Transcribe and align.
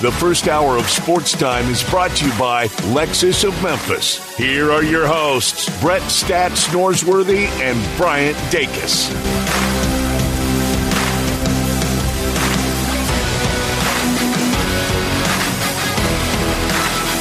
The 0.00 0.12
first 0.12 0.46
hour 0.46 0.76
of 0.76 0.88
Sports 0.88 1.32
Time 1.32 1.68
is 1.68 1.82
brought 1.82 2.14
to 2.18 2.26
you 2.26 2.30
by 2.38 2.68
Lexus 2.94 3.42
of 3.42 3.60
Memphis. 3.64 4.36
Here 4.36 4.70
are 4.70 4.84
your 4.84 5.08
hosts, 5.08 5.68
Brett 5.80 6.02
Stats 6.02 6.68
Norsworthy 6.68 7.48
and 7.60 7.96
Bryant 7.96 8.36
Dacus. 8.52 9.12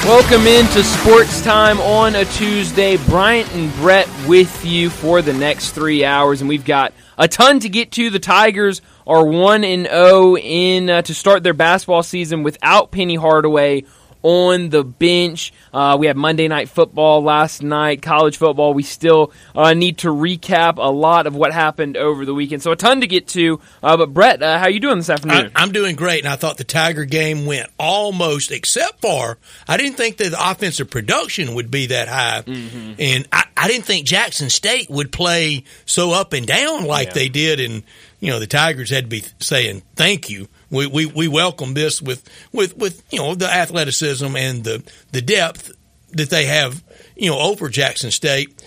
Welcome 0.06 0.46
into 0.46 0.84
Sports 0.84 1.42
Time 1.42 1.82
on 1.82 2.16
a 2.16 2.26
Tuesday. 2.26 2.98
Bryant 2.98 3.52
and 3.56 3.74
Brett 3.78 4.08
with 4.28 4.64
you 4.64 4.92
for 4.92 5.24
the 5.24 5.34
next 5.34 5.72
three 5.72 6.06
hours, 6.06 6.42
and 6.42 6.48
we've 6.48 6.64
got 6.64 6.94
a 7.18 7.28
ton 7.28 7.60
to 7.62 7.70
get 7.70 7.92
to. 7.94 8.12
The 8.12 8.20
Tigers 8.20 8.84
are 9.08 9.26
one 9.26 9.64
and 9.64 9.88
zero 9.88 10.38
in 10.38 10.90
uh, 10.90 11.02
to 11.02 11.14
start 11.14 11.42
their 11.42 11.54
basketball 11.54 12.04
season 12.04 12.44
without 12.44 12.92
Penny 12.92 13.16
Hardaway 13.16 13.86
on 14.24 14.70
the 14.70 14.84
bench. 14.84 15.54
Uh, 15.74 15.96
we 15.98 16.08
had 16.08 16.18
Monday 16.18 16.48
night 16.48 16.70
football 16.70 17.22
last 17.22 17.62
night, 17.62 18.02
college 18.02 18.38
football. 18.38 18.74
We 18.74 18.84
still 18.84 19.32
uh, 19.56 19.74
need 19.74 20.00
to 20.00 20.10
recap 20.10 20.78
a 20.78 20.92
lot 20.92 21.28
of 21.28 21.36
what 21.36 21.54
happened 21.54 21.96
over 21.96 22.26
the 22.26 22.34
weekend, 22.34 22.62
so 22.62 22.72
a 22.72 22.76
ton 22.76 23.02
to 23.02 23.08
get 23.08 23.28
to. 23.30 23.62
Uh, 23.82 23.96
but 23.96 24.14
Brett, 24.14 24.42
uh, 24.42 24.60
how 24.60 24.68
you 24.68 24.80
doing 24.80 24.98
this 24.98 25.10
afternoon? 25.10 25.52
I, 25.56 25.64
am 25.64 25.72
doing 25.72 25.96
great, 25.96 26.26
and 26.26 26.34
I 26.34 26.36
thought 26.36 26.58
the 26.58 26.64
Tiger 26.66 27.06
game 27.06 27.46
went 27.46 27.70
almost, 27.80 28.52
except 28.52 29.02
for 29.02 29.38
I 29.68 29.78
didn't 29.78 29.96
think 29.96 30.18
that 30.18 30.32
the 30.32 30.52
offensive 30.52 30.90
production 30.90 31.56
would 31.56 31.72
be 31.72 31.88
that 31.88 32.08
high, 32.10 32.42
mm-hmm. 32.42 32.94
and 33.00 33.28
I, 33.32 33.46
I, 33.56 33.68
didn't 33.68 33.86
think 33.86 34.08
Jackson 34.08 34.50
State 34.50 34.90
would 34.90 35.12
play 35.12 35.64
so 35.86 36.12
up 36.12 36.34
and 36.34 36.46
down 36.46 36.86
like 36.86 37.10
yeah. 37.10 37.14
they 37.14 37.30
did, 37.30 37.60
and 37.60 37.84
you 38.20 38.32
know 38.32 38.40
the 38.40 38.48
Tigers 38.48 38.90
had 38.90 39.06
to 39.06 39.10
be 39.10 39.24
saying 39.40 39.84
thank 39.96 40.30
you 40.30 40.48
we, 40.70 40.88
we, 40.88 41.06
we 41.06 41.28
welcome 41.28 41.74
this 41.74 42.02
with, 42.02 42.24
with, 42.52 42.78
with, 42.78 43.04
you 43.12 43.20
know, 43.20 43.36
the 43.36 43.50
athleticism 43.50 44.36
and 44.36 44.64
the, 44.64 44.84
the 45.12 45.22
depth 45.22 45.72
that 46.12 46.30
they 46.30 46.46
have, 46.46 46.82
you 47.16 47.30
know, 47.30 47.40
over 47.40 47.70
Jackson 47.70 48.12
State. 48.12 48.64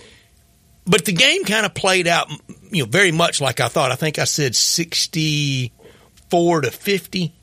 But 0.86 1.04
the 1.04 1.12
game 1.12 1.44
kind 1.44 1.66
of 1.66 1.74
played 1.74 2.06
out, 2.06 2.30
you 2.70 2.84
know, 2.84 2.88
very 2.88 3.12
much 3.12 3.38
like 3.40 3.60
I 3.60 3.68
thought. 3.68 3.92
I 3.92 3.96
think 3.96 4.18
I 4.18 4.24
said 4.24 4.56
64 4.56 6.60
to 6.62 6.70
50. 6.70 7.34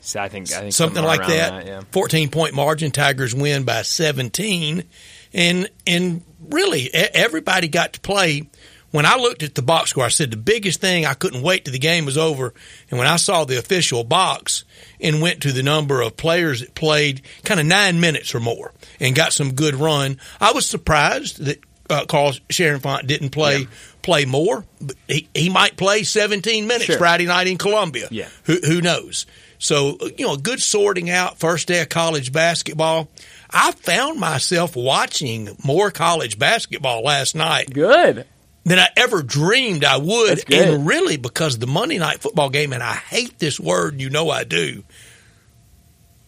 So 0.00 0.20
I 0.20 0.28
think, 0.28 0.52
I 0.52 0.60
think 0.60 0.72
something 0.72 1.02
like 1.02 1.26
that. 1.26 1.28
that 1.28 1.66
yeah. 1.66 1.80
14 1.90 2.30
point 2.30 2.54
margin. 2.54 2.92
Tigers 2.92 3.34
win 3.34 3.64
by 3.64 3.82
17. 3.82 4.84
And, 5.32 5.68
and 5.86 6.22
really 6.48 6.92
everybody 6.94 7.68
got 7.68 7.94
to 7.94 8.00
play 8.00 8.48
when 8.94 9.06
I 9.06 9.16
looked 9.16 9.42
at 9.42 9.56
the 9.56 9.62
box 9.62 9.90
score, 9.90 10.04
I 10.04 10.08
said 10.08 10.30
the 10.30 10.36
biggest 10.36 10.80
thing 10.80 11.04
I 11.04 11.14
couldn't 11.14 11.42
wait 11.42 11.64
till 11.64 11.72
the 11.72 11.80
game 11.80 12.04
was 12.04 12.16
over. 12.16 12.54
And 12.88 12.96
when 12.96 13.08
I 13.08 13.16
saw 13.16 13.44
the 13.44 13.58
official 13.58 14.04
box 14.04 14.62
and 15.00 15.20
went 15.20 15.42
to 15.42 15.50
the 15.50 15.64
number 15.64 16.00
of 16.00 16.16
players 16.16 16.60
that 16.60 16.76
played 16.76 17.22
kind 17.42 17.58
of 17.58 17.66
nine 17.66 17.98
minutes 17.98 18.36
or 18.36 18.38
more 18.38 18.72
and 19.00 19.16
got 19.16 19.32
some 19.32 19.54
good 19.54 19.74
run, 19.74 20.18
I 20.40 20.52
was 20.52 20.64
surprised 20.64 21.44
that 21.44 21.58
uh, 21.90 22.04
Carl 22.06 22.34
Cherenfant 22.48 23.08
didn't 23.08 23.30
play 23.30 23.62
yeah. 23.62 23.66
play 24.02 24.26
more. 24.26 24.64
But 24.80 24.94
he, 25.08 25.28
he 25.34 25.50
might 25.50 25.76
play 25.76 26.04
17 26.04 26.68
minutes 26.68 26.84
sure. 26.84 26.96
Friday 26.96 27.26
night 27.26 27.48
in 27.48 27.58
Columbia. 27.58 28.06
Yeah. 28.12 28.28
Who, 28.44 28.58
who 28.64 28.80
knows? 28.80 29.26
So, 29.58 29.98
you 30.16 30.24
know, 30.24 30.36
good 30.36 30.62
sorting 30.62 31.10
out 31.10 31.40
first 31.40 31.66
day 31.66 31.82
of 31.82 31.88
college 31.88 32.30
basketball. 32.32 33.08
I 33.50 33.72
found 33.72 34.20
myself 34.20 34.76
watching 34.76 35.56
more 35.64 35.90
college 35.90 36.38
basketball 36.38 37.02
last 37.02 37.34
night. 37.34 37.74
Good 37.74 38.26
than 38.64 38.78
I 38.78 38.88
ever 38.96 39.22
dreamed 39.22 39.84
I 39.84 39.98
would. 39.98 40.50
And 40.52 40.86
really 40.86 41.16
because 41.16 41.58
the 41.58 41.66
Monday 41.66 41.98
night 41.98 42.20
football 42.20 42.50
game, 42.50 42.72
and 42.72 42.82
I 42.82 42.94
hate 42.94 43.38
this 43.38 43.60
word, 43.60 44.00
you 44.00 44.10
know 44.10 44.30
I 44.30 44.44
do. 44.44 44.82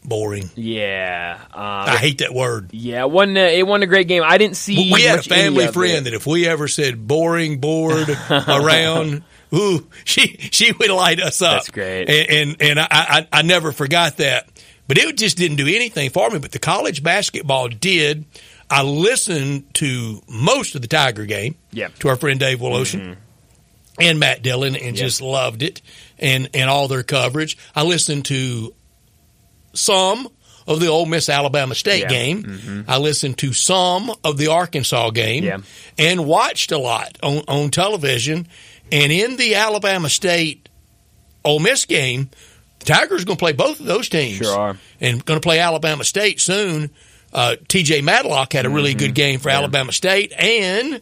Boring. 0.05 0.49
Yeah, 0.55 1.37
um, 1.53 1.61
I 1.61 1.97
hate 1.97 2.19
that 2.19 2.33
word. 2.33 2.71
Yeah, 2.73 3.01
it 3.01 3.11
wasn't 3.11 3.39
a, 3.39 3.59
it 3.59 3.67
wasn't 3.67 3.85
a 3.85 3.87
great 3.89 4.07
game. 4.07 4.23
I 4.25 4.39
didn't 4.39 4.57
see. 4.57 4.93
We 4.93 5.03
had 5.03 5.19
a 5.19 5.23
family 5.23 5.67
friend 5.67 6.07
that 6.07 6.15
if 6.15 6.29
we 6.29 6.47
ever 6.47 6.69
said 6.69 7.09
boring, 7.09 7.59
bored, 7.59 8.09
around, 8.31 9.25
ooh, 9.53 9.85
she 10.05 10.37
she 10.53 10.71
would 10.71 10.91
light 10.91 11.19
us 11.19 11.43
up. 11.43 11.55
That's 11.55 11.71
great. 11.71 12.09
And 12.09 12.31
and, 12.31 12.63
and 12.63 12.79
I, 12.79 12.87
I 12.91 13.29
I 13.33 13.43
never 13.43 13.73
forgot 13.73 14.19
that. 14.19 14.49
But 14.87 14.99
it 14.99 15.17
just 15.17 15.37
didn't 15.37 15.57
do 15.57 15.67
anything 15.67 16.11
for 16.11 16.31
me. 16.31 16.39
But 16.39 16.53
the 16.53 16.61
college 16.61 17.03
basketball 17.03 17.69
did. 17.69 18.27
I 18.69 18.83
listened 18.83 19.75
to 19.75 20.23
most 20.29 20.75
of 20.75 20.83
the 20.83 20.89
Tiger 20.89 21.25
game. 21.25 21.57
Yeah. 21.73 21.89
To 22.01 22.09
our 22.09 22.17
friend 22.17 22.41
Dave 22.41 22.59
Woloshin. 22.59 23.01
Mm-hmm. 23.01 23.21
And 23.99 24.21
Matt 24.21 24.43
Dillon, 24.43 24.77
and 24.77 24.85
yep. 24.85 24.95
just 24.95 25.23
loved 25.23 25.63
it, 25.63 25.81
and 26.19 26.51
and 26.53 26.69
all 26.69 26.87
their 26.87 27.03
coverage. 27.03 27.57
I 27.75 27.83
listened 27.83 28.27
to 28.27 28.75
some 29.73 30.29
of 30.67 30.81
the 30.81 30.89
Ole 30.89 31.07
Miss 31.07 31.31
Alabama 31.31 31.75
State 31.75 32.03
yeah. 32.03 32.09
game. 32.09 32.43
Mm-hmm. 32.43 32.81
I 32.91 32.99
listened 32.99 33.39
to 33.39 33.55
some 33.55 34.13
of 34.23 34.37
the 34.37 34.49
Arkansas 34.49 35.11
game, 35.11 35.45
yeah. 35.45 35.59
and 35.97 36.27
watched 36.27 36.73
a 36.73 36.79
lot 36.79 37.17
on, 37.23 37.43
on 37.49 37.71
television. 37.71 38.47
And 38.93 39.11
in 39.11 39.37
the 39.37 39.55
Alabama 39.55 40.09
State 40.09 40.69
Ole 41.45 41.61
Miss 41.61 41.85
game, 41.85 42.29
the 42.81 42.85
Tigers 42.87 43.23
are 43.23 43.27
going 43.27 43.37
to 43.37 43.43
play 43.43 43.53
both 43.53 43.81
of 43.81 43.87
those 43.87 44.09
teams. 44.09 44.39
Sure 44.39 44.59
are. 44.59 44.77
And 45.01 45.25
going 45.25 45.41
to 45.41 45.43
play 45.43 45.59
Alabama 45.59 46.05
State 46.05 46.41
soon. 46.41 46.91
Uh, 47.33 47.57
T.J. 47.69 48.03
Madlock 48.03 48.53
had 48.53 48.67
a 48.67 48.71
really 48.71 48.91
mm-hmm. 48.91 48.99
good 48.99 49.15
game 49.15 49.41
for 49.41 49.51
yeah. 49.51 49.59
Alabama 49.59 49.93
State, 49.93 50.33
and 50.33 51.01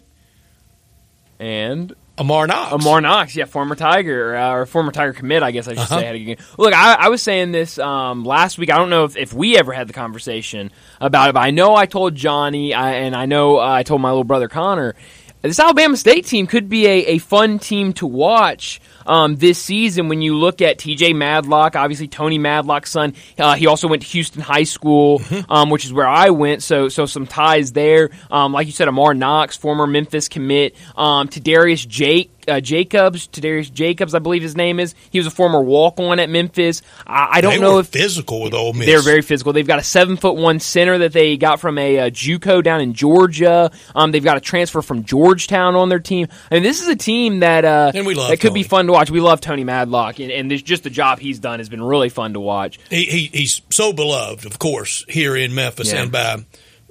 and 1.38 1.94
Amar 2.16 2.46
Knox. 2.46 2.72
Amar 2.72 3.00
Knox, 3.00 3.34
yeah, 3.34 3.44
former 3.44 3.74
Tiger 3.74 4.36
uh, 4.36 4.52
or 4.52 4.66
former 4.66 4.92
Tiger 4.92 5.12
commit, 5.12 5.42
I 5.42 5.50
guess 5.50 5.66
I 5.66 5.72
should 5.72 5.80
uh-huh. 5.80 5.98
say. 5.98 6.06
Had 6.06 6.14
a 6.14 6.18
good 6.18 6.24
game. 6.24 6.46
Look, 6.58 6.72
I, 6.72 6.94
I 6.94 7.08
was 7.08 7.22
saying 7.22 7.52
this 7.52 7.78
um, 7.78 8.24
last 8.24 8.56
week. 8.56 8.72
I 8.72 8.78
don't 8.78 8.90
know 8.90 9.04
if, 9.04 9.16
if 9.16 9.32
we 9.32 9.56
ever 9.56 9.72
had 9.72 9.88
the 9.88 9.92
conversation 9.92 10.70
about 11.00 11.30
it, 11.30 11.32
but 11.32 11.40
I 11.40 11.50
know 11.50 11.74
I 11.74 11.86
told 11.86 12.14
Johnny, 12.14 12.72
I, 12.72 12.94
and 12.94 13.16
I 13.16 13.26
know 13.26 13.58
uh, 13.58 13.68
I 13.68 13.82
told 13.82 14.00
my 14.00 14.10
little 14.10 14.24
brother 14.24 14.48
Connor. 14.48 14.94
This 15.42 15.58
Alabama 15.58 15.96
State 15.96 16.24
team 16.24 16.46
could 16.46 16.68
be 16.68 16.86
a, 16.86 17.06
a 17.06 17.18
fun 17.18 17.58
team 17.58 17.92
to 17.94 18.06
watch 18.06 18.80
um, 19.06 19.37
this 19.37 19.60
season 19.60 20.09
when 20.09 20.22
you 20.22 20.37
look 20.37 20.62
at 20.62 20.78
TJ 20.78 21.15
Madlock, 21.15 21.76
obviously 21.76 22.09
Tony 22.09 22.38
Madlock's 22.38 22.91
son. 22.91 23.15
Uh, 23.38 23.54
he 23.54 23.66
also 23.66 23.88
went 23.88 24.03
to 24.03 24.09
Houston 24.09 24.42
High 24.42 24.65
School, 24.65 25.20
mm-hmm. 25.20 25.50
um, 25.50 25.70
which 25.70 25.84
is 25.84 25.92
where 25.92 26.09
I 26.09 26.31
went. 26.31 26.62
So, 26.62 26.88
so 26.88 27.06
some 27.06 27.26
ties 27.26 27.72
there. 27.72 28.10
Um, 28.31 28.53
like 28.53 28.66
you 28.66 28.72
said, 28.72 28.88
Amar 28.88 29.15
Knox, 29.15 29.56
former 29.56 29.87
Memphis 29.87 30.28
commit, 30.28 30.76
um, 30.97 31.28
to 31.28 31.41
Darius 31.41 31.84
Jake 31.84 32.34
uh, 32.49 32.60
Jacobs, 32.60 33.27
Darius 33.28 33.71
Jacobs, 33.71 34.15
I 34.15 34.19
believe 34.19 34.43
his 34.43 34.56
name 34.56 34.81
is. 34.81 34.94
He 35.10 35.19
was 35.19 35.27
a 35.27 35.31
former 35.31 35.60
walk 35.60 35.99
on 36.00 36.19
at 36.21 36.28
Memphis. 36.31 36.82
I, 37.06 37.28
I 37.32 37.41
don't 37.41 37.55
they 37.55 37.60
know 37.60 37.78
if 37.78 37.88
physical 37.88 38.43
with 38.43 38.55
Ole 38.55 38.72
Miss. 38.72 38.87
They're 38.87 39.03
very 39.03 39.22
physical. 39.22 39.53
They've 39.53 39.66
got 39.66 39.78
a 39.78 39.82
seven 39.84 40.16
foot 40.16 40.37
one 40.37 40.60
center 40.60 40.99
that 40.99 41.12
they 41.12 41.37
got 41.37 41.60
from 41.60 41.78
a, 41.78 41.97
a 41.97 42.10
JUCO 42.10 42.62
down 42.62 42.81
in 42.81 42.94
Georgia. 42.94 43.71
Um, 43.94 44.12
they've 44.12 44.25
got 44.25 44.37
a 44.37 44.41
transfer 44.41 44.83
from 44.83 45.04
Georgetown 45.04 45.75
on 45.75 45.88
their 45.88 46.00
team. 46.00 46.28
I 46.50 46.54
mean, 46.54 46.62
this 46.62 46.81
is 46.83 46.88
a 46.88 46.97
team 46.97 47.41
that 47.41 47.65
uh, 47.65 47.93
and 47.94 48.06
we 48.06 48.15
love 48.15 48.31
that 48.31 48.41
could 48.41 48.49
Tony. 48.49 48.62
be 48.62 48.69
fun 48.69 48.87
to 48.87 48.93
watch. 48.93 49.10
We 49.10 49.21
love 49.21 49.41
Tony 49.41 49.65
Madlock, 49.65 50.19
and, 50.21 50.31
and 50.31 50.50
this, 50.50 50.62
just 50.62 50.83
the 50.84 50.91
job 50.91 51.19
he's 51.19 51.38
done 51.38 51.60
has 51.60 51.69
been 51.69 51.83
really 51.83 52.09
fun 52.09 52.34
to 52.34 52.41
watch. 52.41 52.78
He, 52.91 53.04
he 53.04 53.27
he's 53.33 53.62
so 53.71 53.93
beloved, 53.93 54.47
of 54.47 54.59
course, 54.59 55.04
here 55.09 55.37
in 55.37 55.54
Memphis 55.54 55.93
Yeah. 55.93 56.03
and 56.03 56.12
by 56.12 56.37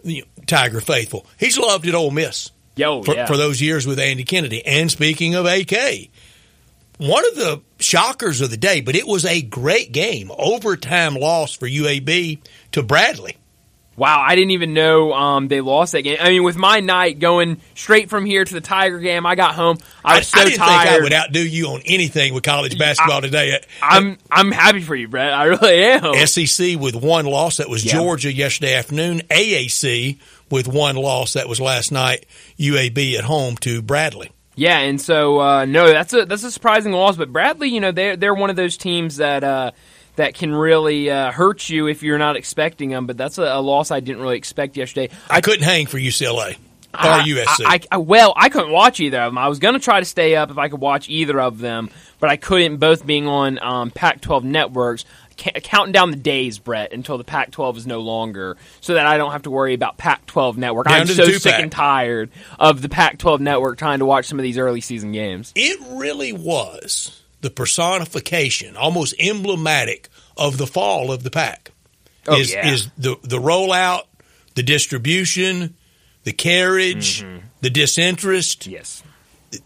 you 0.04 0.22
know, 0.22 0.28
Tiger 0.46 0.82
faithful. 0.82 1.26
He's 1.40 1.58
loved 1.58 1.88
at 1.88 1.96
Ole 1.96 2.12
Miss. 2.12 2.52
Yo, 2.76 3.04
for, 3.04 3.14
yeah. 3.16 3.26
for 3.26 3.38
those 3.38 3.62
years 3.62 3.86
with 3.86 4.00
Andy 4.00 4.24
Kennedy. 4.24 4.66
And 4.66 4.90
speaking 4.90 5.36
of 5.36 5.46
AK, 5.46 6.10
one 6.98 7.26
of 7.28 7.36
the 7.36 7.62
shockers 7.80 8.42
of 8.42 8.50
the 8.50 8.58
day, 8.58 8.82
but 8.82 8.96
it 8.96 9.08
was 9.08 9.26
a 9.26 9.42
great 9.42 9.92
game. 9.92 10.32
Overtime 10.38 11.16
loss 11.16 11.54
for 11.54 11.68
UAB 11.68 12.40
to 12.72 12.84
Bradley. 12.84 13.38
Wow, 13.96 14.24
I 14.28 14.34
didn't 14.34 14.52
even 14.52 14.74
know 14.74 15.14
um, 15.14 15.48
they 15.50 15.62
lost 15.62 15.92
that 15.92 16.02
game. 16.02 16.18
I 16.20 16.30
mean, 16.30 16.42
with 16.42 16.56
my 16.56 16.80
night 16.80 17.20
going 17.20 17.62
straight 17.76 18.10
from 18.10 18.26
here 18.26 18.44
to 18.44 18.54
the 18.54 18.60
Tiger 18.60 18.98
game, 18.98 19.24
I 19.24 19.36
got 19.36 19.54
home. 19.54 19.78
I 20.04 20.18
was 20.18 20.30
so 20.30 20.40
I 20.40 20.46
didn't 20.46 20.58
tired. 20.58 20.88
think 20.90 21.00
I 21.00 21.04
would 21.04 21.14
outdo 21.14 21.48
you 21.48 21.68
on 21.68 21.82
anything 21.86 22.34
with 22.34 22.42
college 22.44 22.76
basketball 22.80 23.18
I- 23.20 23.22
today. 23.22 23.60
I'm 23.84 24.18
I'm 24.32 24.52
happy 24.52 24.82
for 24.82 24.96
you, 24.96 25.08
Brett. 25.08 25.32
I 25.32 25.44
really 25.44 25.84
am. 25.84 26.16
SEC 26.26 26.76
with 26.80 26.96
one 26.96 27.28
loss. 27.28 27.58
That 27.58 27.70
was 27.70 27.86
Yeah. 27.86 27.94
Georgia 27.94 28.34
yesterday 28.34 28.74
afternoon. 28.74 29.22
AAC 29.30 30.18
with 30.54 30.68
one 30.68 30.96
loss. 30.96 31.34
That 31.34 31.50
was 31.50 31.60
last 31.60 31.92
night. 31.92 32.26
UAB 32.60 33.16
at 33.16 33.26
home 33.26 33.58
to 33.58 33.82
Bradley. 33.82 34.32
Yeah, 34.56 34.78
and 34.80 35.02
so 35.02 35.42
uh, 35.42 35.66
no, 35.66 35.88
that's 35.88 36.14
a 36.14 36.26
that's 36.26 36.44
a 36.44 36.52
surprising 36.52 36.92
loss. 36.92 37.18
But 37.18 37.34
Bradley, 37.34 37.70
you 37.70 37.82
know, 37.82 37.92
they're 37.92 38.16
they're 38.16 38.36
one 38.36 38.52
of 38.52 38.56
those 38.56 38.78
teams 38.78 39.18
that 39.18 39.44
uh, 39.44 39.72
that 40.16 40.36
can 40.36 40.54
really 40.54 41.10
uh, 41.10 41.32
hurt 41.32 41.68
you 41.70 41.88
if 41.88 42.04
you're 42.04 42.20
not 42.20 42.36
expecting 42.36 42.90
them. 42.90 43.08
But 43.08 43.18
that's 43.18 43.40
a, 43.40 43.44
a 43.44 43.62
loss 43.62 43.90
I 43.90 44.00
didn't 44.00 44.22
really 44.22 44.38
expect 44.38 44.78
yesterday. 44.78 45.14
I, 45.28 45.42
couldn't 45.42 45.64
hang 45.64 45.88
for 45.88 45.98
UCLA 45.98 46.54
or 46.94 47.00
I- 47.00 47.24
USC. 47.24 47.64
I, 47.66 47.80
I, 47.92 47.98
well, 47.98 48.34
I 48.38 48.50
couldn't 48.50 48.72
watch 48.72 49.00
either 49.00 49.22
of 49.22 49.32
them. 49.32 49.40
I 49.40 49.48
was 49.48 49.58
going 49.58 49.74
to 49.74 49.80
try 49.80 50.00
to 50.00 50.06
stay 50.06 50.36
up 50.36 50.52
if 50.52 50.60
I 50.60 50.70
could 50.70 50.80
watch 50.80 51.10
either 51.10 51.42
of 51.42 51.58
them, 51.58 51.90
but 52.20 52.30
I 52.30 52.38
couldn't. 52.38 52.78
Both 52.78 53.08
being 53.08 53.28
on 53.28 53.58
um, 53.60 53.90
Pac-12 53.90 54.44
networks, 54.44 55.04
counting 55.38 55.92
down 55.92 56.12
the 56.12 56.18
days, 56.18 56.60
Brett, 56.60 56.94
until 56.94 57.18
the 57.18 57.24
Pac-12 57.24 57.78
is 57.78 57.88
no 57.88 58.00
longer, 58.02 58.58
so 58.82 58.94
that 58.96 59.06
I 59.06 59.18
don't 59.18 59.32
have 59.32 59.44
to 59.44 59.52
worry 59.52 59.74
about 59.74 59.98
Pac-12 59.98 60.58
network. 60.58 60.88
Down 60.88 61.02
I'm 61.02 61.08
so 61.08 61.26
sick 61.30 61.54
and 61.60 61.72
tired 61.72 62.30
of 62.60 62.82
the 62.82 62.90
Pac-12 62.90 63.40
network 63.40 63.78
trying 63.78 64.00
to 64.00 64.06
watch 64.06 64.26
some 64.28 64.40
of 64.40 64.44
these 64.44 64.58
early 64.58 64.82
season 64.82 65.12
games. 65.12 65.52
it 65.56 65.80
really 65.92 66.34
was 66.34 67.22
the 67.42 67.50
personification, 67.50 68.76
almost 68.78 69.14
emblematic 69.20 70.10
of 70.38 70.58
the 70.58 70.68
fall 70.68 71.12
of 71.12 71.24
the 71.24 71.32
Pac. 71.32 71.72
Oh, 72.28 72.38
is 72.40 72.54
yeah. 72.54 72.72
is 72.72 72.90
the 72.98 73.18
the 73.22 73.38
rollout, 73.38 74.04
the 74.56 74.64
distribution, 74.64 75.76
the 76.24 76.32
carriage, 76.32 77.22
Mm-hmm. 77.22 77.46
the 77.62 77.70
disinterest. 77.70 78.66
Yes. 78.68 79.04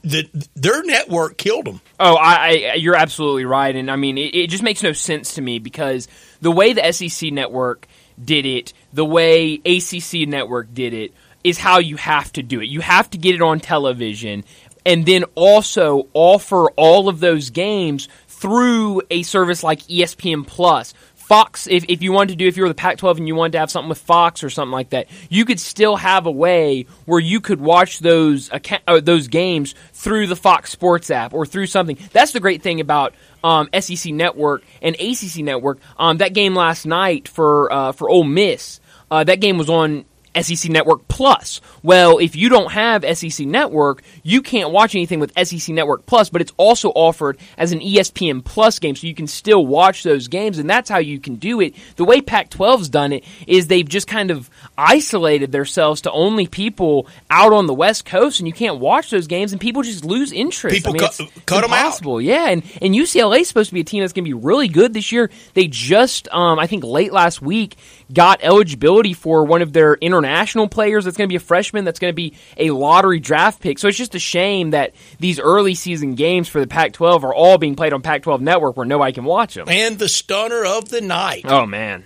The, 0.04 0.48
their 0.56 0.84
network 0.84 1.38
killed 1.38 1.66
them. 1.66 1.82
Oh, 2.00 2.16
I, 2.16 2.72
I 2.72 2.74
you're 2.76 2.96
absolutely 2.96 3.46
right, 3.46 3.76
and 3.76 3.90
I 3.90 3.96
mean 3.96 4.18
it, 4.18 4.36
it 4.36 4.50
just 4.50 4.64
makes 4.64 4.84
no 4.84 4.94
sense 4.94 5.36
to 5.36 5.42
me 5.42 5.60
because 5.60 6.08
the 6.42 6.52
way 6.52 6.74
the 6.74 6.92
SEC 6.92 7.32
network 7.32 7.88
did 8.24 8.46
it, 8.46 8.74
the 8.94 9.06
way 9.06 9.62
ACC 9.66 10.28
network 10.28 10.74
did 10.74 10.94
it, 10.94 11.14
is 11.44 11.58
how 11.58 11.80
you 11.80 11.96
have 11.98 12.32
to 12.34 12.44
do 12.44 12.62
it. 12.62 12.66
You 12.66 12.82
have 12.82 13.10
to 13.12 13.18
get 13.18 13.36
it 13.36 13.42
on 13.42 13.60
television, 13.60 14.44
and 14.86 15.06
then 15.06 15.24
also 15.36 16.08
offer 16.14 16.72
all 16.72 17.10
of 17.10 17.20
those 17.20 17.50
games 17.50 18.08
through 18.28 19.02
a 19.10 19.24
service 19.24 19.64
like 19.64 19.82
ESPN 19.84 20.46
Plus. 20.46 20.94
Fox, 21.28 21.68
if, 21.68 21.84
if 21.90 22.02
you 22.02 22.14
wanted 22.14 22.30
to 22.30 22.36
do, 22.38 22.48
if 22.48 22.56
you 22.56 22.64
were 22.64 22.70
the 22.70 22.74
Pac 22.74 23.00
12 23.00 23.18
and 23.18 23.28
you 23.28 23.36
wanted 23.36 23.52
to 23.52 23.60
have 23.60 23.70
something 23.70 23.90
with 23.90 23.98
Fox 23.98 24.46
or 24.46 24.50
something 24.50 24.72
like 24.72 24.92
that, 24.92 25.08
you 25.30 25.44
could 25.44 25.60
still 25.60 25.98
have 25.98 26.26
a 26.26 26.32
way 26.32 26.86
where 27.04 27.20
you 27.20 27.42
could 27.42 27.60
watch 27.60 28.00
those 28.00 28.48
acca- 28.48 28.80
uh, 28.88 29.02
those 29.02 29.28
games 29.28 29.76
through 29.92 30.28
the 30.28 30.38
Fox 30.38 30.72
Sports 30.72 31.12
app 31.12 31.34
or 31.34 31.46
through 31.46 31.66
something. 31.66 31.98
That's 32.14 32.32
the 32.32 32.40
great 32.40 32.62
thing 32.62 32.80
about 32.80 33.14
um, 33.44 33.68
SEC 33.78 34.14
Network 34.14 34.64
and 34.82 34.96
ACC 34.96 35.40
Network. 35.40 35.80
Um, 36.00 36.20
that 36.20 36.34
game 36.34 36.56
last 36.56 36.86
night 36.86 37.28
for 37.28 37.74
uh, 37.74 37.92
for 37.92 38.10
Ole 38.10 38.24
Miss, 38.24 38.80
uh, 39.12 39.26
that 39.26 39.42
game 39.42 39.58
was 39.58 39.70
on 39.70 40.06
SEC 40.44 40.70
Network 40.72 41.08
Plus. 41.08 41.62
Well, 41.84 42.18
if 42.18 42.36
you 42.36 42.50
don't 42.50 42.72
have 42.72 43.06
SEC 43.18 43.46
Network, 43.46 44.02
you 44.24 44.42
can't 44.42 44.72
watch 44.72 44.96
anything 44.96 45.20
with 45.20 45.32
SEC 45.38 45.74
Network 45.74 46.06
Plus, 46.06 46.30
but 46.30 46.42
it's 46.42 46.54
also 46.58 46.90
offered 46.90 47.38
as 47.58 47.72
an 47.72 47.80
ESPN 47.80 48.44
Plus 48.44 48.80
game, 48.80 48.96
so 48.96 49.08
you 49.08 49.16
can 49.16 49.28
still 49.28 49.66
watch 49.66 50.04
those 50.04 50.28
games, 50.28 50.58
and 50.60 50.70
that's 50.70 50.90
how 50.90 50.98
you 51.00 51.20
can 51.20 51.36
do 51.36 51.62
it. 51.62 51.76
The 51.96 52.06
way 52.06 52.22
Pac 52.22 52.50
12's 52.50 52.90
done 52.90 53.14
it 53.14 53.24
is 53.48 53.68
they've 53.68 53.88
just 53.88 54.08
kind 54.08 54.32
of 54.32 54.50
isolated 54.78 55.52
themselves 55.52 56.02
to 56.02 56.12
only 56.12 56.48
people 56.48 57.08
out 57.30 57.54
on 57.54 57.66
the 57.68 57.74
West 57.74 58.06
Coast, 58.06 58.40
and 58.40 58.48
you 58.48 58.54
can't 58.54 58.80
watch 58.80 59.10
those 59.10 59.28
games, 59.28 59.52
and 59.52 59.60
people 59.62 59.82
just 59.84 60.06
lose 60.06 60.32
interest. 60.32 60.76
People 60.76 60.92
I 60.92 60.94
mean, 60.94 61.00
cut- 61.02 61.20
it's- 61.20 61.32
it's 61.36 61.46
cut 61.46 61.64
'em 61.64 61.74
out. 61.74 61.88
Yeah, 62.22 62.50
and, 62.50 62.64
and 62.82 62.94
UCLA 62.96 63.40
is 63.42 63.48
supposed 63.48 63.70
to 63.70 63.74
be 63.74 63.82
a 63.82 63.84
team 63.84 64.02
that's 64.02 64.14
going 64.14 64.24
to 64.26 64.30
be 64.30 64.34
really 64.34 64.68
good 64.68 64.94
this 64.94 65.12
year. 65.12 65.30
They 65.54 65.68
just, 65.68 66.28
um, 66.32 66.60
I 66.60 66.68
think, 66.68 66.84
late 66.84 67.12
last 67.12 67.42
week 67.42 67.76
got 68.14 68.40
eligibility 68.42 69.14
for 69.14 69.44
one 69.44 69.62
of 69.62 69.74
their 69.74 69.96
international 69.96 70.68
players 70.70 71.04
that's 71.06 71.18
going 71.18 71.28
to 71.28 71.32
be 71.32 71.36
a 71.36 71.40
freshman 71.42 71.84
that's 71.84 72.00
going 72.00 72.12
to 72.12 72.16
be 72.16 72.34
a 72.58 72.72
lottery 72.72 73.20
draft 73.20 73.62
pick. 73.62 73.78
So 73.80 73.88
it's 73.90 73.98
just 73.98 74.16
a 74.16 74.20
shame 74.20 74.72
that 74.72 74.94
these 75.20 75.40
early 75.40 75.76
season 75.76 76.16
games 76.16 76.48
for 76.48 76.60
the 76.62 76.68
Pac 76.68 76.94
12 76.94 77.26
are 77.26 77.34
all 77.34 77.58
being 77.58 77.76
played 77.76 77.92
on 77.94 78.02
Pac 78.02 78.24
12 78.24 78.42
Network 78.42 78.78
where 78.78 78.86
nobody 78.86 79.12
can 79.14 79.26
watch 79.26 79.56
them. 79.56 79.68
And 79.70 80.00
the 80.00 80.08
stunner 80.10 80.64
of 80.66 80.90
the 80.90 81.02
night, 81.02 81.44
Oh, 81.46 81.66
man. 81.66 82.06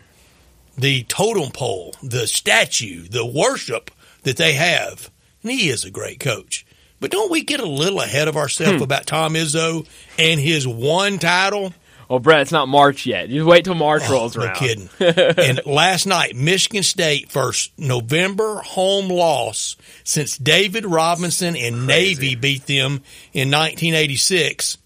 the 0.78 1.04
totem 1.04 1.52
pole, 1.52 1.94
the 2.02 2.26
statue, 2.28 3.04
the 3.08 3.26
worship 3.26 3.92
that 4.24 4.38
they 4.38 4.54
have. 4.54 5.12
And 5.44 5.52
he 5.52 5.70
is 5.70 5.84
a 5.86 5.92
great 5.92 6.20
coach. 6.20 6.66
But 7.00 7.10
don't 7.12 7.32
we 7.32 7.44
get 7.44 7.60
a 7.60 7.66
little 7.66 8.00
ahead 8.00 8.28
of 8.28 8.38
ourselves 8.38 8.78
Hmm. 8.78 8.84
about 8.84 9.08
Tom 9.08 9.34
Izzo 9.34 9.88
and 10.20 10.40
his 10.40 10.68
one 10.68 11.18
title? 11.20 11.74
Well, 12.12 12.20
Brett, 12.20 12.42
it's 12.42 12.52
not 12.52 12.68
March 12.68 13.06
yet. 13.06 13.30
You 13.30 13.46
wait 13.46 13.64
till 13.64 13.74
March 13.74 14.02
oh, 14.08 14.12
rolls 14.12 14.36
Oh, 14.36 14.42
no 14.42 14.48
around. 14.48 14.56
kidding. 14.58 14.90
and 15.00 15.66
last 15.66 16.06
night, 16.06 16.36
Michigan 16.36 16.84
State 16.84 17.32
first 17.32 17.72
November 17.78 18.58
home 18.58 19.08
loss 19.08 19.78
since 20.04 20.38
David 20.38 20.86
Robinson 20.86 21.56
and 21.56 21.88
Navy 21.88 22.36
beat 22.36 22.66
them 22.66 23.02
in 23.32 23.50
1986, 23.50 24.78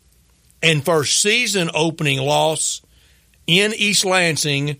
and 0.61 0.85
first 0.85 1.19
season 1.19 1.71
opening 1.73 2.19
loss 2.19 2.83
in 3.47 3.73
East 3.73 4.05
Lansing 4.05 4.79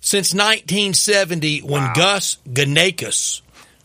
since 0.00 0.34
1970 0.34 1.60
when 1.60 1.82
Wow. 1.82 1.92
Gus 1.94 2.38
Ganakas 2.48 3.42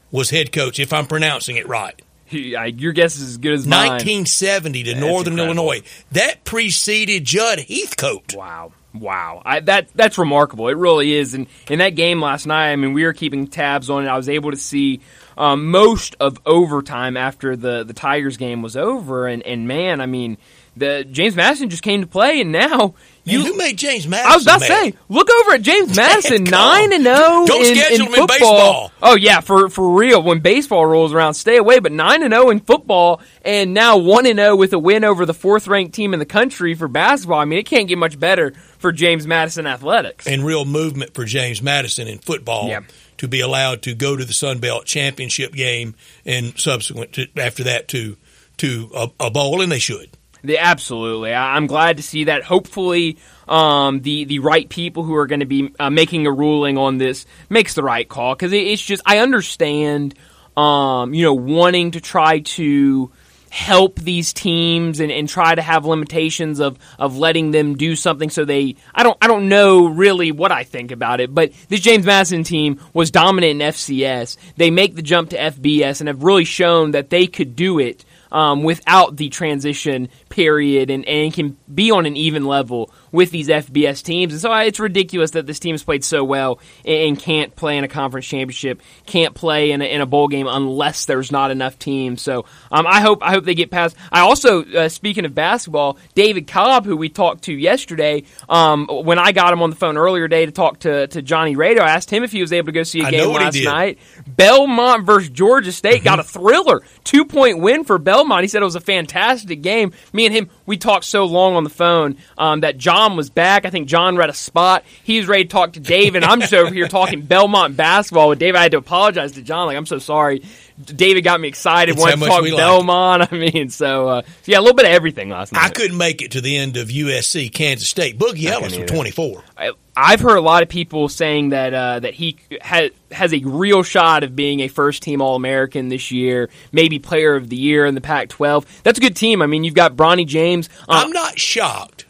was 0.09 0.31
head 0.31 0.51
coach, 0.51 0.79
if 0.79 0.91
I'm 0.91 1.05
pronouncing 1.05 1.57
it 1.57 1.67
right. 1.67 2.01
He- 2.27 2.55
I- 2.55 2.65
Your 2.67 2.91
guess 2.93 3.15
is 3.15 3.23
as 3.29 3.37
good 3.37 3.53
as 3.53 3.65
mine. 3.67 3.89
1970 3.89 4.83
to 4.83 4.95
Northern 4.95 5.33
incredible. 5.33 5.57
Illinois. 5.63 5.81
That 6.11 6.43
preceded 6.43 7.25
Jud 7.25 7.59
Heathcote. 7.59 8.35
Wow. 8.35 8.71
Wow. 8.93 9.41
I, 9.45 9.59
that 9.61 9.89
that's 9.93 10.17
remarkable. 10.17 10.69
It 10.69 10.77
really 10.77 11.13
is. 11.13 11.33
And 11.33 11.47
in 11.69 11.79
that 11.79 11.91
game 11.91 12.19
last 12.21 12.47
night, 12.47 12.71
I 12.71 12.75
mean, 12.75 12.93
we 12.93 13.03
were 13.03 13.13
keeping 13.13 13.47
tabs 13.47 13.89
on 13.89 14.05
it. 14.05 14.07
I 14.07 14.17
was 14.17 14.27
able 14.29 14.51
to 14.51 14.57
see 14.57 15.01
um, 15.37 15.69
most 15.69 16.15
of 16.19 16.39
overtime 16.45 17.15
after 17.15 17.55
the, 17.55 17.83
the 17.83 17.93
Tigers 17.93 18.37
game 18.37 18.61
was 18.63 18.75
over. 18.75 19.27
And, 19.27 19.43
and 19.43 19.67
man, 19.67 20.01
I 20.01 20.07
mean, 20.07 20.37
the 20.77 21.05
James 21.09 21.35
Madison 21.35 21.69
just 21.69 21.83
came 21.83 22.01
to 22.01 22.07
play, 22.07 22.41
and 22.41 22.51
now 22.51 22.95
You, 23.23 23.39
you. 23.39 23.45
who 23.51 23.57
made 23.57 23.77
James 23.77 24.07
Madison? 24.07 24.31
I 24.31 24.35
was 24.35 24.43
about 24.43 24.59
to 24.61 24.65
say, 24.65 24.93
look 25.09 25.29
over 25.29 25.53
at 25.55 25.61
James 25.61 25.95
Madison, 25.97 26.43
nine 26.45 26.93
and 26.93 27.05
oh 27.07 27.45
zero 27.45 27.59
in, 27.59 27.93
in 27.93 28.01
him 28.01 28.07
in 28.07 28.13
football. 28.13 28.27
baseball. 28.27 28.91
Oh 29.01 29.15
yeah, 29.15 29.41
for 29.41 29.69
for 29.69 29.93
real. 29.97 30.21
When 30.23 30.39
baseball 30.39 30.85
rolls 30.85 31.13
around, 31.13 31.33
stay 31.33 31.57
away. 31.57 31.79
But 31.79 31.91
nine 31.91 32.23
and 32.23 32.33
zero 32.33 32.49
in 32.49 32.59
football, 32.59 33.21
and 33.43 33.73
now 33.73 33.97
one 33.97 34.25
and 34.25 34.37
zero 34.39 34.55
with 34.55 34.73
a 34.73 34.79
win 34.79 35.03
over 35.03 35.25
the 35.25 35.33
fourth 35.33 35.67
ranked 35.67 35.93
team 35.95 36.13
in 36.13 36.19
the 36.19 36.25
country 36.25 36.73
for 36.73 36.87
basketball. 36.87 37.39
I 37.39 37.45
mean, 37.45 37.59
it 37.59 37.65
can't 37.65 37.87
get 37.87 37.97
much 37.97 38.19
better 38.19 38.53
for 38.77 38.91
James 38.91 39.25
Madison 39.27 39.65
athletics. 39.67 40.27
and 40.27 40.45
real 40.45 40.65
movement 40.65 41.13
for 41.13 41.25
James 41.25 41.61
Madison 41.61 42.07
in 42.07 42.19
football 42.19 42.67
Yeah. 42.69 42.81
to 43.17 43.27
be 43.27 43.39
allowed 43.41 43.81
to 43.83 43.95
go 43.95 44.15
to 44.15 44.23
the 44.23 44.33
Sun 44.33 44.59
Belt 44.59 44.85
championship 44.85 45.51
game 45.53 45.95
and 46.25 46.57
subsequent 46.59 47.13
to 47.13 47.27
after 47.37 47.63
that 47.63 47.87
to 47.89 48.17
to 48.57 48.89
a, 48.95 49.09
a 49.19 49.29
bowl, 49.31 49.61
and 49.61 49.71
they 49.71 49.77
should. 49.79 50.09
Absolutely. 50.49 51.33
I, 51.33 51.55
I'm 51.55 51.67
glad 51.67 51.97
to 51.97 52.03
see 52.03 52.25
that. 52.25 52.43
Hopefully, 52.43 53.17
um, 53.47 54.01
the 54.01 54.25
the 54.25 54.39
right 54.39 54.67
people 54.67 55.03
who 55.03 55.15
are 55.15 55.27
going 55.27 55.39
to 55.39 55.45
be 55.45 55.73
uh, 55.79 55.89
making 55.89 56.27
a 56.27 56.31
ruling 56.31 56.77
on 56.77 56.97
this 56.97 57.25
makes 57.49 57.73
the 57.73 57.83
right 57.83 58.07
call 58.07 58.35
because 58.35 58.53
it, 58.53 58.65
it's 58.65 58.81
just 58.81 59.01
I 59.05 59.19
understand, 59.19 60.15
um, 60.55 61.13
you 61.13 61.23
know, 61.23 61.33
wanting 61.33 61.91
to 61.91 62.01
try 62.01 62.39
to 62.39 63.11
help 63.49 63.99
these 63.99 64.33
teams 64.33 64.99
and, 64.99 65.11
and 65.11 65.27
try 65.29 65.55
to 65.55 65.61
have 65.61 65.85
limitations 65.85 66.59
of, 66.59 66.77
of 66.99 67.17
letting 67.17 67.51
them 67.51 67.75
do 67.75 67.95
something 67.95 68.29
so 68.29 68.45
they 68.45 68.75
I 68.93 69.03
don't 69.03 69.17
I 69.21 69.27
don't 69.27 69.49
know 69.49 69.87
really 69.87 70.31
what 70.31 70.51
I 70.51 70.63
think 70.63 70.91
about 70.91 71.21
it 71.21 71.33
but 71.33 71.51
this 71.69 71.79
James 71.79 72.05
Madison 72.05 72.43
team 72.43 72.79
was 72.93 73.09
dominant 73.09 73.61
in 73.61 73.67
FCS 73.69 74.37
they 74.57 74.69
make 74.69 74.95
the 74.95 75.01
jump 75.01 75.29
to 75.29 75.37
FBS 75.37 76.01
and 76.01 76.07
have 76.07 76.23
really 76.23 76.43
shown 76.43 76.91
that 76.91 77.09
they 77.09 77.27
could 77.27 77.55
do 77.55 77.79
it 77.79 78.03
um, 78.31 78.63
without 78.63 79.15
the 79.15 79.29
transition 79.29 80.09
period 80.37 80.91
and, 80.91 81.03
and 81.05 81.33
can 81.33 81.57
be 81.73 81.89
on 81.89 82.05
an 82.05 82.15
even 82.15 82.45
level 82.45 82.91
with 83.11 83.31
these 83.31 83.47
FBS 83.47 84.03
teams. 84.03 84.33
And 84.33 84.39
so 84.39 84.53
uh, 84.53 84.59
it's 84.59 84.79
ridiculous 84.79 85.31
that 85.31 85.47
this 85.47 85.57
team 85.57 85.73
has 85.73 85.81
played 85.81 86.03
so 86.03 86.23
well 86.23 86.59
and, 86.85 87.17
can't 87.17 87.55
play 87.55 87.79
in 87.79 87.83
a 87.83 87.87
conference 87.87 88.27
championship, 88.27 88.79
can't 89.07 89.33
play 89.33 89.71
in 89.71 89.81
a, 89.81 89.85
in 89.85 90.01
a 90.01 90.05
bowl 90.05 90.27
game 90.27 90.45
unless 90.47 91.05
there's 91.05 91.31
not 91.31 91.49
enough 91.49 91.79
teams. 91.79 92.21
So 92.21 92.45
um, 92.71 92.85
I 92.85 93.01
hope 93.01 93.23
I 93.23 93.31
hope 93.31 93.45
they 93.45 93.55
get 93.55 93.71
past. 93.71 93.97
I 94.11 94.19
also, 94.19 94.63
uh, 94.63 94.89
speaking 94.89 95.25
of 95.25 95.33
basketball, 95.33 95.97
David 96.13 96.45
Cobb, 96.45 96.85
who 96.85 96.95
we 96.95 97.09
talked 97.09 97.45
to 97.45 97.53
yesterday, 97.53 98.25
um, 98.47 98.85
when 98.87 99.17
I 99.17 99.31
got 99.31 99.51
him 99.51 99.63
on 99.63 99.71
the 99.71 99.75
phone 99.75 99.97
earlier 99.97 100.27
today 100.27 100.45
to 100.45 100.51
talk 100.51 100.81
to, 100.81 101.07
to 101.07 101.23
Johnny 101.23 101.55
Radio, 101.55 101.81
I 101.81 101.89
asked 101.89 102.11
him 102.11 102.23
if 102.23 102.31
he 102.31 102.41
was 102.41 102.53
able 102.53 102.67
to 102.67 102.71
go 102.73 102.83
see 102.83 103.01
a 103.01 103.09
game 103.09 103.29
last 103.29 103.57
night. 103.63 103.97
Belmont 104.27 105.03
versus 105.03 105.29
Georgia 105.29 105.71
State 105.71 106.03
got 106.03 106.19
a 106.19 106.23
thriller, 106.23 106.83
two 107.03 107.25
point 107.25 107.57
win 107.57 107.83
for 107.83 107.97
Belmont. 107.97 108.43
He 108.43 108.47
said 108.47 108.61
it 108.61 108.65
was 108.65 108.75
a 108.75 108.81
fantastic 108.81 109.63
game. 109.63 109.93
Me 110.13 110.26
and 110.27 110.35
him, 110.35 110.49
we 110.65 110.77
talked 110.77 111.05
so 111.05 111.25
long 111.25 111.55
on 111.55 111.63
the 111.63 111.69
phone 111.69 112.17
um, 112.37 112.61
that 112.61 112.77
John 112.77 113.17
was 113.17 113.29
back. 113.29 113.65
I 113.65 113.69
think 113.69 113.87
John 113.87 114.15
read 114.15 114.29
a 114.29 114.33
spot. 114.33 114.83
He 115.03 115.17
was 115.17 115.27
ready 115.27 115.43
to 115.43 115.49
talk 115.49 115.73
to 115.73 115.79
David. 115.79 116.23
I'm 116.23 116.41
just 116.41 116.53
over 116.53 116.73
here 116.73 116.87
talking 116.87 117.21
Belmont 117.25 117.75
basketball 117.75 118.29
with 118.29 118.39
David. 118.39 118.57
I 118.57 118.63
had 118.63 118.71
to 118.73 118.77
apologize 118.77 119.33
to 119.33 119.41
John. 119.41 119.67
Like 119.67 119.77
I'm 119.77 119.85
so 119.85 119.99
sorry. 119.99 120.43
David 120.83 121.23
got 121.23 121.41
me 121.41 121.47
excited. 121.47 121.93
It's 121.93 122.01
wanted 122.01 122.19
to 122.19 122.25
talk 122.27 122.41
we 122.43 122.51
like 122.51 122.59
Belmont. 122.59 123.29
I 123.31 123.35
mean, 123.35 123.69
so, 123.69 124.07
uh, 124.09 124.21
yeah, 124.45 124.59
a 124.59 124.61
little 124.61 124.75
bit 124.75 124.85
of 124.85 124.91
everything 124.91 125.29
last 125.29 125.51
night. 125.51 125.63
I 125.63 125.69
couldn't 125.69 125.97
make 125.97 126.21
it 126.21 126.31
to 126.31 126.41
the 126.41 126.55
end 126.55 126.77
of 126.77 126.89
USC 126.89 127.51
Kansas 127.51 127.89
State. 127.89 128.19
Boogie 128.19 128.45
Ellis 128.45 128.75
for 128.75 128.85
twenty 128.85 129.11
four. 129.11 129.43
I, 129.57 129.71
I've 129.99 130.19
heard 130.19 130.37
a 130.37 130.41
lot 130.41 130.61
of 130.61 130.69
people 130.69 131.09
saying 131.09 131.49
that 131.49 131.73
uh, 131.73 131.99
that 132.01 132.13
he 132.13 132.37
ha- 132.61 132.89
has 133.11 133.33
a 133.33 133.39
real 133.39 133.81
shot 133.81 134.23
of 134.23 134.35
being 134.35 134.59
a 134.59 134.67
first 134.67 135.01
team 135.01 135.23
All 135.23 135.35
American 135.35 135.89
this 135.89 136.11
year, 136.11 136.49
maybe 136.71 136.99
Player 136.99 137.35
of 137.35 137.49
the 137.49 137.55
Year 137.55 137.87
in 137.87 137.95
the 137.95 138.01
Pac-12. 138.01 138.83
That's 138.83 138.99
a 138.99 139.01
good 139.01 139.15
team. 139.15 139.41
I 139.41 139.47
mean, 139.47 139.63
you've 139.63 139.73
got 139.73 139.95
Bronny 139.95 140.27
James. 140.27 140.69
Uh, 140.81 141.03
I'm 141.03 141.11
not 141.11 141.39
shocked, 141.39 142.05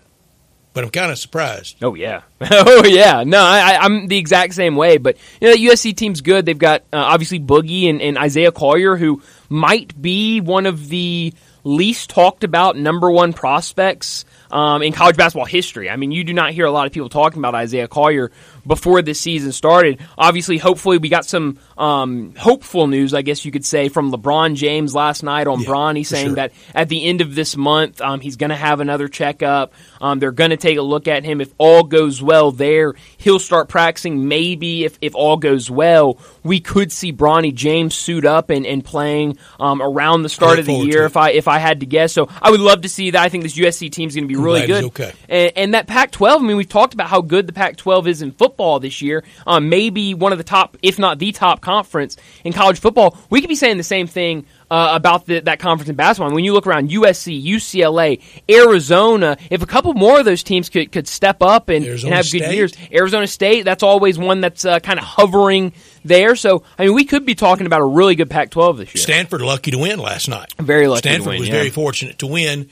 but 0.74 0.84
I'm 0.84 0.89
kind 0.89 1.12
of 1.13 1.17
surprised. 1.17 1.77
oh 1.82 1.96
yeah, 1.96 2.24
oh 2.41 2.84
yeah. 2.86 3.24
No, 3.24 3.39
I, 3.39 3.77
I'm 3.79 4.08
the 4.08 4.17
exact 4.17 4.53
same 4.53 4.75
way. 4.75 4.98
But 4.98 5.15
you 5.39 5.48
know, 5.48 5.53
the 5.53 5.65
USC 5.67 5.96
team's 5.96 6.20
good. 6.20 6.46
They've 6.46 6.58
got 6.58 6.82
uh, 6.91 6.98
obviously 6.98 7.39
Boogie 7.39 7.89
and, 7.89 8.01
and 8.01 8.17
Isaiah 8.17 8.51
Collier, 8.51 8.98
who 8.98 9.22
might 9.48 10.00
be 10.01 10.41
one 10.41 10.65
of 10.65 10.89
the 10.89 11.34
least 11.68 12.10
talked 12.10 12.44
about 12.44 12.78
number 12.78 13.12
one 13.12 13.34
prospects 13.34 14.26
um, 14.50 14.82
in 14.82 14.94
college 14.94 15.18
basketball 15.18 15.46
history. 15.46 15.90
I 15.90 15.98
mean, 15.98 16.12
you 16.12 16.24
do 16.24 16.34
not 16.34 16.52
hear 16.52 16.66
a 16.66 16.72
lot 16.72 16.88
of 16.88 16.94
people 16.94 17.10
talking 17.10 17.40
about 17.40 17.54
Isaiah 17.56 17.88
Collier 17.88 18.32
before 18.66 19.02
this 19.02 19.20
season 19.20 19.52
started. 19.52 20.00
Obviously, 20.18 20.58
hopefully, 20.58 20.98
we 20.98 21.10
got 21.10 21.26
some 21.26 21.60
um, 21.78 22.34
hopeful 22.36 22.88
news, 22.88 23.14
I 23.14 23.22
guess 23.22 23.46
you 23.46 23.52
could 23.52 23.66
say, 23.66 23.90
from 23.90 24.12
LeBron 24.12 24.56
James 24.56 24.96
last 24.96 25.24
night 25.24 25.48
on 25.48 25.62
Yeah, 25.62 25.68
Bronny 25.68 26.06
saying 26.06 26.28
sure. 26.28 26.36
that 26.36 26.54
at 26.74 26.90
the 26.90 27.06
end 27.06 27.22
of 27.22 27.36
this 27.36 27.58
month, 27.58 28.02
um, 28.02 28.20
he's 28.20 28.38
going 28.38 28.50
to 28.50 28.56
have 28.56 28.80
another 28.80 29.08
checkup. 29.08 29.74
Um, 30.02 30.20
they're 30.20 30.32
going 30.32 30.52
to 30.52 30.58
take 30.58 30.78
a 30.78 30.82
look 30.82 31.08
at 31.08 31.24
him. 31.24 31.42
If 31.42 31.54
all 31.58 31.84
goes 31.84 32.22
well 32.22 32.52
there, 32.52 32.94
he'll 33.18 33.40
start 33.40 33.68
practicing. 33.70 34.28
Maybe 34.28 34.86
if, 34.86 34.98
if 35.02 35.16
all 35.16 35.38
goes 35.38 35.70
well, 35.70 36.18
we 36.44 36.60
could 36.60 36.92
see 36.92 37.12
Bronny 37.12 37.54
James 37.54 37.96
suit 37.96 38.26
up 38.26 38.50
and, 38.50 38.66
and 38.66 38.84
playing 38.84 39.38
um, 39.60 39.82
around 39.82 40.24
the 40.24 40.30
start 40.30 40.60
of 40.60 40.66
the 40.66 40.74
year. 40.74 41.04
If 41.04 41.18
I 41.18 41.32
if 41.32 41.48
I 41.48 41.57
had 41.60 41.82
to 41.82 41.86
guess, 41.86 42.14
so 42.14 42.30
I 42.42 42.52
would 42.52 42.60
love 42.60 42.82
to 42.82 42.90
see 42.90 43.12
that. 43.12 43.22
I 43.22 43.30
think 43.30 43.44
this 43.44 43.58
USC 43.58 43.92
team 43.92 44.08
is 44.08 44.16
going 44.16 44.26
to 44.26 44.28
be 44.28 44.36
really 44.36 44.66
good. 44.66 44.86
Okay. 44.86 45.14
And, 45.30 45.52
and, 45.56 45.74
that 45.74 45.88
Pac-12. 45.88 46.40
I 46.40 46.44
mean, 46.44 46.58
we've 46.58 46.68
talked 46.68 46.94
about 46.94 47.08
how 47.08 47.22
good 47.22 47.48
the 47.48 47.54
Pac-12 47.54 48.08
is 48.08 48.22
in 48.22 48.32
football 48.32 48.80
this 48.80 49.02
year. 49.02 49.24
Um, 49.46 49.70
maybe 49.70 50.14
one 50.14 50.32
of 50.32 50.38
the 50.38 50.44
top, 50.44 50.78
if 50.82 50.98
not 50.98 51.20
the 51.20 51.32
top 51.32 51.62
conference 51.62 52.18
in 52.44 52.54
college 52.54 52.80
football. 52.80 53.18
We 53.30 53.42
could 53.42 53.50
be 53.50 53.56
saying 53.56 53.78
the 53.78 53.84
same 53.84 54.08
thing 54.08 54.46
uh, 54.70 54.90
about 54.94 55.26
the, 55.26 55.40
that 55.42 55.60
conference 55.60 55.90
in 55.90 55.96
basketball. 55.96 56.28
And 56.28 56.36
when 56.36 56.46
you 56.46 56.54
look 56.54 56.68
around 56.68 56.90
USC, 56.90 57.44
UCLA, 57.44 58.22
Arizona, 58.50 59.38
if 59.50 59.62
a 59.62 59.66
couple 59.66 59.94
more 59.94 60.20
of 60.20 60.26
those 60.26 60.44
teams 60.44 60.70
could, 60.70 60.92
could 60.92 61.08
step 61.08 61.42
up 61.42 61.70
and, 61.70 61.86
and 61.86 62.00
have 62.14 62.26
State. 62.26 62.40
good 62.40 62.54
years, 62.54 62.74
Arizona 62.92 63.28
State, 63.28 63.64
that's 63.64 63.84
always 63.84 64.18
one 64.18 64.42
that's 64.42 64.66
uh, 64.66 64.80
kind 64.80 65.00
of 65.00 65.06
hovering 65.06 65.74
there. 66.08 66.36
So, 66.36 66.64
I 66.78 66.86
mean, 66.86 66.94
we 66.94 67.06
could 67.06 67.26
be 67.26 67.36
talking 67.36 67.66
about 67.66 67.82
a 67.82 67.86
really 67.86 68.16
good 68.16 68.30
Pac 68.30 68.50
12 68.52 68.78
this 68.78 68.96
year. 68.96 69.02
Stanford 69.02 69.42
lucky 69.42 69.72
to 69.72 69.78
win 69.78 70.00
last 70.00 70.28
night. 70.28 70.54
Very 70.60 70.88
lucky 70.88 71.10
Stanford 71.10 71.28
win, 71.32 71.40
was 71.40 71.50
yeah. 71.50 71.56
very 71.56 71.70
fortunate 71.70 72.20
to 72.20 72.28
win. 72.28 72.70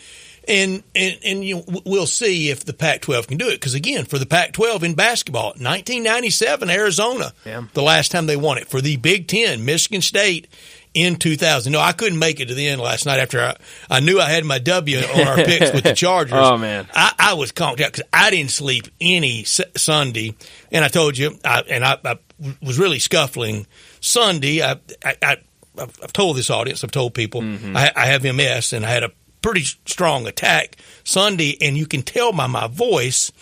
And, 0.47 0.83
and, 0.93 1.17
and 1.25 1.43
you 1.43 1.55
know, 1.55 1.81
we'll 1.85 2.05
see 2.05 2.49
if 2.51 2.65
the 2.65 2.73
Pac 2.73 3.01
12 3.01 3.27
can 3.27 3.37
do 3.37 3.47
it. 3.47 3.55
Because 3.55 3.73
again, 3.73 4.05
for 4.05 4.19
the 4.19 4.27
Pac 4.27 4.53
12 4.53 4.83
in 4.83 4.93
basketball, 4.93 5.49
1997, 5.57 6.69
Arizona, 6.69 7.33
Yeah. 7.45 7.63
the 7.73 7.81
last 7.81 8.11
time 8.11 8.27
they 8.27 8.35
won 8.37 8.57
it. 8.59 8.67
For 8.67 8.79
the 8.79 8.97
Big 8.97 9.27
Ten, 9.27 9.65
Michigan 9.65 10.01
State 10.01 10.47
in 10.95 11.17
2000. 11.17 11.71
No, 11.71 11.79
I 11.79 11.91
couldn't 11.91 12.17
make 12.17 12.39
it 12.39 12.47
to 12.47 12.55
the 12.55 12.67
end 12.67 12.81
last 12.81 13.05
night 13.05 13.19
after 13.19 13.41
I, 13.41 13.57
I 13.89 13.99
knew 13.99 14.19
I 14.19 14.29
had 14.29 14.45
my 14.45 14.57
W 14.57 14.97
on 14.97 15.27
our 15.27 15.35
picks 15.35 15.73
with 15.73 15.83
the 15.83 15.93
Chargers. 15.95 16.33
Oh, 16.33 16.57
man. 16.57 16.87
I, 16.95 17.13
I 17.19 17.33
was 17.33 17.51
conked 17.51 17.81
out 17.81 17.91
because 17.91 18.07
I 18.11 18.31
didn't 18.31 18.51
sleep 18.51 18.87
any 18.99 19.41
S- 19.41 19.61
Sunday. 19.75 20.35
And 20.71 20.83
I 20.83 20.87
told 20.87 21.17
you, 21.17 21.37
I, 21.43 21.63
and 21.69 21.83
I, 21.83 21.97
I 22.03 22.17
was 22.63 22.79
really 22.79 22.99
scuffling 22.99 23.67
Sunday. 23.99 24.63
I, 24.63 24.79
I, 25.03 25.15
I, 25.21 25.37
I've 25.77 26.13
told 26.13 26.37
this 26.37 26.49
audience, 26.49 26.83
I've 26.83 26.91
told 26.91 27.13
people, 27.13 27.41
mm-hmm. 27.41 27.75
I, 27.75 27.91
I 27.93 28.05
have 28.07 28.23
MS 28.23 28.71
and 28.71 28.85
I 28.85 28.89
had 28.89 29.03
a 29.03 29.11
pretty 29.41 29.63
strong 29.63 30.25
attack 30.27 30.77
Sunday, 31.03 31.57
and 31.61 31.77
you 31.77 31.85
can 31.85 32.01
tell 32.03 32.31
by 32.31 32.47
my 32.47 32.67
voice. 32.67 33.33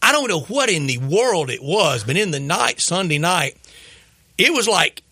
I 0.00 0.12
don't 0.12 0.28
know 0.28 0.40
what 0.40 0.70
in 0.70 0.86
the 0.86 0.98
world 0.98 1.50
it 1.50 1.62
was, 1.62 2.04
but 2.04 2.16
in 2.16 2.30
the 2.30 2.40
night, 2.40 2.80
Sunday 2.80 3.18
night, 3.18 3.56
it 4.38 4.52
was 4.52 4.66
like 4.66 5.02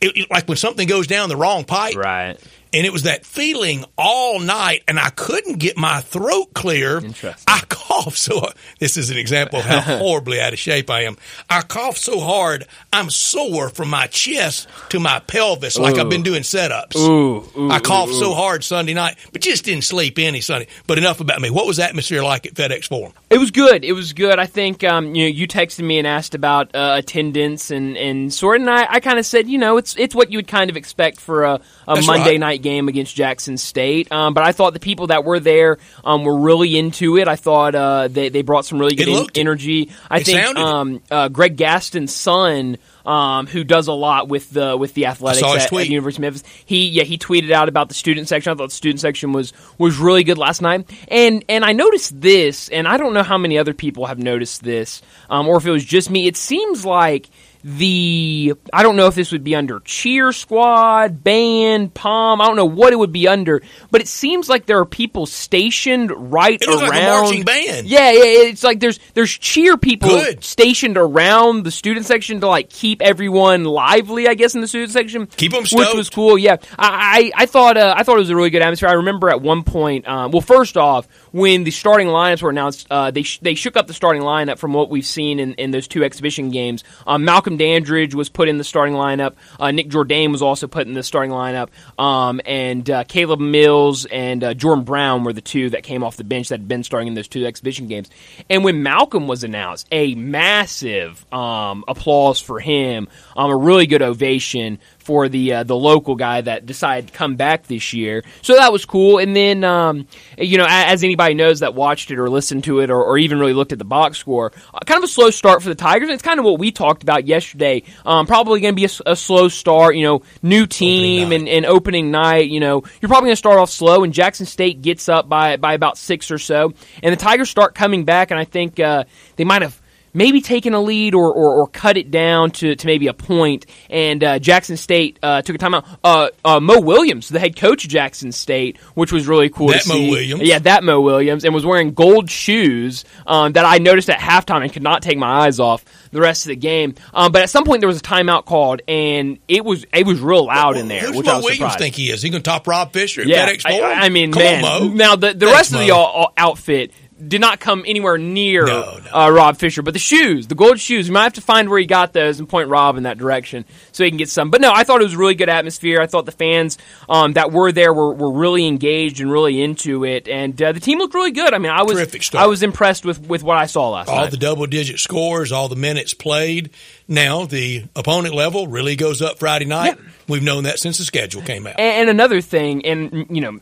it, 0.00 0.30
like 0.30 0.48
when 0.48 0.56
something 0.56 0.86
goes 0.88 1.06
down 1.06 1.28
the 1.28 1.36
wrong 1.36 1.64
pipe. 1.64 1.96
Right. 1.96 2.36
And 2.72 2.86
it 2.86 2.92
was 2.92 3.02
that 3.02 3.26
feeling 3.26 3.84
all 3.98 4.38
night, 4.38 4.82
and 4.86 4.98
I 4.98 5.10
couldn't 5.10 5.58
get 5.58 5.76
my 5.76 6.00
throat 6.00 6.54
clear. 6.54 6.98
Interesting. 6.98 7.44
I 7.48 7.60
coughed 7.68 8.18
so. 8.18 8.42
This 8.78 8.96
is 8.96 9.10
an 9.10 9.16
example 9.18 9.58
of 9.58 9.64
how 9.64 9.80
horribly 9.98 10.40
out 10.40 10.52
of 10.52 10.58
shape 10.58 10.90
I 10.90 11.02
am. 11.02 11.16
I 11.48 11.62
coughed 11.62 11.98
so 11.98 12.20
hard, 12.20 12.66
I'm 12.92 13.10
sore 13.10 13.68
from 13.68 13.90
my 13.90 14.06
chest 14.06 14.68
to 14.90 15.00
my 15.00 15.20
pelvis, 15.20 15.78
like 15.78 15.96
I've 15.96 16.08
been 16.08 16.22
doing 16.22 16.42
setups. 16.42 16.96
Ooh, 16.96 17.48
ooh, 17.56 17.70
I 17.70 17.80
coughed 17.80 18.12
ooh, 18.12 18.20
so 18.20 18.34
hard 18.34 18.62
Sunday 18.62 18.94
night, 18.94 19.16
but 19.32 19.42
just 19.42 19.64
didn't 19.64 19.84
sleep 19.84 20.18
any 20.18 20.40
Sunday. 20.40 20.68
But 20.86 20.98
enough 20.98 21.20
about 21.20 21.40
me. 21.40 21.50
What 21.50 21.66
was 21.66 21.78
the 21.78 21.84
atmosphere 21.84 22.22
like 22.22 22.46
at 22.46 22.54
FedEx 22.54 22.88
Forum? 22.88 23.12
It 23.30 23.38
was 23.38 23.50
good. 23.50 23.84
It 23.84 23.92
was 23.92 24.12
good. 24.12 24.38
I 24.38 24.46
think 24.46 24.84
um, 24.84 25.14
you 25.14 25.24
know 25.24 25.28
you 25.28 25.48
texted 25.48 25.84
me 25.84 25.98
and 25.98 26.06
asked 26.06 26.34
about 26.34 26.74
uh, 26.74 26.94
attendance 26.98 27.70
and 27.70 27.96
and 27.96 28.32
sort 28.32 28.60
and 28.60 28.70
I, 28.70 28.86
I 28.94 29.00
kind 29.00 29.18
of 29.18 29.26
said 29.26 29.48
you 29.48 29.58
know 29.58 29.76
it's 29.76 29.96
it's 29.96 30.14
what 30.14 30.30
you 30.30 30.38
would 30.38 30.48
kind 30.48 30.70
of 30.70 30.76
expect 30.76 31.20
for 31.20 31.44
a, 31.44 31.60
a 31.86 32.00
Monday 32.02 32.32
right. 32.32 32.40
night 32.40 32.59
game 32.62 32.88
against 32.88 33.14
Jackson 33.14 33.56
State. 33.56 34.10
Um, 34.12 34.34
but 34.34 34.44
I 34.44 34.52
thought 34.52 34.72
the 34.72 34.80
people 34.80 35.08
that 35.08 35.24
were 35.24 35.40
there 35.40 35.78
um, 36.04 36.24
were 36.24 36.38
really 36.38 36.78
into 36.78 37.16
it. 37.18 37.28
I 37.28 37.36
thought 37.36 37.74
uh, 37.74 38.08
they 38.08 38.28
they 38.28 38.42
brought 38.42 38.64
some 38.64 38.78
really 38.78 38.94
good 38.94 39.08
en- 39.08 39.26
energy. 39.34 39.90
I 40.10 40.18
It 40.18 40.26
think 40.26 40.36
um, 40.58 41.02
uh, 41.10 41.28
Greg 41.28 41.56
Gaston's 41.56 42.14
son. 42.14 42.78
Um, 43.04 43.46
who 43.46 43.64
does 43.64 43.88
a 43.88 43.94
lot 43.94 44.28
with 44.28 44.50
the 44.50 44.76
with 44.76 44.92
the 44.92 45.06
athletics 45.06 45.42
at, 45.42 45.64
at 45.64 45.70
the 45.70 45.90
University 45.90 46.20
of 46.20 46.34
Memphis? 46.34 46.44
He 46.66 46.88
yeah 46.90 47.04
he 47.04 47.16
tweeted 47.16 47.50
out 47.50 47.70
about 47.70 47.88
the 47.88 47.94
student 47.94 48.28
section. 48.28 48.52
I 48.52 48.56
thought 48.56 48.68
the 48.68 48.74
student 48.74 49.00
section 49.00 49.32
was 49.32 49.54
was 49.78 49.96
really 49.96 50.22
good 50.22 50.36
last 50.36 50.60
night, 50.60 50.88
and 51.08 51.42
and 51.48 51.64
I 51.64 51.72
noticed 51.72 52.20
this, 52.20 52.68
and 52.68 52.86
I 52.86 52.98
don't 52.98 53.14
know 53.14 53.22
how 53.22 53.38
many 53.38 53.56
other 53.56 53.72
people 53.72 54.04
have 54.04 54.18
noticed 54.18 54.62
this, 54.62 55.00
um, 55.30 55.48
or 55.48 55.56
if 55.56 55.64
it 55.64 55.70
was 55.70 55.84
just 55.84 56.10
me. 56.10 56.26
It 56.26 56.36
seems 56.36 56.84
like 56.84 57.30
the 57.62 58.54
I 58.72 58.82
don't 58.82 58.96
know 58.96 59.06
if 59.06 59.14
this 59.14 59.32
would 59.32 59.44
be 59.44 59.54
under 59.54 59.80
cheer 59.80 60.32
squad, 60.32 61.22
band, 61.22 61.92
palm. 61.94 62.40
I 62.40 62.46
don't 62.46 62.56
know 62.56 62.64
what 62.64 62.92
it 62.92 62.96
would 62.96 63.12
be 63.12 63.28
under, 63.28 63.62
but 63.90 64.00
it 64.00 64.08
seems 64.08 64.48
like 64.48 64.66
there 64.66 64.78
are 64.78 64.84
people 64.86 65.26
stationed 65.26 66.32
right 66.32 66.60
around 66.66 66.80
like 66.80 67.02
marching 67.02 67.42
band. 67.44 67.86
Yeah, 67.86 68.10
yeah, 68.12 68.22
it's 68.48 68.62
like 68.62 68.80
there's 68.80 68.98
there's 69.14 69.30
cheer 69.30 69.76
people 69.76 70.08
Good. 70.10 70.42
stationed 70.44 70.96
around 70.96 71.64
the 71.64 71.70
student 71.70 72.06
section 72.06 72.40
to 72.40 72.48
like 72.48 72.70
keep 72.70 73.02
everyone 73.02 73.64
lively. 73.64 74.26
I 74.28 74.34
guess 74.34 74.54
in 74.54 74.60
the 74.60 74.68
student 74.68 74.92
section, 74.92 75.26
Keep 75.26 75.54
'em 75.54 75.60
which 75.60 75.70
stoked. 75.70 75.96
was 75.96 76.10
cool. 76.10 76.38
Yeah, 76.38 76.56
I 76.78 77.32
I, 77.36 77.42
I 77.42 77.46
thought 77.46 77.76
uh, 77.76 77.94
I 77.96 78.02
thought 78.04 78.16
it 78.16 78.20
was 78.20 78.30
a 78.30 78.36
really 78.36 78.50
good 78.50 78.62
atmosphere. 78.62 78.88
I 78.88 78.94
remember 78.94 79.28
at 79.30 79.40
one 79.42 79.62
point, 79.64 80.08
um, 80.08 80.30
well, 80.30 80.40
first 80.40 80.76
off, 80.76 81.06
when 81.32 81.64
the 81.64 81.70
starting 81.70 82.08
lineups 82.08 82.42
were 82.42 82.50
announced, 82.50 82.86
uh, 82.90 83.10
they 83.10 83.22
sh- 83.22 83.38
they 83.40 83.54
shook 83.54 83.76
up 83.76 83.86
the 83.86 83.94
starting 83.94 84.22
lineup 84.22 84.58
from 84.58 84.72
what 84.72 84.90
we've 84.90 85.06
seen 85.06 85.38
in, 85.38 85.54
in 85.54 85.70
those 85.70 85.88
two 85.88 86.04
exhibition 86.04 86.50
games. 86.50 86.84
Um, 87.06 87.24
Malcolm 87.24 87.56
Dandridge 87.56 88.14
was 88.14 88.28
put 88.28 88.48
in 88.48 88.58
the 88.58 88.64
starting 88.64 88.94
lineup. 88.94 89.34
Uh, 89.58 89.70
Nick 89.70 89.88
Jourdain 89.88 90.32
was 90.32 90.42
also 90.42 90.66
put 90.66 90.86
in 90.86 90.94
the 90.94 91.02
starting 91.02 91.30
lineup, 91.30 91.68
um, 91.98 92.40
and 92.44 92.88
uh, 92.88 93.04
Caleb 93.04 93.40
Mills 93.40 94.04
and 94.06 94.42
uh, 94.42 94.54
Jordan 94.54 94.84
Brown 94.84 95.24
were 95.24 95.32
the 95.32 95.40
two 95.40 95.70
that 95.70 95.82
came 95.82 96.02
off 96.02 96.16
the 96.16 96.24
bench 96.24 96.48
that 96.48 96.60
had 96.60 96.68
been 96.68 96.84
starting 96.84 97.08
in 97.08 97.14
those 97.14 97.28
two 97.28 97.46
exhibition 97.46 97.86
games. 97.86 98.10
And 98.48 98.64
when 98.64 98.82
Malcolm 98.82 99.28
was 99.28 99.44
announced, 99.44 99.86
a 99.92 100.14
massive 100.14 101.24
um, 101.32 101.84
applause 101.88 102.40
for 102.40 102.60
him, 102.60 103.08
um, 103.36 103.50
a 103.50 103.56
really 103.56 103.86
good 103.86 104.02
ovation 104.02 104.78
for 105.10 105.28
the 105.28 105.54
uh, 105.54 105.64
the 105.64 105.74
local 105.74 106.14
guy 106.14 106.40
that 106.40 106.66
decided 106.66 107.08
to 107.08 107.12
come 107.12 107.34
back 107.34 107.66
this 107.66 107.92
year. 107.92 108.22
So 108.42 108.54
that 108.54 108.72
was 108.72 108.84
cool. 108.84 109.18
And 109.18 109.34
then, 109.34 109.64
um, 109.64 110.06
you 110.38 110.56
know, 110.56 110.66
as 110.68 111.02
anybody 111.02 111.34
knows 111.34 111.58
that 111.60 111.74
watched 111.74 112.12
it 112.12 112.18
or 112.20 112.30
listened 112.30 112.62
to 112.64 112.78
it 112.78 112.92
or, 112.92 113.02
or 113.02 113.18
even 113.18 113.40
really 113.40 113.52
looked 113.52 113.72
at 113.72 113.80
the 113.80 113.84
box 113.84 114.18
score, 114.18 114.52
uh, 114.72 114.78
kind 114.86 114.98
of 114.98 115.02
a 115.02 115.08
slow 115.08 115.30
start 115.30 115.64
for 115.64 115.68
the 115.68 115.74
Tigers. 115.74 116.10
It's 116.10 116.22
kind 116.22 116.38
of 116.38 116.44
what 116.44 116.60
we 116.60 116.70
talked 116.70 117.02
about 117.02 117.26
yesterday. 117.26 117.82
Um, 118.06 118.28
probably 118.28 118.60
going 118.60 118.76
to 118.76 118.80
be 118.80 118.88
a 119.04 119.16
slow 119.16 119.48
start. 119.48 119.96
You 119.96 120.04
know, 120.04 120.22
new 120.42 120.64
team 120.64 121.32
and, 121.32 121.48
and 121.48 121.66
opening 121.66 122.12
night. 122.12 122.48
You 122.48 122.60
know, 122.60 122.84
you're 123.00 123.08
probably 123.08 123.26
going 123.26 123.32
to 123.32 123.36
start 123.36 123.58
off 123.58 123.70
slow. 123.70 124.04
And 124.04 124.12
Jackson 124.12 124.46
State 124.46 124.80
gets 124.80 125.08
up 125.08 125.28
by 125.28 125.56
by 125.56 125.72
about 125.74 125.98
six 125.98 126.30
or 126.30 126.38
so, 126.38 126.72
and 127.02 127.12
the 127.12 127.20
Tigers 127.20 127.50
start 127.50 127.74
coming 127.74 128.04
back. 128.04 128.30
And 128.30 128.38
I 128.38 128.44
think 128.44 128.78
uh, 128.78 129.06
they 129.34 129.42
might 129.42 129.62
have 129.62 129.79
maybe 130.12 130.40
taken 130.40 130.74
a 130.74 130.80
lead 130.80 131.14
or, 131.14 131.32
or, 131.32 131.54
or 131.60 131.66
cut 131.68 131.96
it 131.96 132.10
down 132.10 132.50
to, 132.50 132.74
to 132.74 132.86
maybe 132.86 133.06
a 133.06 133.14
point. 133.14 133.66
And 133.88 134.22
uh, 134.24 134.38
Jackson 134.38 134.76
State 134.76 135.18
uh, 135.22 135.42
took 135.42 135.56
a 135.56 135.58
timeout. 135.58 135.86
Uh, 136.02 136.28
uh, 136.44 136.60
Mo 136.60 136.80
Williams, 136.80 137.28
the 137.28 137.38
head 137.40 137.56
coach 137.56 137.84
of 137.84 137.90
Jackson 137.90 138.32
State, 138.32 138.78
which 138.94 139.12
was 139.12 139.26
really 139.28 139.48
cool 139.50 139.68
That 139.68 139.82
to 139.82 139.88
Mo 139.88 139.94
see. 139.94 140.10
Williams. 140.10 140.42
Yeah, 140.42 140.58
that 140.60 140.84
Mo 140.84 141.00
Williams, 141.00 141.44
and 141.44 141.54
was 141.54 141.64
wearing 141.64 141.92
gold 141.94 142.30
shoes 142.30 143.04
um, 143.26 143.52
that 143.52 143.64
I 143.64 143.78
noticed 143.78 144.10
at 144.10 144.18
halftime 144.18 144.62
and 144.62 144.72
could 144.72 144.82
not 144.82 145.02
take 145.02 145.18
my 145.18 145.46
eyes 145.46 145.60
off 145.60 145.84
the 146.12 146.20
rest 146.20 146.46
of 146.46 146.48
the 146.48 146.56
game. 146.56 146.94
Um, 147.14 147.32
but 147.32 147.42
at 147.42 147.50
some 147.50 147.64
point 147.64 147.80
there 147.80 147.88
was 147.88 147.98
a 147.98 148.02
timeout 148.02 148.44
called, 148.46 148.82
and 148.88 149.38
it 149.48 149.64
was 149.64 149.84
it 149.92 150.06
was 150.06 150.20
real 150.20 150.46
loud 150.46 150.76
in 150.76 150.88
there, 150.88 151.02
Who's 151.02 151.16
which 151.18 151.26
Mo 151.26 151.32
I 151.32 151.36
was 151.36 151.44
Williams 151.44 151.58
surprised. 151.58 151.78
think 151.78 151.94
he 151.94 152.10
is? 152.10 152.22
He 152.22 152.30
going 152.30 152.42
to 152.42 152.50
top 152.50 152.66
Rob 152.66 152.92
Fisher 152.92 153.22
Yeah, 153.22 153.48
FedEx 153.48 153.62
I, 153.66 153.92
I 154.06 154.08
mean, 154.08 154.32
Come 154.32 154.42
man. 154.42 154.64
on. 154.64 154.96
Now 154.96 155.16
the 155.16 155.32
the 155.34 155.46
Thanks, 155.46 155.52
rest 155.56 155.72
of 155.74 155.78
the 155.80 155.88
Mo. 155.88 155.94
all, 155.94 156.32
outfit 156.36 156.92
did 157.26 157.40
not 157.40 157.60
come 157.60 157.84
anywhere 157.86 158.18
near 158.18 158.66
No, 158.66 158.98
no. 159.04 159.10
Uh, 159.12 159.30
Rob 159.30 159.56
Fisher, 159.56 159.82
but 159.82 159.92
the 159.92 160.00
shoes, 160.00 160.46
the 160.46 160.54
gold 160.54 160.80
shoes, 160.80 161.08
we 161.08 161.14
might 161.14 161.24
have 161.24 161.32
to 161.34 161.40
find 161.40 161.68
where 161.68 161.78
he 161.78 161.86
got 161.86 162.12
those 162.12 162.38
and 162.38 162.48
point 162.48 162.68
Rob 162.68 162.96
in 162.96 163.04
that 163.04 163.18
direction 163.18 163.64
so 163.92 164.04
he 164.04 164.10
can 164.10 164.16
get 164.16 164.28
some. 164.28 164.50
But 164.50 164.60
no, 164.60 164.72
I 164.72 164.84
thought 164.84 165.00
it 165.00 165.04
was 165.04 165.14
a 165.14 165.18
really 165.18 165.34
good 165.34 165.48
atmosphere. 165.48 166.00
I 166.00 166.06
thought 166.06 166.26
the 166.26 166.32
fans 166.32 166.78
um, 167.08 167.34
that 167.34 167.52
were 167.52 167.72
there 167.72 167.92
were, 167.92 168.14
were 168.14 168.32
really 168.32 168.66
engaged 168.66 169.20
and 169.20 169.30
really 169.30 169.62
into 169.62 170.04
it, 170.04 170.28
and 170.28 170.60
uh, 170.60 170.72
the 170.72 170.80
team 170.80 170.98
looked 170.98 171.14
really 171.14 171.32
good. 171.32 171.54
I 171.54 171.58
mean, 171.58 171.72
I 171.72 171.82
was. 171.82 172.00
I 172.34 172.46
was 172.46 172.62
impressed 172.62 173.04
with, 173.04 173.20
with 173.20 173.42
what 173.42 173.56
I 173.58 173.66
saw 173.66 173.90
last 173.90 174.08
all 174.08 174.16
night. 174.16 174.24
All 174.24 174.30
the 174.30 174.36
double 174.36 174.66
digit 174.66 174.98
scores, 174.98 175.52
all 175.52 175.68
the 175.68 175.76
minutes 175.76 176.14
played. 176.14 176.70
Now 177.08 177.44
the 177.44 177.84
opponent 177.96 178.34
level 178.34 178.66
really 178.66 178.96
goes 178.96 179.20
up 179.20 179.38
Friday 179.38 179.64
night. 179.64 179.98
We've 180.28 180.42
known 180.42 180.64
that 180.64 180.78
since 180.78 180.98
the 180.98 181.04
schedule 181.04 181.42
came 181.42 181.66
out. 181.66 181.78
And, 181.78 182.02
and 182.02 182.10
another 182.10 182.40
thing, 182.40 182.86
and 182.86 183.26
you 183.30 183.40
know, 183.40 183.58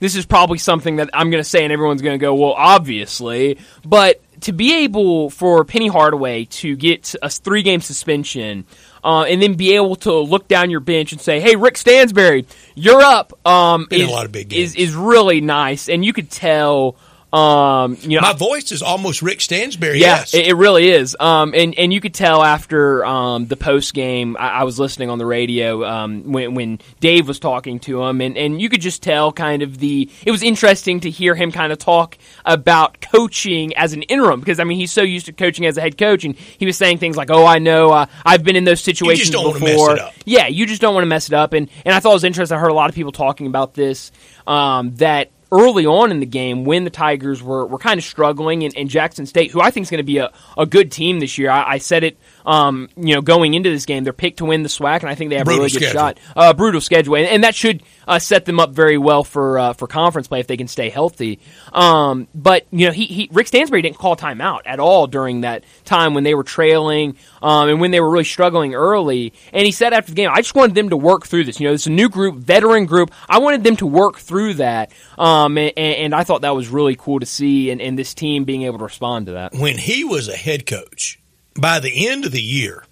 this 0.00 0.16
is 0.16 0.26
probably 0.26 0.58
something 0.58 0.96
that 0.96 1.10
I'm 1.14 1.30
going 1.30 1.42
to 1.42 1.48
say, 1.48 1.62
and 1.62 1.72
everyone's 1.72 2.02
going 2.02 2.18
to 2.18 2.22
go, 2.22 2.34
"Well, 2.34 2.54
obviously," 2.56 3.58
but 3.84 4.20
to 4.42 4.52
be 4.52 4.84
able 4.84 5.30
for 5.30 5.64
Penny 5.64 5.88
Hardaway 5.88 6.46
to 6.46 6.74
get 6.74 7.14
a 7.22 7.30
three 7.30 7.62
game 7.62 7.80
suspension. 7.80 8.64
Uh, 9.02 9.22
and 9.22 9.40
then 9.40 9.54
be 9.54 9.76
able 9.76 9.96
to 9.96 10.12
look 10.12 10.46
down 10.46 10.68
your 10.68 10.80
bench 10.80 11.12
and 11.12 11.20
say, 11.22 11.40
"Hey, 11.40 11.56
Rick 11.56 11.78
Stansbury, 11.78 12.44
you're 12.74 13.00
up." 13.00 13.32
Um, 13.46 13.88
in 13.90 14.02
is, 14.02 14.08
a 14.08 14.10
lot 14.10 14.26
of 14.26 14.32
big 14.32 14.52
is 14.52 14.74
is 14.74 14.94
really 14.94 15.40
nice, 15.40 15.88
and 15.88 16.04
you 16.04 16.12
could 16.12 16.30
tell 16.30 16.96
Um, 17.32 17.96
you 18.00 18.16
know, 18.16 18.22
My 18.22 18.32
voice 18.32 18.72
is 18.72 18.82
almost 18.82 19.22
Rick 19.22 19.40
Stansbury. 19.40 20.00
yeah, 20.00 20.18
yes. 20.18 20.34
it, 20.34 20.54
really 20.54 20.88
is. 20.88 21.16
Um, 21.20 21.54
and 21.54 21.78
and 21.78 21.92
you 21.92 22.00
could 22.00 22.12
tell 22.12 22.42
after 22.42 23.04
um, 23.04 23.46
the 23.46 23.56
post 23.56 23.94
game, 23.94 24.36
I, 24.38 24.48
I 24.48 24.64
was 24.64 24.80
listening 24.80 25.10
on 25.10 25.18
the 25.18 25.26
radio 25.26 25.84
um, 25.84 26.32
when 26.32 26.54
when 26.54 26.80
Dave 26.98 27.28
was 27.28 27.38
talking 27.38 27.78
to 27.80 28.02
him, 28.02 28.20
and, 28.20 28.36
and 28.36 28.60
you 28.60 28.68
could 28.68 28.80
just 28.80 29.02
tell 29.02 29.32
kind 29.32 29.62
of 29.62 29.78
the. 29.78 30.10
It 30.26 30.32
was 30.32 30.42
interesting 30.42 31.00
to 31.00 31.10
hear 31.10 31.36
him 31.36 31.52
kind 31.52 31.72
of 31.72 31.78
talk 31.78 32.18
about 32.44 33.00
coaching 33.00 33.76
as 33.76 33.92
an 33.92 34.02
interim 34.02 34.40
because 34.40 34.58
I 34.58 34.64
mean 34.64 34.78
he's 34.78 34.92
so 34.92 35.02
used 35.02 35.26
to 35.26 35.32
coaching 35.32 35.66
as 35.66 35.76
a 35.76 35.80
head 35.80 35.96
coach, 35.96 36.24
and 36.24 36.34
he 36.36 36.66
was 36.66 36.76
saying 36.76 36.98
things 36.98 37.16
like, 37.16 37.30
"Oh, 37.30 37.46
I 37.46 37.60
know, 37.60 37.92
uh, 37.92 38.06
I've 38.26 38.42
been 38.42 38.56
in 38.56 38.64
those 38.64 38.80
situations 38.80 39.30
don't 39.30 39.52
before." 39.52 39.90
mess 39.90 39.98
it 39.98 40.00
up. 40.00 40.14
Yeah, 40.24 40.48
you 40.48 40.66
just 40.66 40.80
don't 40.80 40.94
want 40.94 41.04
to 41.04 41.08
mess 41.08 41.28
it 41.28 41.34
up, 41.34 41.52
and 41.52 41.70
and 41.84 41.94
I 41.94 42.00
thought 42.00 42.10
it 42.10 42.14
was 42.14 42.24
interesting. 42.24 42.56
I 42.56 42.60
heard 42.60 42.72
a 42.72 42.74
lot 42.74 42.88
of 42.88 42.96
people 42.96 43.12
talking 43.12 43.46
about 43.46 43.74
this 43.74 44.10
um, 44.48 44.96
that 44.96 45.30
early 45.52 45.86
on 45.86 46.10
in 46.10 46.20
the 46.20 46.26
game 46.26 46.64
when 46.64 46.84
the 46.84 46.90
Tigers 46.90 47.42
were, 47.42 47.66
were 47.66 47.78
kind 47.78 47.98
of 47.98 48.04
struggling 48.04 48.64
and, 48.64 48.76
and 48.76 48.88
Jackson 48.88 49.26
State, 49.26 49.50
who 49.50 49.60
I 49.60 49.70
think 49.70 49.84
is 49.84 49.90
going 49.90 49.98
to 49.98 50.04
be 50.04 50.18
a, 50.18 50.32
a 50.56 50.66
good 50.66 50.92
team 50.92 51.20
this 51.20 51.38
year. 51.38 51.50
I, 51.50 51.72
I 51.72 51.78
said 51.78 52.04
it, 52.04 52.16
um, 52.46 52.88
you 52.96 53.14
know, 53.14 53.20
going 53.22 53.54
into 53.54 53.70
this 53.70 53.86
game, 53.86 54.04
they're 54.04 54.12
picked 54.12 54.38
to 54.38 54.44
win 54.44 54.62
the 54.62 54.68
SWAC, 54.68 55.00
and 55.00 55.08
I 55.08 55.14
think 55.14 55.30
they 55.30 55.36
have 55.36 55.44
Brutal 55.44 55.64
a 55.64 55.66
really 55.66 55.72
good 55.72 55.88
schedule. 55.88 56.00
shot. 56.00 56.20
Uh, 56.36 56.52
brutal 56.52 56.80
schedule, 56.80 57.16
and, 57.16 57.26
and 57.26 57.44
that 57.44 57.54
should 57.54 57.82
uh, 58.06 58.18
set 58.18 58.44
them 58.44 58.58
up 58.58 58.70
very 58.70 58.98
well 58.98 59.24
for 59.24 59.58
uh, 59.58 59.72
for 59.72 59.86
conference 59.86 60.28
play 60.28 60.40
if 60.40 60.46
they 60.46 60.56
can 60.56 60.68
stay 60.68 60.90
healthy. 60.90 61.38
Um, 61.72 62.28
but 62.34 62.66
you 62.70 62.86
know, 62.86 62.92
he, 62.92 63.06
he 63.06 63.28
Rick 63.32 63.48
Stansbury 63.48 63.82
didn't 63.82 63.98
call 63.98 64.16
timeout 64.16 64.60
at 64.66 64.80
all 64.80 65.06
during 65.06 65.42
that 65.42 65.64
time 65.84 66.14
when 66.14 66.24
they 66.24 66.34
were 66.34 66.44
trailing 66.44 67.16
um, 67.42 67.68
and 67.68 67.80
when 67.80 67.90
they 67.90 68.00
were 68.00 68.10
really 68.10 68.24
struggling 68.24 68.74
early. 68.74 69.32
And 69.52 69.64
he 69.64 69.72
said 69.72 69.92
after 69.92 70.12
the 70.12 70.16
game, 70.16 70.30
I 70.32 70.40
just 70.40 70.54
wanted 70.54 70.74
them 70.74 70.90
to 70.90 70.96
work 70.96 71.26
through 71.26 71.44
this. 71.44 71.60
You 71.60 71.68
know, 71.68 71.74
it's 71.74 71.86
a 71.86 71.90
new 71.90 72.08
group, 72.08 72.36
veteran 72.36 72.86
group. 72.86 73.10
I 73.28 73.38
wanted 73.38 73.64
them 73.64 73.76
to 73.76 73.86
work 73.86 74.18
through 74.18 74.54
that, 74.54 74.92
um, 75.18 75.56
and, 75.58 75.76
and 75.76 76.14
I 76.14 76.24
thought 76.24 76.42
that 76.42 76.54
was 76.54 76.68
really 76.68 76.96
cool 76.96 77.20
to 77.20 77.26
see, 77.26 77.70
and, 77.70 77.80
and 77.80 77.98
this 77.98 78.14
team 78.14 78.44
being 78.44 78.62
able 78.62 78.78
to 78.78 78.84
respond 78.84 79.26
to 79.26 79.32
that. 79.32 79.54
when 79.54 79.78
he 79.78 80.04
was 80.04 80.28
a 80.28 80.36
head 80.36 80.66
coach, 80.66 81.19
by 81.58 81.80
the 81.80 82.08
end 82.08 82.24
of 82.24 82.32
the 82.32 82.42
year, 82.42 82.84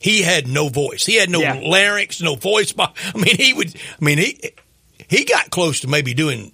he 0.00 0.22
had 0.22 0.46
no 0.46 0.68
voice. 0.68 1.04
He 1.04 1.16
had 1.16 1.28
no 1.30 1.40
Yeah. 1.40 1.60
larynx, 1.62 2.20
no 2.22 2.34
voice 2.36 2.72
box. 2.72 3.00
I 3.14 3.18
mean, 3.18 3.36
he 3.36 3.52
would. 3.52 3.74
I 4.00 4.04
mean, 4.04 4.18
he 4.18 4.40
he 5.08 5.24
got 5.24 5.50
close 5.50 5.80
to 5.80 5.88
maybe 5.88 6.14
doing 6.14 6.52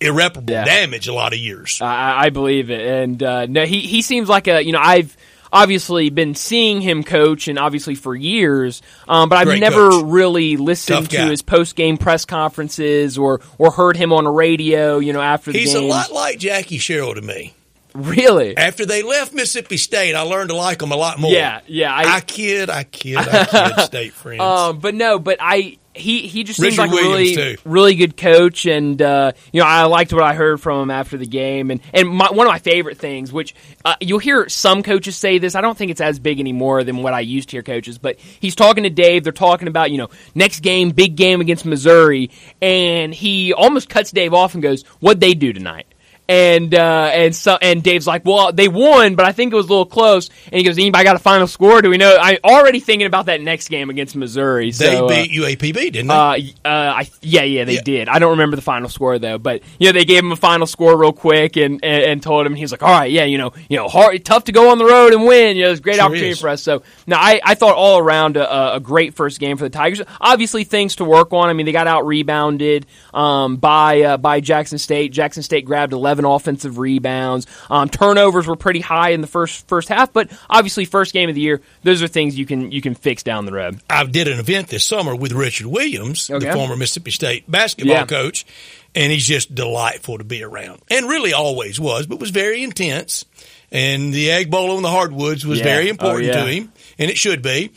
irreparable 0.00 0.52
Yeah. 0.52 0.64
damage 0.64 1.08
a 1.08 1.12
lot 1.12 1.32
of 1.32 1.38
years. 1.38 1.78
I, 1.80 2.24
I 2.26 2.30
believe 2.30 2.70
it, 2.70 2.80
and 2.86 3.22
uh, 3.22 3.46
no, 3.46 3.64
he 3.66 3.80
he 3.80 4.02
seems 4.02 4.28
like 4.28 4.48
a 4.48 4.64
you 4.64 4.72
know 4.72 4.80
I've 4.80 5.16
obviously 5.52 6.10
been 6.10 6.34
seeing 6.36 6.80
him 6.80 7.02
coach 7.02 7.48
and 7.48 7.58
obviously 7.58 7.96
for 7.96 8.14
years, 8.14 8.82
um, 9.08 9.28
but 9.28 9.36
I've 9.36 9.46
Great 9.48 9.60
never 9.60 9.90
coach. 9.90 10.04
really 10.06 10.56
listened 10.56 11.10
to 11.10 11.20
his 11.26 11.42
post 11.42 11.74
game 11.76 11.98
press 11.98 12.24
conferences 12.24 13.18
or 13.18 13.40
or 13.58 13.70
heard 13.72 13.96
him 13.96 14.12
on 14.12 14.24
the 14.24 14.30
radio. 14.30 14.98
You 14.98 15.12
know 15.12 15.20
after 15.20 15.52
the 15.52 15.58
He's 15.58 15.74
a 15.74 15.80
lot 15.82 16.12
like 16.12 16.38
Jackie 16.38 16.78
Sherrill 16.78 17.14
to 17.14 17.22
me. 17.22 17.54
Really. 17.94 18.56
After 18.56 18.86
they 18.86 19.02
left 19.02 19.32
Mississippi 19.32 19.76
State, 19.76 20.14
I 20.14 20.22
learned 20.22 20.50
to 20.50 20.56
like 20.56 20.78
them 20.78 20.92
a 20.92 20.96
lot 20.96 21.18
more. 21.18 21.32
Yeah, 21.32 21.60
yeah. 21.66 21.94
I, 21.94 22.20
kid, 22.20 22.70
I 22.70 22.84
kid, 22.84 23.18
I 23.18 23.44
kid, 23.44 23.80
state 23.84 24.12
friends. 24.12 24.40
Um, 24.40 24.78
but 24.78 24.94
no, 24.94 25.18
but 25.18 25.38
I 25.40 25.78
he 25.92 26.28
he 26.28 26.44
just 26.44 26.60
seems 26.60 26.78
Richard 26.78 26.90
like 26.92 27.02
a 27.02 27.08
Williams, 27.08 27.36
really 27.36 27.56
too. 27.56 27.62
really 27.64 27.94
good 27.96 28.16
coach, 28.16 28.64
and 28.66 29.00
uh, 29.02 29.32
you 29.52 29.60
know 29.60 29.66
I 29.66 29.84
liked 29.84 30.12
what 30.12 30.22
I 30.22 30.34
heard 30.34 30.60
from 30.60 30.82
him 30.82 30.90
after 30.90 31.16
the 31.16 31.26
game, 31.26 31.70
and 31.70 31.80
and 31.92 32.08
my, 32.08 32.30
one 32.30 32.46
of 32.46 32.50
my 32.52 32.60
favorite 32.60 32.96
things, 32.98 33.32
which 33.32 33.56
uh, 33.84 33.96
you'll 34.00 34.20
hear 34.20 34.48
some 34.48 34.84
coaches 34.84 35.16
say 35.16 35.38
this, 35.38 35.56
I 35.56 35.60
don't 35.60 35.76
think 35.76 35.90
it's 35.90 36.00
as 36.00 36.20
big 36.20 36.38
anymore 36.38 36.84
than 36.84 36.98
what 36.98 37.12
I 37.12 37.20
used 37.20 37.48
to 37.50 37.56
hear 37.56 37.62
coaches, 37.62 37.98
but 37.98 38.20
he's 38.20 38.54
talking 38.54 38.84
to 38.84 38.90
Dave, 38.90 39.24
they're 39.24 39.32
talking 39.32 39.66
about 39.66 39.90
you 39.90 39.98
know 39.98 40.08
next 40.34 40.60
game, 40.60 40.90
big 40.90 41.16
game 41.16 41.40
against 41.40 41.66
Missouri, 41.66 42.30
and 42.62 43.12
he 43.12 43.52
almost 43.52 43.88
cuts 43.88 44.12
Dave 44.12 44.32
off 44.32 44.54
and 44.54 44.62
goes, 44.62 44.84
"What'd 45.00 45.20
they 45.20 45.34
do 45.34 45.52
tonight?" 45.52 45.86
And 46.30 46.72
uh, 46.76 47.10
and 47.12 47.34
so 47.34 47.58
and 47.60 47.82
Dave's 47.82 48.06
like, 48.06 48.24
well, 48.24 48.52
they 48.52 48.68
won, 48.68 49.16
but 49.16 49.26
I 49.26 49.32
think 49.32 49.52
it 49.52 49.56
was 49.56 49.66
a 49.66 49.68
little 49.68 49.84
close. 49.84 50.30
And 50.44 50.54
he 50.54 50.62
goes, 50.62 50.78
anybody 50.78 51.02
got 51.02 51.16
a 51.16 51.18
final 51.18 51.48
score? 51.48 51.82
Do 51.82 51.90
we 51.90 51.96
know? 51.96 52.16
I 52.20 52.38
already 52.44 52.78
thinking 52.78 53.08
about 53.08 53.26
that 53.26 53.40
next 53.40 53.68
game 53.68 53.90
against 53.90 54.14
Missouri. 54.14 54.66
they 54.66 54.72
so, 54.96 55.06
uh, 55.06 55.08
beat 55.08 55.32
UAPB, 55.32 55.74
didn't 55.92 56.06
they? 56.06 56.14
uh, 56.14 56.36
uh, 56.64 56.68
I, 56.68 57.10
yeah, 57.20 57.42
yeah, 57.42 57.64
they 57.64 57.74
Yeah. 57.74 57.80
did. 57.82 58.08
I 58.08 58.20
don't 58.20 58.30
remember 58.30 58.54
the 58.54 58.62
final 58.62 58.88
score 58.88 59.18
though, 59.18 59.38
but 59.38 59.62
you 59.80 59.88
know 59.88 59.92
they 59.92 60.04
gave 60.04 60.20
him 60.20 60.30
a 60.30 60.36
final 60.36 60.68
score 60.68 60.96
real 60.96 61.12
quick 61.12 61.56
and, 61.56 61.84
and, 61.84 62.04
and 62.04 62.22
told 62.22 62.46
him 62.46 62.54
he 62.54 62.62
was 62.62 62.70
like, 62.70 62.84
all 62.84 62.90
right, 62.96 63.10
yeah, 63.10 63.24
you 63.24 63.36
know, 63.36 63.52
you 63.68 63.76
know, 63.76 63.88
hard, 63.88 64.24
tough 64.24 64.44
to 64.44 64.52
go 64.52 64.70
on 64.70 64.78
the 64.78 64.84
road 64.84 65.12
and 65.12 65.24
win. 65.26 65.56
You 65.56 65.64
know, 65.64 65.70
it's 65.72 65.80
a 65.80 65.82
great 65.82 65.96
Sure 65.96 66.04
opportunity 66.04 66.30
is. 66.30 66.40
for 66.40 66.48
us. 66.48 66.62
So 66.62 66.84
now 67.08 67.18
I, 67.18 67.40
I 67.44 67.54
thought 67.56 67.74
all 67.74 67.98
around 67.98 68.36
a, 68.36 68.74
a 68.76 68.78
great 68.80 69.14
first 69.14 69.40
game 69.40 69.56
for 69.56 69.64
the 69.64 69.70
Tigers. 69.70 70.00
Obviously 70.20 70.62
things 70.62 70.94
to 70.96 71.04
work 71.04 71.32
on. 71.32 71.48
I 71.48 71.54
mean, 71.54 71.66
they 71.66 71.72
got 71.72 71.88
out 71.88 72.06
rebounded 72.06 72.86
um, 73.12 73.56
by 73.56 74.02
uh, 74.02 74.16
by 74.16 74.38
Jackson 74.38 74.78
State. 74.78 75.10
Jackson 75.10 75.42
State 75.42 75.64
grabbed 75.64 75.92
11 76.24 76.40
offensive 76.50 76.78
rebounds. 76.78 77.46
Um, 77.68 77.88
turnovers 77.88 78.46
were 78.46 78.56
pretty 78.56 78.80
high 78.80 79.10
in 79.10 79.20
the 79.20 79.26
first 79.26 79.66
first 79.68 79.88
half, 79.88 80.12
but 80.12 80.30
obviously 80.48 80.84
first 80.84 81.12
game 81.12 81.28
of 81.28 81.34
the 81.34 81.40
year, 81.40 81.60
those 81.82 82.02
are 82.02 82.08
things 82.08 82.38
you 82.38 82.46
can 82.46 82.72
you 82.72 82.80
can 82.80 82.94
fix 82.94 83.22
down 83.22 83.46
the 83.46 83.52
road. 83.52 83.80
I 83.88 84.04
did 84.04 84.28
an 84.28 84.38
event 84.38 84.68
this 84.68 84.84
summer 84.84 85.14
with 85.14 85.32
Richard 85.32 85.66
Williams, 85.66 86.30
Okay. 86.30 86.46
the 86.46 86.52
former 86.52 86.76
Mississippi 86.76 87.10
State 87.10 87.50
basketball 87.50 87.94
Yeah. 87.94 88.06
coach, 88.06 88.46
and 88.94 89.12
he's 89.12 89.26
just 89.26 89.54
delightful 89.54 90.18
to 90.18 90.24
be 90.24 90.42
around. 90.42 90.80
And 90.90 91.08
really 91.08 91.32
always 91.32 91.78
was, 91.78 92.06
but 92.06 92.18
was 92.20 92.30
very 92.30 92.62
intense. 92.62 93.24
And 93.72 94.12
the 94.12 94.32
Egg 94.32 94.50
Bowl 94.50 94.76
on 94.76 94.82
the 94.82 94.88
hardwoods 94.90 95.46
was 95.46 95.58
Yeah. 95.58 95.64
very 95.64 95.86
Oh, 95.86 95.90
important 95.90 96.26
yeah. 96.34 96.44
to 96.44 96.50
him, 96.50 96.72
and 96.98 97.10
it 97.10 97.16
should 97.16 97.40
be. 97.42 97.70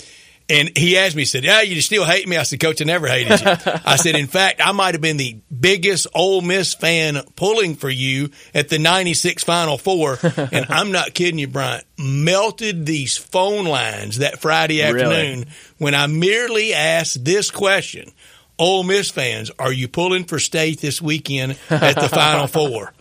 And 0.50 0.78
he 0.78 0.98
asked 0.98 1.16
me, 1.16 1.22
he 1.22 1.26
said, 1.26 1.44
Yeah, 1.46 1.62
you 1.62 1.80
still 1.82 2.06
hate 2.06 2.28
me? 2.28 2.36
I 2.38 2.44
said, 2.44 2.60
Coach, 2.60 2.82
I 2.82 2.86
never 2.86 3.08
hated 3.08 3.40
you. 3.40 3.48
I 3.86 3.96
said, 3.96 4.16
In 4.16 4.28
fact, 4.28 4.60
I 4.64 4.74
might 4.74 4.94
have 4.94 5.02
been 5.02 5.18
the 5.18 5.38
biggest 5.58 6.06
Ole 6.14 6.42
Miss 6.42 6.74
fan 6.74 7.22
pulling 7.38 7.76
for 7.76 7.90
you 7.90 8.30
at 8.54 8.68
the 8.70 8.78
96 8.78 9.44
Final 9.46 9.78
Four. 9.78 10.20
and 10.52 10.66
I'm 10.70 10.92
not 10.92 11.14
kidding 11.14 11.40
you, 11.40 11.48
Bryant. 11.48 11.86
Melted 11.98 12.86
these 12.86 13.18
phone 13.18 13.66
lines 13.66 14.18
that 14.20 14.40
Friday 14.40 14.82
Really? 14.92 15.02
afternoon 15.04 15.46
when 15.78 15.96
I 15.96 16.08
merely 16.08 16.74
asked 16.74 17.24
this 17.24 17.50
question 17.50 18.12
Ole 18.60 18.84
Miss 18.84 19.10
fans, 19.10 19.50
are 19.58 19.72
you 19.74 19.88
pulling 19.88 20.26
for 20.26 20.40
state 20.40 20.80
this 20.82 21.02
weekend 21.02 21.58
at 21.70 21.96
the 21.96 22.10
Final 22.10 22.48
Four? 22.48 22.94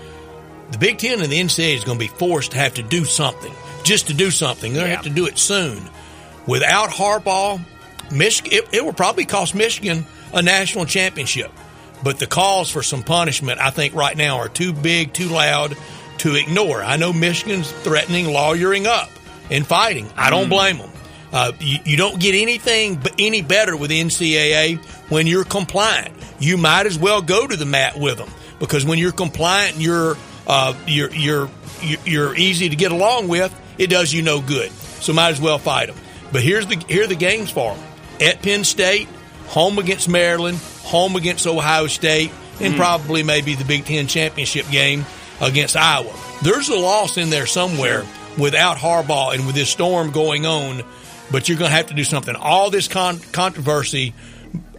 The 0.76 0.80
Big 0.80 0.98
Ten 0.98 1.22
and 1.22 1.32
the 1.32 1.40
NCAA 1.40 1.78
is 1.78 1.86
going 1.86 1.98
to 1.98 2.04
be 2.04 2.10
forced 2.10 2.52
to 2.52 2.58
have 2.58 2.74
to 2.74 2.84
do 2.84 3.06
something, 3.06 3.54
just 3.86 4.08
to 4.08 4.14
do 4.14 4.30
something. 4.30 4.74
They're 4.74 4.82
going 4.82 4.92
to 4.92 4.96
have 4.98 5.06
to 5.06 5.10
do 5.10 5.26
it 5.26 5.38
soon. 5.38 5.82
Without 6.46 6.90
Harbaugh, 6.90 7.62
Michigan, 8.12 8.52
it, 8.52 8.74
it 8.74 8.84
will 8.84 8.92
probably 8.92 9.24
cost 9.24 9.56
Michigan 9.56 10.06
a 10.34 10.42
national 10.42 10.86
championship. 10.86 11.50
But 12.04 12.20
the 12.20 12.28
calls 12.28 12.70
for 12.70 12.84
some 12.84 13.04
punishment, 13.04 13.62
I 13.62 13.70
think, 13.70 13.96
right 13.96 14.18
now 14.18 14.40
are 14.40 14.50
too 14.50 14.74
big, 14.74 15.14
too 15.14 15.30
loud 15.30 15.78
to 16.18 16.36
ignore. 16.36 16.84
I 16.84 16.98
know 16.98 17.14
Michigan's 17.14 17.72
threatening 17.72 18.28
lawyering 18.28 18.86
up 18.86 19.10
and 19.50 19.66
fighting. 19.66 20.10
I 20.18 20.30
don't 20.30 20.50
blame 20.50 20.80
them. 20.80 20.92
Uh, 21.32 21.54
you, 21.62 21.80
you 21.86 21.96
don't 21.96 22.20
get 22.20 22.36
anything 22.36 22.98
but 22.98 23.14
any 23.18 23.42
better 23.42 23.78
with 23.78 23.92
NCAA 23.92 24.84
when 25.10 25.26
you're 25.26 25.46
compliant. 25.46 26.14
You 26.38 26.58
might 26.58 26.86
as 26.86 27.00
well 27.00 27.22
go 27.22 27.48
to 27.48 27.56
the 27.56 27.66
mat 27.66 27.98
with 27.98 28.18
them 28.18 28.30
because 28.60 28.84
when 28.84 29.00
you're 29.00 29.14
compliant, 29.14 29.80
you're 29.80 30.18
uh, 30.48 30.74
you're 30.88 31.12
you're 31.14 31.50
you're 32.06 32.36
easy 32.36 32.70
to 32.70 32.76
get 32.76 32.92
along 32.92 33.28
with. 33.28 33.54
It 33.78 33.88
does 33.88 34.14
you 34.14 34.22
no 34.22 34.42
good. 34.42 34.72
So 34.72 35.14
might 35.14 35.32
as 35.32 35.42
well 35.42 35.58
fight 35.58 35.88
them. 35.88 35.98
But 36.32 36.42
here's 36.42 36.68
the 36.68 36.78
here 36.88 37.04
are 37.04 37.08
the 37.08 37.16
games 37.16 37.52
for 37.52 37.76
them: 37.76 37.84
at 38.22 38.42
Penn 38.42 38.64
State, 38.64 39.08
home 39.48 39.78
against 39.80 40.08
Maryland, 40.10 40.58
home 40.84 41.16
against 41.16 41.46
Ohio 41.48 41.88
State, 41.88 42.32
and 42.60 42.76
probably 42.76 43.24
maybe 43.24 43.56
the 43.56 43.66
Big 43.66 43.86
Ten 43.86 44.08
championship 44.08 44.70
game 44.70 45.06
against 45.42 45.76
Iowa. 45.76 46.14
There's 46.42 46.70
a 46.70 46.76
loss 46.76 47.18
in 47.18 47.30
there 47.30 47.46
somewhere 47.46 48.04
without 48.38 48.78
Harbaugh 48.78 49.34
and 49.34 49.46
with 49.46 49.56
this 49.56 49.70
storm 49.70 50.12
going 50.12 50.46
on. 50.46 50.84
but 51.32 51.50
you're 51.50 51.58
going 51.58 51.72
to 51.72 51.76
have 51.76 51.88
to 51.88 51.94
do 51.94 52.04
something. 52.04 52.36
All 52.36 52.70
this 52.70 52.88
con- 52.88 53.20
controversy 53.32 54.14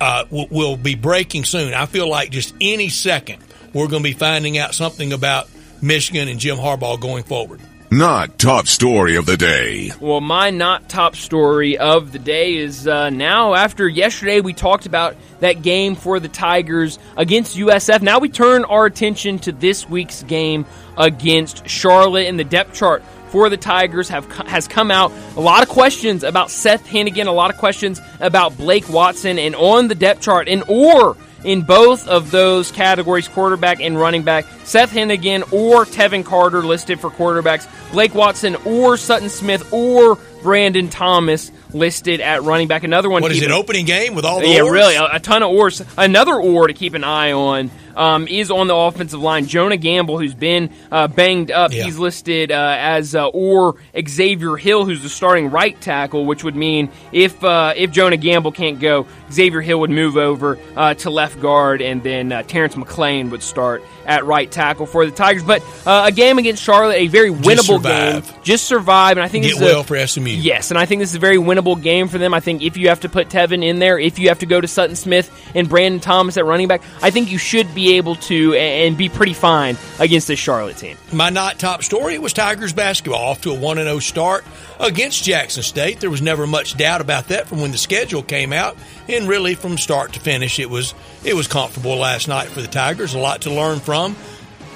uh, 0.00 0.24
w- 0.24 0.46
will 0.50 0.76
be 0.76 0.94
breaking 0.94 1.44
soon. 1.44 1.74
I 1.74 1.86
feel 1.86 2.08
like 2.08 2.30
just 2.30 2.54
any 2.60 2.88
second 2.88 3.42
we're 3.74 3.88
going 3.88 4.02
to 4.02 4.08
be 4.08 4.14
finding 4.14 4.56
out 4.56 4.74
something 4.74 5.12
about 5.12 5.48
Michigan 5.82 6.28
and 6.28 6.40
Jim 6.40 6.56
Harbaugh 6.56 7.00
going 7.00 7.24
forward. 7.24 7.60
Not 7.90 8.36
top 8.38 8.66
story 8.66 9.14
of 9.14 9.26
the 9.26 9.36
day. 9.36 9.92
Well, 10.00 10.20
my 10.20 10.50
not 10.50 10.88
top 10.88 11.14
story 11.14 11.78
of 11.78 12.10
the 12.10 12.18
day 12.18 12.56
is 12.56 12.88
uh, 12.88 13.10
now 13.10 13.54
after 13.54 13.88
yesterday 13.88 14.40
we 14.40 14.54
talked 14.54 14.86
about 14.86 15.14
that 15.38 15.62
game 15.62 15.94
for 15.94 16.18
the 16.18 16.28
Tigers 16.28 16.98
against 17.16 17.56
USF. 17.56 18.02
Now 18.02 18.18
we 18.18 18.28
turn 18.28 18.64
our 18.64 18.86
attention 18.86 19.38
to 19.40 19.52
this 19.52 19.88
week's 19.88 20.24
game 20.24 20.66
against 20.98 21.68
Charlotte 21.68 22.26
in 22.26 22.36
the 22.36 22.44
depth 22.44 22.74
chart 22.74 23.04
for 23.28 23.48
the 23.48 23.56
Tigers 23.56 24.08
have 24.08 24.24
has 24.48 24.66
come 24.66 24.90
out. 24.90 25.12
A 25.36 25.40
lot 25.40 25.62
of 25.62 25.68
questions 25.68 26.24
about 26.24 26.50
Seth 26.50 26.88
Henigan, 26.88 27.26
a 27.26 27.32
lot 27.32 27.50
of 27.50 27.58
questions 27.58 28.00
about 28.18 28.56
Blake 28.56 28.88
Watson, 28.88 29.38
and 29.38 29.54
on 29.54 29.88
the 29.88 29.94
depth 29.94 30.22
chart, 30.22 30.48
and 30.48 30.64
or 30.68 31.16
in 31.46 31.62
both 31.62 32.08
of 32.08 32.30
those 32.32 32.72
categories, 32.72 33.28
quarterback 33.28 33.80
and 33.80 33.98
running 33.98 34.24
back. 34.24 34.44
Seth 34.64 34.90
Henigan 34.92 35.52
or 35.52 35.84
Tevin 35.84 36.24
Carter 36.24 36.62
listed 36.62 37.00
for 37.00 37.08
quarterbacks. 37.08 37.66
Blake 37.92 38.14
Watson 38.14 38.56
or 38.66 38.96
Sutton 38.96 39.28
Smith 39.28 39.72
or 39.72 40.16
Brandon 40.42 40.88
Thomas 40.88 41.52
listed 41.72 42.20
at 42.20 42.42
running 42.42 42.66
back. 42.66 42.82
Another 42.82 43.08
one. 43.08 43.22
What 43.22 43.32
is 43.32 43.40
it? 43.40 43.50
Opening 43.50 43.86
game 43.86 44.14
with 44.14 44.24
all 44.24 44.40
the 44.40 44.48
yeah, 44.48 44.62
oars? 44.62 44.72
really 44.72 44.96
a, 44.96 45.06
a 45.14 45.20
ton 45.20 45.42
of 45.42 45.50
ors. 45.50 45.80
Another 45.96 46.34
or 46.34 46.66
to 46.66 46.74
keep 46.74 46.94
an 46.94 47.04
eye 47.04 47.32
on 47.32 47.70
um, 47.96 48.28
is 48.28 48.50
on 48.50 48.66
the 48.68 48.74
offensive 48.76 49.20
line. 49.20 49.46
Jonah 49.46 49.76
Gamble, 49.76 50.18
who's 50.18 50.34
been 50.34 50.70
uh, 50.92 51.08
banged 51.08 51.50
up, 51.50 51.72
Yeah. 51.72 51.84
he's 51.84 51.98
listed 51.98 52.52
uh, 52.52 52.76
as 52.78 53.14
uh, 53.14 53.26
or 53.28 53.76
Xavier 54.08 54.56
Hill, 54.56 54.84
who's 54.84 55.02
the 55.02 55.08
starting 55.08 55.50
right 55.50 55.78
tackle, 55.80 56.26
which 56.26 56.44
would 56.44 56.56
mean 56.56 56.90
if 57.12 57.42
uh, 57.42 57.72
if 57.76 57.90
Jonah 57.90 58.16
Gamble 58.16 58.52
can't 58.52 58.78
go, 58.78 59.06
Xavier 59.32 59.60
Hill 59.60 59.80
would 59.80 59.90
move 59.90 60.16
over 60.16 60.58
uh, 60.76 60.94
to 60.94 61.10
left 61.10 61.40
guard, 61.40 61.82
and 61.82 62.02
then 62.02 62.30
uh, 62.32 62.42
Terrence 62.42 62.76
McLean 62.76 63.30
would 63.30 63.42
start 63.42 63.82
at 64.04 64.24
right 64.24 64.50
tackle 64.50 64.86
for 64.86 65.04
the 65.04 65.10
Tigers. 65.12 65.42
But 65.42 65.62
uh, 65.86 66.04
a 66.06 66.12
game 66.12 66.38
against 66.38 66.62
Charlotte, 66.62 66.96
a 66.96 67.06
very 67.08 67.30
winnable 67.30 67.82
game. 67.82 68.22
Just 68.44 68.66
survive, 68.66 69.16
and 69.16 69.24
I 69.24 69.28
think 69.28 69.44
Get 69.44 69.50
this 69.54 69.56
is 69.56 69.62
a- 69.62 69.64
well 69.64 69.82
for 69.82 69.96
SMU. 70.06 70.30
Yes, 70.30 70.70
and 70.70 70.78
I 70.78 70.86
think 70.86 71.00
this 71.00 71.10
is 71.10 71.16
a 71.16 71.20
very 71.20 71.38
winnable 71.38 71.80
game 71.82 72.08
for 72.08 72.18
them. 72.18 72.34
I 72.34 72.40
think 72.40 72.62
if 72.62 72.76
you 72.76 72.88
have 72.88 73.00
to 73.00 73.08
put 73.08 73.28
Tevin 73.28 73.64
in 73.64 73.78
there, 73.78 73.98
if 73.98 74.18
you 74.18 74.28
have 74.28 74.38
to 74.40 74.46
go 74.46 74.60
to 74.60 74.68
Sutton 74.68 74.94
Smith 74.96 75.30
and 75.54 75.68
Brandon 75.68 76.00
Thomas 76.00 76.36
at 76.36 76.44
running 76.44 76.68
back, 76.68 76.82
I 77.02 77.10
think 77.10 77.30
you 77.32 77.38
should 77.38 77.74
be 77.74 77.85
able 77.94 78.16
to 78.16 78.54
and 78.54 78.96
be 78.96 79.08
pretty 79.08 79.34
fine 79.34 79.76
against 79.98 80.28
this 80.28 80.38
Charlotte 80.38 80.76
team. 80.76 80.96
My 81.12 81.30
not 81.30 81.58
top 81.58 81.82
story 81.82 82.14
it 82.14 82.22
was 82.22 82.32
Tigers 82.32 82.72
basketball 82.72 83.20
off 83.20 83.42
to 83.42 83.50
a 83.50 83.58
1 83.58 83.76
0 83.76 83.98
start 83.98 84.44
against 84.78 85.24
Jackson 85.24 85.62
State. 85.62 86.00
There 86.00 86.10
was 86.10 86.22
never 86.22 86.46
much 86.46 86.76
doubt 86.76 87.00
about 87.00 87.28
that 87.28 87.46
from 87.46 87.60
when 87.60 87.72
the 87.72 87.78
schedule 87.78 88.22
came 88.22 88.52
out. 88.52 88.76
And 89.08 89.28
really 89.28 89.54
from 89.54 89.78
start 89.78 90.14
to 90.14 90.20
finish 90.20 90.58
it 90.58 90.70
was 90.70 90.94
it 91.24 91.34
was 91.34 91.46
comfortable 91.46 91.96
last 91.96 92.28
night 92.28 92.48
for 92.48 92.60
the 92.60 92.68
Tigers. 92.68 93.14
A 93.14 93.18
lot 93.18 93.42
to 93.42 93.50
learn 93.50 93.80
from. 93.80 94.16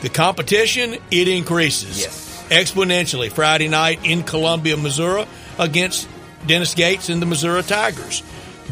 The 0.02 0.08
competition, 0.08 0.96
it 1.10 1.28
increases. 1.28 2.00
Yes. 2.00 2.46
Exponentially 2.48 3.30
Friday 3.30 3.68
night 3.68 4.00
in 4.04 4.22
Columbia, 4.22 4.76
Missouri 4.76 5.26
against 5.58 6.08
Dennis 6.46 6.74
Gates 6.74 7.08
and 7.10 7.20
the 7.20 7.26
Missouri 7.26 7.62
Tigers. 7.62 8.22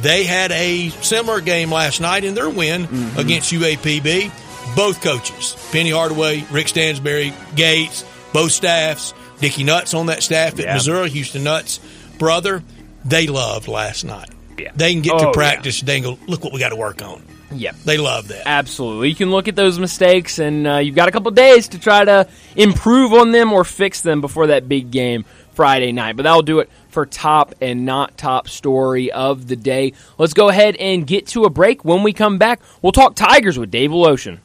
They 0.02 0.24
had 0.24 0.52
a 0.52 0.90
similar 1.02 1.40
game 1.40 1.72
last 1.72 2.00
night 2.00 2.24
in 2.24 2.34
their 2.34 2.48
win 2.50 2.84
against 3.16 3.52
UAPB. 3.52 4.30
Both 4.76 5.00
coaches, 5.02 5.56
Penny 5.72 5.90
Hardaway, 5.90 6.44
Rick 6.50 6.68
Stansbury, 6.68 7.32
Gates, 7.56 8.04
both 8.32 8.52
staffs, 8.52 9.14
Dickey 9.40 9.64
Nutt's 9.64 9.94
on 9.94 10.06
that 10.06 10.22
staff 10.22 10.52
at 10.54 10.64
Yeah. 10.66 10.74
Missouri, 10.74 11.08
Houston 11.10 11.42
Nutt's 11.42 11.80
brother, 12.18 12.62
they 13.04 13.26
loved 13.26 13.66
last 13.66 14.04
night. 14.04 14.28
Yeah. 14.58 14.72
They 14.76 14.92
can 14.92 15.02
get 15.02 15.14
Oh, 15.14 15.18
to 15.18 15.24
yeah. 15.26 15.32
practice 15.32 15.78
today 15.80 15.96
and 15.96 16.04
go, 16.04 16.18
look 16.26 16.44
what 16.44 16.52
we 16.52 16.60
got 16.60 16.68
to 16.70 16.76
work 16.76 17.02
on. 17.02 17.22
Yep. 17.50 17.76
They 17.86 17.96
love 17.96 18.28
that. 18.28 18.42
Absolutely. 18.46 19.08
You 19.08 19.14
can 19.14 19.30
look 19.30 19.48
at 19.48 19.56
those 19.56 19.78
mistakes, 19.78 20.38
and 20.38 20.66
uh, 20.66 20.76
you've 20.76 20.94
got 20.96 21.08
a 21.08 21.12
couple 21.12 21.30
days 21.30 21.68
to 21.68 21.78
try 21.78 22.04
to 22.04 22.28
improve 22.54 23.14
on 23.14 23.30
them 23.30 23.52
or 23.54 23.64
fix 23.64 24.02
them 24.02 24.20
before 24.20 24.48
that 24.48 24.68
big 24.68 24.90
game 24.90 25.24
Friday 25.58 25.90
night. 25.90 26.14
But 26.14 26.22
that'll 26.22 26.42
do 26.42 26.60
it 26.60 26.70
for 26.88 27.04
top 27.04 27.52
and 27.60 27.84
not 27.84 28.16
top 28.16 28.48
story 28.48 29.10
of 29.10 29.48
the 29.48 29.56
day. 29.56 29.92
Let's 30.16 30.32
go 30.32 30.48
ahead 30.50 30.76
and 30.76 31.04
get 31.04 31.26
to 31.28 31.46
a 31.46 31.50
break. 31.50 31.84
When 31.84 32.04
we 32.04 32.12
come 32.12 32.38
back, 32.38 32.60
we'll 32.80 32.92
talk 32.92 33.16
Tigers 33.16 33.58
with 33.58 33.68
Dave 33.68 33.90
Woloshin. 33.90 34.38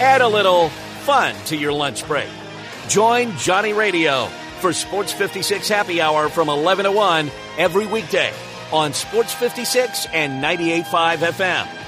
Add 0.00 0.22
a 0.22 0.26
little 0.26 0.70
fun 1.04 1.34
to 1.44 1.56
your 1.56 1.72
lunch 1.72 2.06
break. 2.06 2.30
Join 2.88 3.36
Johnny 3.36 3.74
Radio 3.74 4.24
for 4.60 4.72
Sports 4.72 5.12
56 5.12 5.68
Happy 5.68 6.00
Hour 6.00 6.30
from 6.30 6.48
11 6.48 6.86
to 6.86 6.92
1 6.92 7.30
every 7.58 7.86
weekday 7.86 8.32
on 8.72 8.94
Sports 8.94 9.34
56 9.34 10.06
and 10.14 10.42
98.5 10.42 11.16
FM. 11.18 11.87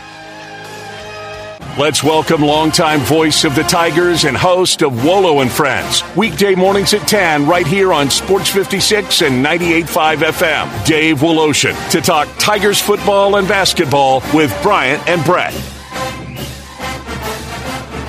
Let's 1.79 2.03
welcome 2.03 2.43
longtime 2.43 2.99
voice 3.01 3.45
of 3.45 3.55
the 3.55 3.63
Tigers 3.63 4.25
and 4.25 4.37
host 4.37 4.83
of 4.83 5.05
Wolo 5.05 5.41
and 5.41 5.51
Friends. 5.51 6.03
Weekday 6.17 6.57
mornings 6.57 6.93
at 6.95 7.07
10 7.07 7.47
right 7.47 7.67
here 7.67 7.93
on 7.93 8.11
Sports 8.11 8.51
56 8.51 9.23
and 9.23 9.45
98.5 9.45 10.17
FM. 10.17 10.85
Dave 10.85 11.19
Woloshin 11.19 11.91
to 11.93 12.01
talk 12.01 12.29
Tigers 12.39 12.81
football 12.81 13.37
and 13.37 13.47
basketball 13.47 14.21
with 14.35 14.55
Bryant 14.63 15.09
and 15.09 15.25
Brett. 15.25 15.53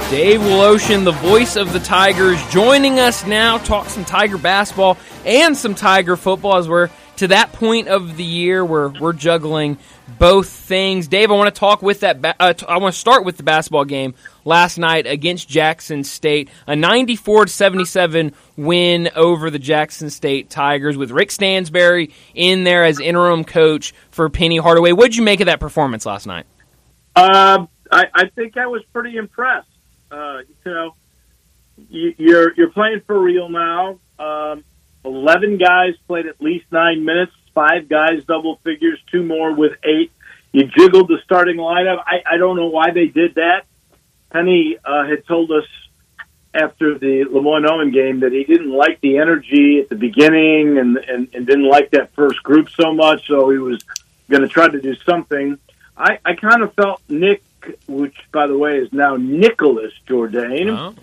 Dave 0.10 0.42
Woloshin, 0.42 1.06
the 1.06 1.12
voice 1.12 1.56
of 1.56 1.72
the 1.72 1.80
Tigers, 1.80 2.44
joining 2.50 3.00
us 3.00 3.28
now. 3.28 3.60
Talk 3.60 3.88
some 3.90 4.06
Tiger 4.06 4.40
basketball 4.40 4.98
and 5.24 5.56
some 5.56 5.76
Tiger 5.76 6.18
football 6.18 6.58
as 6.58 6.68
we're 6.68 6.90
to 7.22 7.28
that 7.28 7.54
point 7.54 7.88
of 7.88 8.18
the 8.18 8.24
year 8.24 8.66
where 8.66 8.90
we're 8.90 9.14
juggling 9.14 9.78
both 10.18 10.50
things. 10.50 11.08
Dave, 11.08 11.30
I 11.30 11.36
want 11.36 11.54
to 11.54 11.60
talk 11.60 11.84
with 11.84 12.00
that. 12.00 12.20
Ba- 12.20 12.34
uh, 12.40 12.54
t- 12.54 12.66
I 12.66 12.78
want 12.78 12.96
to 12.96 13.00
start 13.00 13.26
with 13.26 13.38
the 13.38 13.44
basketball 13.44 13.86
game 13.86 14.16
last 14.44 14.80
night 14.80 15.06
against 15.06 15.48
Jackson 15.48 16.04
State, 16.04 16.50
a 16.66 16.76
94 16.76 17.46
to 17.46 17.52
77 17.52 18.34
win 18.58 19.12
over 19.16 19.52
the 19.52 19.60
Jackson 19.60 20.10
State 20.10 20.50
Tigers 20.50 20.98
with 20.98 21.12
Rick 21.12 21.30
Stansbury 21.30 22.10
in 22.34 22.64
there 22.64 22.86
as 22.86 23.00
interim 23.00 23.44
coach 23.44 23.94
for 24.10 24.28
Penny 24.28 24.58
Hardaway. 24.58 24.92
What 24.92 25.12
did 25.12 25.16
you 25.16 25.24
make 25.24 25.42
of 25.42 25.46
that 25.46 25.60
performance 25.60 26.08
last 26.08 26.26
night? 26.26 26.48
Uh, 27.16 27.68
I, 27.92 28.06
I 28.16 28.30
think 28.30 28.58
I 28.58 28.66
was 28.66 28.82
pretty 28.94 29.16
impressed. 29.16 29.70
Uh, 30.10 30.40
you 30.66 30.74
know, 30.74 30.96
you, 31.88 32.16
you're 32.18 32.54
you're 32.56 32.72
playing 32.72 33.02
for 33.06 33.20
real 33.20 33.48
now. 33.48 34.00
Um, 34.18 34.64
Eleven 35.04 35.58
guys 35.58 35.96
played 36.08 36.28
at 36.28 36.42
least 36.42 36.66
nine 36.72 37.06
minutes. 37.06 37.32
Five 37.54 37.90
guys 37.90 38.24
double 38.26 38.58
figures. 38.64 39.00
Two 39.12 39.24
more 39.24 39.54
with 39.54 39.74
eight. 39.84 40.12
You 40.52 40.66
jiggled 40.66 41.08
the 41.08 41.20
starting 41.24 41.58
lineup. 41.58 42.04
I, 42.06 42.22
I 42.30 42.38
don't 42.38 42.56
know 42.56 42.68
why 42.68 42.92
they 42.92 43.08
did 43.08 43.36
that. 43.36 43.66
Penny 44.32 44.78
uh, 44.84 45.06
had 45.06 45.26
told 45.26 45.52
us 45.52 45.66
after 46.54 46.98
the 46.98 47.26
LeMoyne-Owen 47.26 47.92
game 47.92 48.20
that 48.22 48.34
he 48.34 48.44
didn't 48.44 48.72
like 48.72 49.00
the 49.00 49.18
energy 49.18 49.80
at 49.80 49.88
the 49.88 49.96
beginning 49.96 50.78
and, 50.78 50.98
and, 50.98 51.30
and 51.34 51.48
didn't 51.48 51.70
like 51.70 51.92
that 51.92 52.14
first 52.14 52.44
group 52.44 52.70
so 52.70 52.94
much, 52.94 53.28
so 53.28 53.50
he 53.50 53.58
was 53.58 53.82
going 54.30 54.42
to 54.42 54.50
try 54.50 54.68
to 54.68 54.82
do 54.82 54.94
something. 55.06 55.58
I, 55.96 56.20
I 56.26 56.36
kind 56.36 56.62
of 56.62 56.74
felt 56.74 57.02
Nick, 57.08 57.44
which 57.88 58.18
by 58.34 58.48
the 58.48 58.58
way 58.58 58.78
is 58.80 58.92
now 58.92 59.16
Nicholas 59.16 59.94
Jourdain. 60.08 60.70
Oh. 60.70 60.96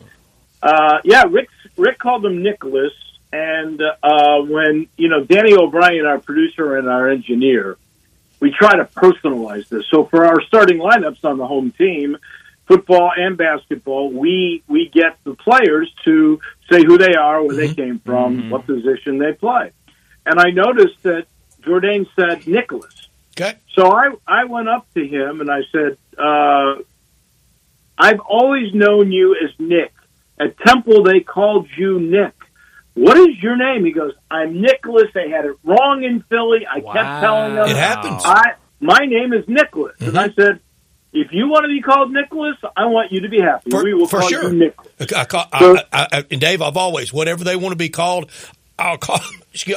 Uh, 0.63 0.99
yeah, 1.05 1.25
Rick 1.31 1.49
Rick 1.77 1.99
called 1.99 2.27
him 2.27 2.43
Nicholas, 2.43 2.93
and 3.33 3.81
uh, 3.81 4.41
when 4.43 4.89
you 4.97 5.09
know 5.09 5.25
Danny 5.25 5.55
O'Brien, 5.55 6.07
our 6.07 6.19
producer 6.19 6.77
and 6.77 6.89
our 6.89 7.09
engineer, 7.09 7.77
we 8.41 8.51
try 8.51 8.77
to 8.77 8.85
personalize 8.85 9.69
this. 9.69 9.85
So 9.91 10.05
for 10.05 10.25
our 10.25 10.41
starting 10.43 10.79
lineups 10.79 11.25
on 11.25 11.39
the 11.39 11.47
home 11.47 11.73
team, 11.73 12.17
football 12.67 13.11
and 13.17 13.37
basketball, 13.37 14.11
we 14.11 14.63
we 14.69 14.89
get 14.89 15.19
the 15.25 15.35
players 15.35 15.93
to 16.05 16.41
say 16.71 16.85
who 16.85 16.99
they 16.99 17.15
are, 17.15 17.43
where 17.43 17.57
they 17.57 17.75
came 17.75 17.99
from, 17.99 18.51
what 18.51 18.67
position 18.67 19.19
they 19.19 19.33
play. 19.33 19.73
And 20.25 20.39
I 20.39 20.51
noticed 20.51 21.03
that 21.03 21.27
Jourdain 21.63 22.07
said 22.15 22.47
Nicholas. 22.47 23.09
Okay. 23.41 23.57
So 23.75 23.93
I, 23.93 24.11
I 24.27 24.45
went 24.45 24.69
up 24.69 24.87
to 24.95 25.07
him 25.07 25.41
and 25.41 25.51
I 25.51 25.61
said, 25.71 25.97
uh, 26.19 26.83
I've 27.97 28.21
always 28.21 28.75
known 28.75 29.13
you 29.13 29.37
as 29.37 29.51
Nick. 29.59 29.93
At 30.41 30.59
Temple, 30.59 31.03
they 31.03 31.21
called 31.21 31.69
you 31.77 32.01
Nick. 32.01 32.35
What 33.01 33.17
is 33.19 33.41
your 33.43 33.57
name? 33.57 33.85
He 33.85 33.93
goes, 33.93 34.13
I'm 34.31 34.61
Nicholas. 34.61 35.05
They 35.15 35.31
had 35.31 35.45
it 35.45 35.57
wrong 35.65 36.03
in 36.03 36.23
Philly. 36.29 36.67
I 36.67 36.81
Wow. 36.81 36.93
kept 36.93 37.21
telling 37.21 37.55
them. 37.55 37.69
It 37.69 37.77
happens. 37.77 38.23
I, 38.25 38.55
my 38.81 38.99
name 39.07 39.33
is 39.33 39.45
Nicholas. 39.49 39.95
And 40.01 40.09
Mm-hmm. 40.15 40.19
I 40.19 40.33
said, 40.35 40.61
if 41.13 41.29
you 41.33 41.49
want 41.49 41.65
to 41.65 41.69
be 41.69 41.81
called 41.81 42.13
Nicholas, 42.13 42.57
I 42.77 42.87
want 42.87 43.13
you 43.13 43.21
to 43.23 43.29
be 43.29 43.41
happy. 43.41 43.71
For- 43.71 43.85
we 43.85 43.95
will 43.95 44.07
for 44.07 44.21
call 44.21 44.29
sure. 44.29 44.51
you 44.53 44.59
Nicholas. 44.59 44.89
I, 45.15 45.25
call, 45.25 45.47
So- 45.59 45.77
I, 45.77 45.85
I, 45.93 46.09
I, 46.19 46.25
and 46.31 46.41
Dave, 46.41 46.61
I've 46.61 46.77
always 46.77 47.13
whatever 47.13 47.45
they 47.45 47.57
want 47.57 47.73
to 47.73 47.77
be 47.77 47.89
called, 47.89 48.31
I'll 48.79 48.99
call. 48.99 49.21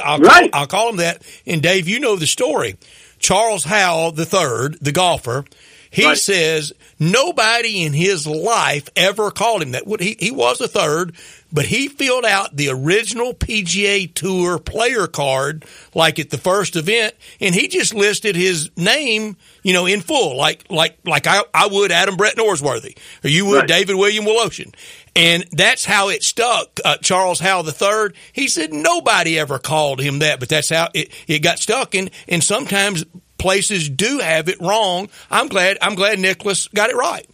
I'll, 0.04 0.18
Right. 0.20 0.50
call, 0.52 0.60
I'll 0.60 0.66
call 0.66 0.86
them 0.88 0.96
that. 0.96 1.22
And 1.46 1.62
Dave, 1.62 1.88
you 1.88 2.00
know 2.00 2.16
the 2.16 2.26
story. 2.26 2.76
Charles 3.18 3.64
Howell 3.64 4.12
the 4.12 4.26
third, 4.26 4.78
the 4.80 4.90
golfer, 4.92 5.44
He 5.90 6.06
Right. 6.06 6.16
says 6.18 6.72
nobody 6.98 7.82
in 7.84 7.92
his 7.92 8.26
life 8.26 8.88
ever 8.96 9.30
called 9.30 9.62
him 9.62 9.72
that. 9.72 9.86
What 9.86 10.00
he 10.00 10.16
he 10.18 10.30
was 10.30 10.60
a 10.60 10.66
third, 10.68 11.14
but 11.52 11.66
he 11.66 11.88
filled 11.88 12.24
out 12.24 12.56
the 12.56 12.68
original 12.70 13.34
PGA 13.34 14.12
Tour 14.12 14.58
player 14.58 15.06
card 15.06 15.64
like 15.94 16.18
at 16.18 16.30
the 16.30 16.38
first 16.38 16.76
event, 16.76 17.14
and 17.40 17.54
he 17.54 17.68
just 17.68 17.94
listed 17.94 18.36
his 18.36 18.70
name, 18.76 19.36
you 19.62 19.72
know, 19.72 19.86
in 19.86 20.00
full, 20.00 20.36
like 20.36 20.64
like 20.70 20.98
like 21.04 21.26
I, 21.26 21.42
I 21.54 21.68
would 21.68 21.92
Adam 21.92 22.16
Brett 22.16 22.36
Norsworthy, 22.36 22.96
or 23.24 23.28
you 23.30 23.46
would 23.46 23.62
Right. 23.62 23.68
David 23.68 23.96
William 23.96 24.24
Woloshin. 24.24 24.74
And 25.14 25.44
that's 25.52 25.84
how 25.84 26.08
it 26.08 26.22
stuck. 26.22 26.80
Uh, 26.84 26.96
Charles 26.98 27.38
Howell 27.38 27.66
III, 27.66 28.14
he 28.32 28.48
said 28.48 28.72
nobody 28.72 29.38
ever 29.38 29.58
called 29.58 30.00
him 30.00 30.20
that, 30.20 30.40
but 30.40 30.48
that's 30.48 30.70
how 30.70 30.88
it, 30.94 31.12
it 31.26 31.40
got 31.40 31.58
stuck. 31.58 31.94
And, 31.94 32.10
and 32.28 32.42
sometimes 32.42 33.04
places 33.38 33.88
do 33.88 34.18
have 34.18 34.48
it 34.48 34.60
wrong. 34.60 35.08
I'm 35.30 35.48
glad, 35.48 35.78
I'm 35.82 35.94
glad 35.94 36.18
Nicholas 36.18 36.68
got 36.68 36.90
it 36.90 36.96
right. 36.96 37.28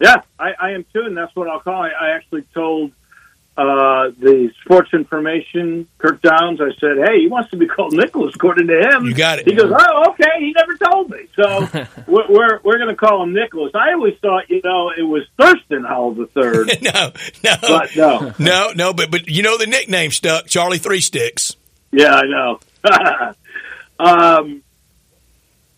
Yeah, 0.00 0.22
I, 0.38 0.52
I 0.60 0.70
am 0.72 0.84
too, 0.92 1.02
and 1.02 1.16
that's 1.16 1.34
what 1.34 1.48
I'll 1.48 1.60
call 1.60 1.84
it. 1.84 1.92
I 1.98 2.10
actually 2.10 2.42
told 2.52 2.92
uh, 3.54 4.08
the 4.18 4.50
sports 4.64 4.90
information, 4.94 5.86
Kirk 5.98 6.22
Downs, 6.22 6.58
I 6.60 6.70
said, 6.80 6.96
hey, 7.06 7.20
he 7.20 7.28
wants 7.28 7.50
to 7.50 7.58
be 7.58 7.66
called 7.66 7.92
Nicholas, 7.92 8.34
according 8.34 8.66
to 8.68 8.80
him. 8.80 9.04
You 9.04 9.14
got 9.14 9.40
it. 9.40 9.46
He 9.46 9.54
goes, 9.54 9.70
oh, 9.70 10.10
okay, 10.10 10.30
he 10.38 10.54
never 10.56 10.74
told 10.78 11.10
me. 11.10 11.28
So 11.36 11.68
we're, 12.06 12.28
we're, 12.30 12.60
we're 12.64 12.78
going 12.78 12.88
to 12.88 12.96
call 12.96 13.22
him 13.22 13.34
Nicholas. 13.34 13.72
I 13.74 13.92
always 13.92 14.14
thought, 14.22 14.48
you 14.48 14.62
know, 14.64 14.90
it 14.96 15.02
was 15.02 15.22
Thurston 15.38 15.84
Howell 15.84 16.14
the 16.14 16.26
third, 16.28 16.68
no, 16.82 17.12
no, 17.44 17.56
but 17.60 17.96
no. 17.96 18.34
no, 18.38 18.72
no, 18.74 18.92
but, 18.94 19.10
but 19.10 19.28
you 19.28 19.42
know 19.42 19.58
the 19.58 19.66
nickname 19.66 20.12
stuck, 20.12 20.46
Charlie 20.46 20.78
Three 20.78 21.02
Sticks. 21.02 21.54
Yeah, 21.90 22.14
I 22.14 22.22
know. 22.22 22.60
um, 23.98 24.62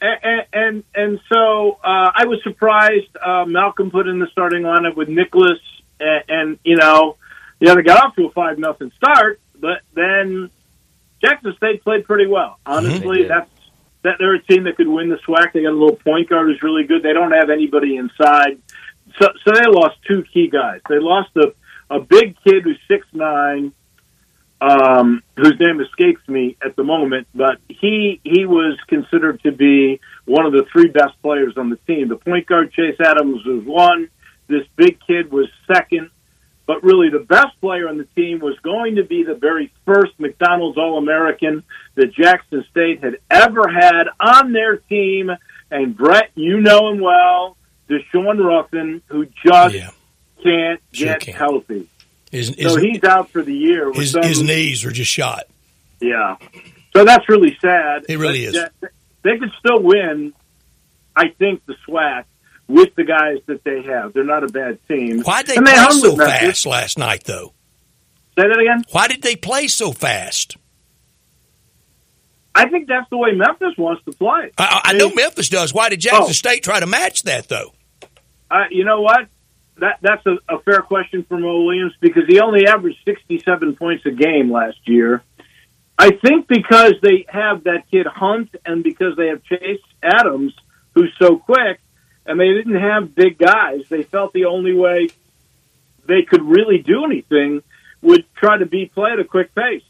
and, 0.01 0.47
and 0.53 0.85
and 0.95 1.21
so 1.33 1.79
uh, 1.83 2.11
I 2.15 2.27
was 2.27 2.41
surprised. 2.45 3.17
Uh, 3.17 3.47
Malcolm 3.47 3.91
put 3.91 4.07
in 4.07 4.19
the 4.19 4.27
starting 4.31 4.63
lineup 4.63 4.97
with 4.97 5.09
Nicholas, 5.09 5.59
and, 5.99 6.25
and 6.29 6.59
you 6.63 6.77
know, 6.77 7.17
yeah, 7.65 7.75
they 7.75 7.83
got 7.83 8.05
off 8.05 8.15
to 8.17 8.27
a 8.27 8.31
five 8.31 8.59
nothing 8.59 8.93
start, 8.97 9.41
but 9.59 9.81
then 9.95 10.51
Jackson 11.23 11.55
State 11.57 11.83
played 11.83 12.05
pretty 12.05 12.27
well. 12.27 12.59
Honestly, 12.67 13.19
did. 13.19 13.31
that's 13.31 13.51
that 14.03 14.17
they're 14.19 14.35
a 14.35 14.43
team 14.43 14.65
that 14.65 14.77
could 14.77 14.89
win 14.89 15.09
the 15.09 15.17
SWAC. 15.27 15.55
They 15.55 15.63
got 15.63 15.71
a 15.71 15.73
little 15.73 15.97
point 15.97 16.29
guard 16.29 16.47
who's 16.47 16.63
really 16.63 16.85
good. 16.85 17.03
They 17.03 17.15
don't 17.15 17.33
have 17.33 17.49
anybody 17.49 17.97
inside, 17.97 18.61
so 19.19 19.29
so 19.45 19.53
they 19.55 19.67
lost 19.67 19.97
two 20.07 20.25
key 20.33 20.49
guys. 20.49 20.81
They 20.89 20.99
lost 20.99 21.31
a 21.37 21.55
a 21.91 22.01
big 22.01 22.37
kid 22.45 22.65
who's 22.65 22.79
six 22.89 23.07
nine 23.13 23.73
um, 24.61 25.23
whose 25.37 25.59
name 25.61 25.81
escapes 25.81 26.27
me 26.29 26.57
at 26.65 26.77
the 26.77 26.85
moment, 26.85 27.29
but 27.35 27.59
he 27.69 28.21
he 28.25 28.47
was 28.47 28.79
considered 28.89 29.43
to 29.43 29.53
be 29.53 30.01
one 30.25 30.47
of 30.47 30.53
the 30.53 30.65
three 30.73 30.89
best 30.89 31.21
players 31.23 31.55
on 31.57 31.71
the 31.71 31.77
team. 31.87 32.09
The 32.09 32.17
point 32.17 32.47
guard 32.47 32.73
Chase 32.73 32.99
Adams 33.01 33.45
was 33.45 33.65
one. 33.65 34.09
This 34.49 34.67
big 34.77 34.99
kid 35.07 35.33
was 35.33 35.49
second. 35.67 36.11
But 36.67 36.83
really, 36.83 37.11
the 37.11 37.19
best 37.19 37.61
player 37.61 37.89
on 37.89 37.99
the 37.99 38.05
team 38.17 38.39
was 38.39 38.59
going 38.61 38.97
to 38.97 39.05
be 39.05 39.23
the 39.23 39.35
very 39.35 39.71
first 39.85 40.19
McDonald's 40.19 40.79
All 40.79 40.97
American 40.99 41.63
that 41.95 42.13
Jackson 42.15 42.65
State 42.71 43.05
had 43.05 43.19
ever 43.31 43.69
had 43.69 44.05
on 44.19 44.53
their 44.53 44.77
team. 44.79 45.31
And 45.71 45.97
Brett, 45.97 46.31
you 46.35 46.61
know 46.61 46.89
him 46.91 47.01
well, 47.01 47.57
Daeshun 47.91 48.43
Ruffin, 48.43 49.03
who 49.09 49.27
just 49.45 49.75
Yeah, 49.75 49.91
can't 50.43 50.81
Sure 50.93 51.07
get 51.09 51.21
can't. 51.21 51.37
healthy. 51.37 51.87
his 52.31 52.49
his, 52.55 52.73
So 52.73 52.81
he's 52.81 53.05
out 53.05 53.29
for 53.31 53.43
the 53.43 53.55
year. 53.55 53.93
his, 53.93 54.13
some- 54.13 54.23
his 54.23 54.43
knees 54.43 54.85
are 54.87 54.91
just 54.91 55.11
shot. 55.11 55.45
yeah. 56.01 56.37
So 56.97 57.05
that's 57.05 57.29
really 57.29 57.57
sad. 57.61 58.07
It 58.09 58.19
really 58.19 58.47
But 58.47 58.55
is. 58.83 58.91
They 59.23 59.37
could 59.37 59.51
still 59.59 59.83
win, 59.83 60.33
I 61.17 61.29
think, 61.29 61.67
the 61.67 61.75
SWAC 61.89 62.25
with 62.69 62.95
the 62.95 63.05
guys 63.05 63.39
that 63.47 63.63
they 63.65 63.83
have. 63.83 64.13
They're 64.13 64.25
not 64.25 64.45
a 64.45 64.49
bad 64.49 64.79
team. 64.89 65.21
Why'd 65.23 65.47
they 65.47 65.57
And 65.57 65.67
play 65.67 65.75
hung 65.77 65.93
so 65.99 66.11
with 66.11 66.19
Memphis. 66.19 66.39
fast 66.41 66.67
last 66.67 66.99
night, 66.99 67.25
though? 67.25 67.53
Say 68.39 68.49
that 68.49 68.59
again? 68.59 68.83
Why 68.91 69.07
did 69.09 69.23
they 69.23 69.37
play 69.37 69.69
so 69.69 69.93
fast? 69.93 70.57
I 72.55 72.69
think 72.69 72.87
that's 72.89 73.09
the 73.11 73.17
way 73.19 73.33
Memphis 73.33 73.77
wants 73.77 74.05
to 74.05 74.13
play. 74.13 74.53
I, 74.59 74.81
I 74.85 74.93
know 74.95 75.11
Memphis 75.11 75.49
does. 75.49 75.75
Why 75.75 75.89
did 75.89 76.01
Jackson 76.01 76.35
State 76.35 76.63
try 76.63 76.79
to 76.81 76.87
match 76.87 77.25
that, 77.25 77.49
though? 77.49 77.73
Uh, 78.51 78.65
you 78.71 78.85
know 78.85 79.01
what? 79.01 79.27
That 79.79 79.99
that's 80.03 80.25
a, 80.25 80.37
a 80.49 80.61
fair 80.61 80.83
question 80.83 81.25
for 81.29 81.37
Mo 81.37 81.63
Williams 81.65 81.95
because 82.01 82.23
he 82.29 82.39
only 82.39 82.67
averaged 82.69 82.99
67 83.05 83.75
points 83.75 84.07
a 84.07 84.13
game 84.13 84.53
last 84.53 84.79
year. 84.87 85.25
I 85.99 86.11
think 86.13 86.47
because 86.47 86.95
they 87.03 87.25
have 87.29 87.65
that 87.65 87.85
kid 87.91 88.07
Hunt 88.07 88.55
and 88.65 88.85
because 88.85 89.17
they 89.17 89.29
have 89.29 89.43
Chase 89.43 89.81
Adams, 90.01 90.55
who's 90.95 91.13
so 91.21 91.39
quick, 91.39 91.81
and 92.27 92.39
they 92.41 92.49
didn't 92.53 92.77
have 92.81 93.15
big 93.15 93.39
guys, 93.39 93.85
they 93.89 94.03
felt 94.03 94.33
the 94.33 94.47
only 94.47 94.75
way 94.75 95.11
they 96.07 96.23
could 96.23 96.43
really 96.43 96.79
do 96.79 97.05
anything 97.05 97.63
would 98.03 98.25
try 98.35 98.59
to 98.59 98.67
be 98.67 98.87
play 98.87 99.13
at 99.13 99.19
a 99.21 99.25
quick 99.25 99.55
pace. 99.55 99.83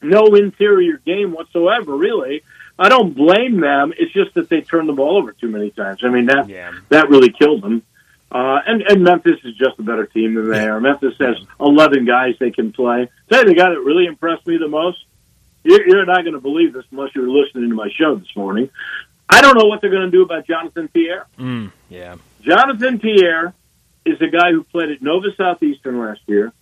No 0.00 0.34
interior 0.34 0.96
game 0.98 1.32
whatsoever, 1.32 1.96
really. 1.96 2.42
I 2.78 2.88
don't 2.88 3.14
blame 3.14 3.60
them. 3.60 3.92
It's 3.96 4.12
just 4.12 4.34
that 4.34 4.48
they 4.48 4.62
turned 4.62 4.88
the 4.88 4.92
ball 4.94 5.18
over 5.18 5.32
too 5.32 5.48
many 5.48 5.70
times. 5.70 6.00
I 6.02 6.08
mean 6.08 6.26
that 6.26 6.48
Yeah. 6.48 6.72
that 6.88 7.08
really 7.10 7.30
killed 7.30 7.62
them. 7.62 7.82
Uh, 8.30 8.60
and, 8.66 8.80
and 8.82 9.04
Memphis 9.04 9.38
is 9.44 9.54
just 9.56 9.78
a 9.78 9.82
better 9.82 10.06
team 10.06 10.34
than 10.34 10.50
they 10.50 10.66
are. 10.66 10.80
Memphis 10.80 11.14
has 11.20 11.36
11 11.60 12.06
guys 12.06 12.34
they 12.40 12.50
can 12.50 12.72
play. 12.72 13.10
Tell 13.30 13.40
you 13.42 13.48
the 13.50 13.54
guy 13.54 13.68
that 13.68 13.80
really 13.80 14.06
impressed 14.06 14.46
me 14.46 14.56
the 14.56 14.68
most, 14.68 15.04
you're, 15.64 15.86
you're 15.86 16.06
not 16.06 16.22
going 16.22 16.32
to 16.32 16.40
believe 16.40 16.72
this 16.72 16.84
unless 16.90 17.14
you 17.14 17.20
were 17.20 17.28
listening 17.28 17.68
to 17.68 17.74
my 17.76 17.90
show 17.94 18.14
this 18.14 18.34
morning. 18.34 18.70
I 19.28 19.40
don't 19.40 19.56
know 19.56 19.66
what 19.66 19.80
they're 19.80 19.90
going 19.90 20.10
to 20.10 20.10
do 20.10 20.22
about 20.22 20.46
Jonathan 20.46 20.88
Pierre. 20.88 21.26
Mm, 21.38 21.72
yeah. 21.88 22.16
Jonathan 22.42 22.98
Pierre 22.98 23.54
is 24.04 24.20
a 24.20 24.28
guy 24.28 24.50
who 24.50 24.64
played 24.64 24.90
at 24.90 25.02
Nova 25.02 25.28
Southeastern 25.36 25.98
last 25.98 26.20
year, 26.26 26.52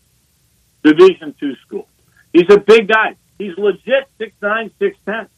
Division 0.84 1.34
two 1.38 1.56
school. 1.66 1.88
He's 2.32 2.48
a 2.50 2.58
big 2.58 2.88
guy. 2.88 3.16
He's 3.38 3.56
legit 3.56 4.08
six 4.18 4.32
nine, 4.40 4.70
six 4.78 4.96
ten. 5.04 5.28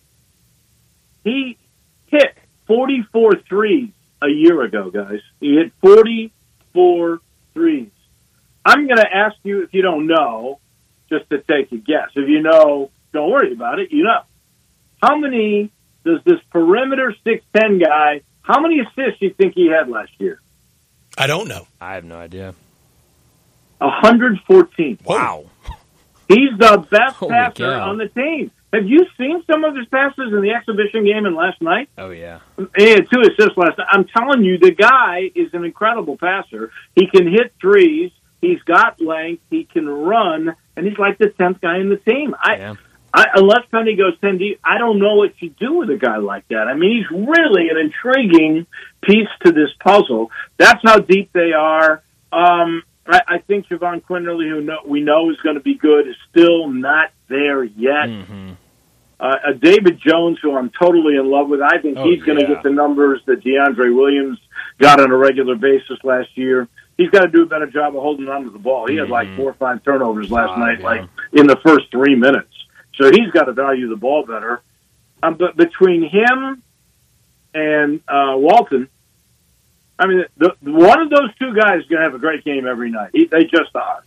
He 1.25 1.57
hit 2.07 2.37
44 2.67 3.37
threes 3.49 3.91
a 4.23 4.29
year 4.29 4.63
ago, 4.63 4.91
guys. 4.91 5.21
He 5.41 5.55
hit 5.55 5.73
44 5.81 7.21
threes. 7.55 7.91
I'm 8.65 8.87
going 8.87 8.99
to 8.99 9.15
ask 9.15 9.37
you 9.43 9.63
if 9.63 9.73
you 9.73 9.83
don't 9.83 10.07
know, 10.07 10.59
just 11.09 11.29
to 11.31 11.39
take 11.39 11.73
a 11.73 11.77
guess. 11.77 12.11
If 12.15 12.29
you 12.29 12.43
know, 12.43 12.91
don't 13.13 13.31
worry 13.31 13.53
about 13.53 13.79
it. 13.79 13.93
You 13.93 14.05
know. 14.05 14.23
How 15.03 15.17
many 15.17 15.73
does 16.05 16.21
this 16.25 16.41
perimeter 16.51 17.15
6'10 17.25 17.81
guy, 17.85 18.23
how 18.43 18.61
many 18.61 18.81
assists 18.81 19.21
do 19.21 19.27
you 19.27 19.35
think 19.35 19.55
he 19.55 19.69
had 19.69 19.89
last 19.89 20.13
year? 20.19 20.41
I 21.17 21.27
don't 21.27 21.49
know. 21.49 21.67
I 21.81 21.95
have 21.95 22.05
no 22.05 22.17
idea. 22.17 22.55
114. 23.79 24.99
Wow. 25.05 25.45
He's 26.29 26.57
the 26.59 26.87
best 26.91 27.17
Holy 27.17 27.31
passer 27.33 27.65
cow. 27.73 27.91
on 27.91 27.99
the 27.99 28.09
team. 28.09 28.51
Have 28.73 28.87
you 28.87 29.05
seen 29.19 29.43
some 29.47 29.65
of 29.65 29.77
his 29.77 29.87
passes 29.89 30.33
in 30.33 30.41
the 30.41 30.53
exhibition 30.53 31.05
game 31.05 31.27
and 31.27 31.37
last 31.37 31.61
night? 31.61 31.91
Oh 31.99 32.09
yeah. 32.09 32.41
He 32.77 32.89
had 32.91 33.07
two 33.13 33.21
assists 33.21 33.57
last 33.57 33.77
night. 33.77 33.87
I'm 33.91 34.05
telling 34.07 34.43
you, 34.45 34.57
the 34.59 34.71
guy 34.71 35.31
is 35.35 35.53
an 35.53 35.65
incredible 35.65 36.17
passer. 36.17 36.71
He 36.97 37.07
can 37.07 37.31
hit 37.31 37.53
threes. 37.61 38.13
He's 38.41 38.63
got 38.63 38.99
length. 39.01 39.43
He 39.51 39.65
can 39.65 39.87
run, 39.87 40.57
and 40.75 40.87
he's 40.87 40.97
like 40.99 41.19
the 41.19 41.29
tenth 41.29 41.61
guy 41.61 41.79
in 41.81 41.91
the 41.91 41.97
team. 41.99 42.35
I, 42.41 42.57
Yeah. 42.57 42.75
I 43.15 43.27
unless 43.35 43.67
Penny 43.71 43.95
goes 43.97 44.15
deep, 44.21 44.61
I 44.65 44.79
don't 44.79 44.99
know 44.99 45.17
what 45.17 45.33
you 45.41 45.51
do 45.51 45.75
with 45.75 45.91
a 45.91 45.97
guy 45.97 46.17
like 46.17 46.49
that. 46.49 46.67
I 46.69 46.75
mean, 46.75 46.97
he's 46.99 47.11
really 47.11 47.69
an 47.69 47.77
intriguing 47.77 48.67
piece 49.03 49.29
to 49.45 49.53
this 49.53 49.71
puzzle. 49.81 50.31
That's 50.57 50.81
how 50.83 50.99
deep 50.99 51.31
they 51.33 51.53
are. 51.53 52.03
Um, 52.33 52.83
I, 53.07 53.21
I 53.29 53.39
think 53.39 53.67
Jahvon 53.69 54.03
Quinerly, 54.05 54.49
who 54.49 54.63
know, 54.63 54.79
we 54.87 55.03
know 55.03 55.31
is 55.31 55.37
going 55.43 55.57
to 55.57 55.61
be 55.63 55.75
good, 55.75 56.09
is 56.09 56.17
still 56.31 56.69
not 56.69 57.11
there 57.29 57.63
yet. 57.65 58.09
hmm 58.09 58.53
Uh, 59.21 59.37
uh, 59.49 59.53
David 59.61 60.01
Jones, 60.01 60.39
who 60.43 60.57
I'm 60.57 60.71
totally 60.71 61.17
in 61.17 61.31
love 61.31 61.49
with, 61.49 61.61
I 61.63 61.79
think 61.83 61.99
Oh, 61.99 62.11
he's 62.11 62.23
going 62.23 62.39
to 62.39 62.45
yeah. 62.49 62.55
get 62.55 62.63
the 62.65 62.71
numbers 62.71 63.21
that 63.27 63.45
DeAndre 63.45 63.95
Williams 63.95 64.39
got 64.79 65.01
on 65.01 65.11
a 65.13 65.17
regular 65.17 65.55
basis 65.55 65.99
last 66.03 66.31
year. 66.37 66.67
He's 66.97 67.11
got 67.11 67.21
to 67.23 67.29
do 67.29 67.43
a 67.43 67.47
better 67.47 67.67
job 67.67 67.95
of 67.97 68.03
holding 68.03 68.29
on 68.29 68.45
to 68.45 68.51
the 68.51 68.59
ball. 68.59 68.87
He 68.89 68.97
had 68.97 69.09
like 69.11 69.29
Mhm. 69.29 69.37
four 69.37 69.51
or 69.51 69.55
five 69.55 69.83
turnovers 69.85 70.31
last 70.31 70.49
Five, 70.51 70.59
night, 70.59 70.79
yeah. 70.81 70.87
like 70.87 71.03
in 71.33 71.47
the 71.47 71.57
first 71.65 71.91
three 71.91 72.15
minutes. 72.17 72.52
So 72.95 73.11
he's 73.11 73.31
got 73.33 73.45
to 73.45 73.53
value 73.53 73.89
the 73.89 73.97
ball 73.97 74.25
better. 74.27 74.61
Um, 75.23 75.37
but 75.39 75.57
between 75.57 76.03
him 76.09 76.63
and 77.55 78.01
uh, 78.09 78.35
Walton, 78.37 78.89
I 79.99 80.07
mean, 80.07 80.25
the, 80.37 80.57
one 80.63 81.01
of 81.01 81.11
those 81.11 81.35
two 81.39 81.55
guys 81.55 81.81
is 81.81 81.87
going 81.87 82.01
to 82.01 82.05
have 82.05 82.15
a 82.15 82.19
great 82.19 82.45
game 82.45 82.67
every 82.67 82.91
night. 82.91 83.11
He, 83.13 83.27
they 83.27 83.45
just 83.45 83.75
are. 83.75 84.03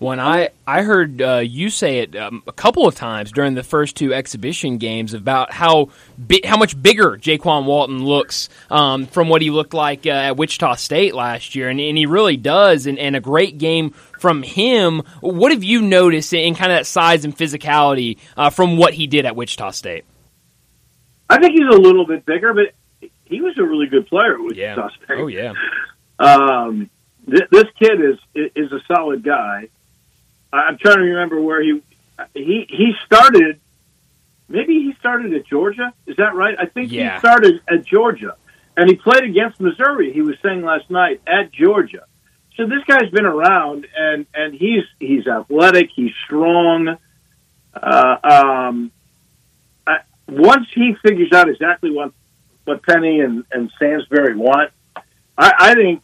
When 0.00 0.18
I 0.18 0.48
I 0.66 0.80
heard 0.80 1.20
uh, 1.20 1.36
you 1.44 1.68
say 1.68 1.98
it 1.98 2.16
um, 2.16 2.42
a 2.46 2.52
couple 2.52 2.86
of 2.88 2.94
times 2.94 3.32
during 3.32 3.52
the 3.52 3.62
first 3.62 3.96
two 3.96 4.14
exhibition 4.14 4.78
games 4.78 5.12
about 5.12 5.52
how 5.52 5.90
bi- 6.16 6.40
how 6.42 6.56
much 6.56 6.80
bigger 6.82 7.18
Jaykwon 7.18 7.66
Walton 7.66 8.02
looks 8.02 8.48
um, 8.70 9.04
from 9.06 9.28
what 9.28 9.42
he 9.42 9.50
looked 9.50 9.74
like 9.74 10.06
uh, 10.06 10.10
at 10.10 10.38
Wichita 10.38 10.76
State 10.76 11.14
last 11.14 11.54
year, 11.54 11.68
and, 11.68 11.78
and 11.78 11.98
he 11.98 12.06
really 12.06 12.38
does. 12.38 12.86
And, 12.86 12.98
and 12.98 13.14
a 13.14 13.20
great 13.20 13.58
game 13.58 13.90
from 14.18 14.42
him. 14.42 15.02
What 15.20 15.52
have 15.52 15.62
you 15.62 15.82
noticed 15.82 16.32
in 16.32 16.54
kind 16.54 16.72
of 16.72 16.78
that 16.78 16.86
size 16.86 17.26
and 17.26 17.36
physicality 17.36 18.16
uh, 18.38 18.48
from 18.48 18.78
what 18.78 18.94
he 18.94 19.06
did 19.06 19.26
at 19.26 19.36
Wichita 19.36 19.72
State? 19.72 20.06
I 21.28 21.38
think 21.38 21.52
he's 21.52 21.68
a 21.76 21.78
little 21.78 22.06
bit 22.06 22.24
bigger, 22.24 22.54
but 22.54 23.10
he 23.26 23.42
was 23.42 23.52
a 23.58 23.62
really 23.62 23.86
good 23.86 24.06
player 24.06 24.40
with 24.42 24.56
Yeah. 24.56 24.76
State. 25.04 25.18
Oh 25.18 25.26
yeah. 25.26 25.52
Um, 26.18 26.88
th- 27.26 27.48
this 27.50 27.64
kid 27.78 27.98
is 28.00 28.18
is 28.54 28.70
a 28.72 28.80
solid 28.94 29.22
guy. 29.22 29.68
I'm 30.52 30.78
trying 30.78 30.96
to 30.96 31.02
remember 31.02 31.40
where 31.40 31.62
he 31.62 31.82
he 32.34 32.66
he 32.68 32.92
started. 33.06 33.60
Maybe 34.48 34.74
he 34.82 34.94
started 34.98 35.32
at 35.34 35.46
Georgia. 35.46 35.92
Is 36.06 36.16
that 36.16 36.34
right? 36.34 36.56
I 36.58 36.66
think 36.66 36.90
Yeah. 36.90 37.14
he 37.14 37.18
started 37.20 37.60
at 37.68 37.84
Georgia, 37.86 38.36
and 38.76 38.88
he 38.90 38.96
played 38.96 39.24
against 39.24 39.60
Missouri. 39.60 40.12
He 40.12 40.22
was 40.22 40.36
saying 40.42 40.62
last 40.62 40.90
night 40.90 41.20
at 41.26 41.52
Georgia. 41.52 42.04
So 42.56 42.66
this 42.66 42.82
guy's 42.86 43.10
been 43.10 43.26
around, 43.26 43.86
and 43.96 44.26
and 44.34 44.52
he's 44.54 44.84
he's 44.98 45.26
athletic. 45.26 45.90
He's 45.94 46.12
strong. 46.24 46.96
Uh, 47.72 48.16
um, 48.24 48.90
I, 49.86 49.98
once 50.28 50.66
he 50.74 50.94
figures 51.06 51.32
out 51.32 51.48
exactly 51.48 51.90
what 51.92 52.12
what 52.64 52.82
Penny 52.82 53.20
and 53.20 53.44
and 53.52 53.70
Stansbury 53.76 54.34
want, 54.36 54.72
I, 55.38 55.52
I 55.58 55.74
think 55.74 56.02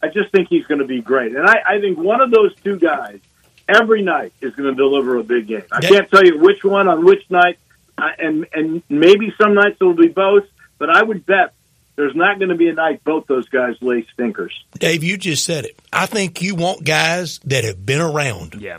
I 0.00 0.08
just 0.08 0.30
think 0.30 0.48
he's 0.48 0.64
going 0.66 0.78
to 0.78 0.86
be 0.86 1.00
great, 1.02 1.34
and 1.34 1.44
I, 1.46 1.60
I 1.66 1.80
think 1.80 1.98
one 1.98 2.20
of 2.22 2.30
those 2.30 2.54
two 2.62 2.78
guys 2.78 3.18
every 3.70 4.02
night 4.02 4.32
is 4.40 4.54
going 4.54 4.68
to 4.68 4.74
deliver 4.74 5.16
a 5.16 5.24
big 5.24 5.46
game. 5.46 5.62
I 5.70 5.80
can't 5.80 6.10
tell 6.10 6.24
you 6.24 6.38
which 6.38 6.64
one 6.64 6.88
on 6.88 7.04
which 7.04 7.22
night, 7.30 7.58
uh, 7.96 8.08
and 8.18 8.46
and 8.52 8.82
maybe 8.88 9.32
some 9.40 9.54
nights 9.54 9.76
it'll 9.80 9.94
be 9.94 10.08
both, 10.08 10.44
but 10.78 10.90
I 10.90 11.02
would 11.02 11.24
bet 11.24 11.54
there's 11.96 12.16
not 12.16 12.38
going 12.38 12.48
to 12.48 12.56
be 12.56 12.68
a 12.68 12.74
night 12.74 13.04
both 13.04 13.26
those 13.26 13.48
guys 13.48 13.76
lay 13.80 14.06
stinkers. 14.12 14.64
Dave, 14.78 15.04
you 15.04 15.18
just 15.18 15.44
said 15.44 15.64
it. 15.66 15.78
I 15.92 16.06
think 16.06 16.40
you 16.40 16.54
want 16.54 16.84
guys 16.84 17.40
that 17.44 17.64
have 17.64 17.84
been 17.84 18.00
around. 18.00 18.54
Yeah. 18.58 18.78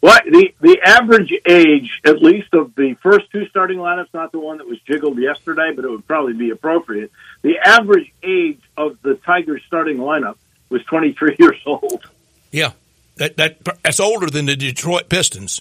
Well, 0.00 0.18
the 0.24 0.52
the 0.60 0.78
average 0.84 1.32
age, 1.48 2.00
at 2.04 2.20
least 2.20 2.52
of 2.54 2.74
the 2.74 2.96
first 3.00 3.30
two 3.30 3.46
starting 3.46 3.78
lineups, 3.78 4.12
not 4.12 4.32
the 4.32 4.40
one 4.40 4.58
that 4.58 4.66
was 4.66 4.80
jiggled 4.80 5.16
yesterday, 5.18 5.72
but 5.76 5.84
it 5.84 5.90
would 5.90 6.06
probably 6.08 6.32
be 6.32 6.50
appropriate. 6.50 7.12
The 7.42 7.58
average 7.64 8.12
age 8.24 8.60
of 8.76 9.00
the 9.02 9.14
Tigers 9.14 9.62
starting 9.68 9.98
lineup 9.98 10.38
was 10.68 10.82
23 10.86 11.36
years 11.38 11.60
old. 11.64 12.10
Yeah, 12.50 12.72
that 13.16 13.36
that 13.36 13.58
that's 13.82 14.00
older 14.00 14.28
than 14.28 14.46
the 14.46 14.56
Detroit 14.56 15.08
Pistons. 15.08 15.60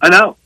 I 0.00 0.08
know. 0.08 0.36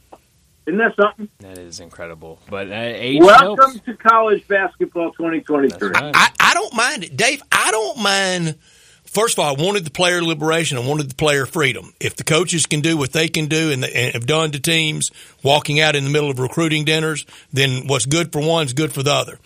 Isn't 0.66 0.78
that 0.78 0.96
something? 0.96 1.28
That 1.40 1.58
is 1.58 1.80
incredible. 1.80 2.38
But 2.48 2.70
uh, 2.70 2.74
age 2.74 3.20
Welcome 3.20 3.72
helps. 3.72 3.84
to 3.84 3.94
college 3.94 4.48
basketball 4.48 5.12
2023. 5.12 5.88
Right. 5.88 6.16
I, 6.16 6.30
I 6.40 6.54
don't 6.54 6.74
mind 6.74 7.04
it, 7.04 7.16
Dave. 7.16 7.42
I 7.52 7.70
don't 7.70 7.98
mind. 8.02 8.56
First 9.04 9.38
of 9.38 9.44
all, 9.44 9.54
I 9.56 9.62
wanted 9.62 9.84
the 9.84 9.90
player 9.90 10.22
liberation. 10.22 10.78
I 10.78 10.80
wanted 10.80 11.10
the 11.10 11.14
player 11.14 11.44
freedom. 11.44 11.92
If 12.00 12.16
the 12.16 12.24
coaches 12.24 12.66
can 12.66 12.80
do 12.80 12.96
what 12.96 13.12
they 13.12 13.28
can 13.28 13.46
do 13.46 13.70
and, 13.70 13.84
and 13.84 14.14
have 14.14 14.26
done 14.26 14.52
to 14.52 14.60
teams, 14.60 15.10
walking 15.42 15.80
out 15.80 15.94
in 15.94 16.04
the 16.04 16.10
middle 16.10 16.30
of 16.30 16.38
recruiting 16.38 16.84
dinners, 16.84 17.26
then 17.52 17.86
what's 17.86 18.06
good 18.06 18.32
for 18.32 18.40
one 18.40 18.66
is 18.66 18.72
good 18.72 18.92
for 18.92 19.02
the 19.02 19.12
other. 19.12 19.38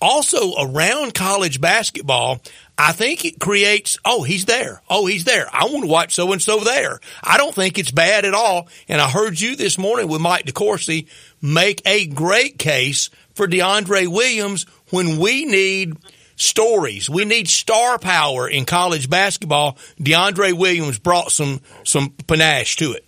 Also, 0.00 0.54
around 0.58 1.12
college 1.12 1.60
basketball, 1.60 2.40
I 2.82 2.92
think 2.92 3.26
it 3.26 3.38
creates, 3.38 3.98
oh, 4.06 4.22
he's 4.22 4.46
there. 4.46 4.80
Oh, 4.88 5.04
he's 5.04 5.24
there. 5.24 5.46
I 5.52 5.66
want 5.66 5.84
to 5.84 5.90
watch 5.90 6.14
so 6.14 6.32
and 6.32 6.40
so 6.40 6.60
there. 6.60 6.98
I 7.22 7.36
don't 7.36 7.54
think 7.54 7.78
it's 7.78 7.90
bad 7.90 8.24
at 8.24 8.32
all. 8.32 8.68
And 8.88 9.02
I 9.02 9.10
heard 9.10 9.38
you 9.38 9.54
this 9.54 9.76
morning 9.76 10.08
with 10.08 10.22
Mike 10.22 10.46
DeCourcy 10.46 11.06
make 11.42 11.82
a 11.84 12.06
great 12.06 12.58
case 12.58 13.10
for 13.34 13.46
DeAndre 13.46 14.08
Williams 14.08 14.64
when 14.88 15.18
we 15.18 15.44
need 15.44 15.98
stories. 16.36 17.10
We 17.10 17.26
need 17.26 17.48
star 17.48 17.98
power 17.98 18.48
in 18.48 18.64
college 18.64 19.10
basketball. 19.10 19.76
DeAndre 20.00 20.54
Williams 20.54 20.98
brought 20.98 21.32
some, 21.32 21.60
some 21.84 22.14
panache 22.26 22.76
to 22.76 22.92
it. 22.92 23.06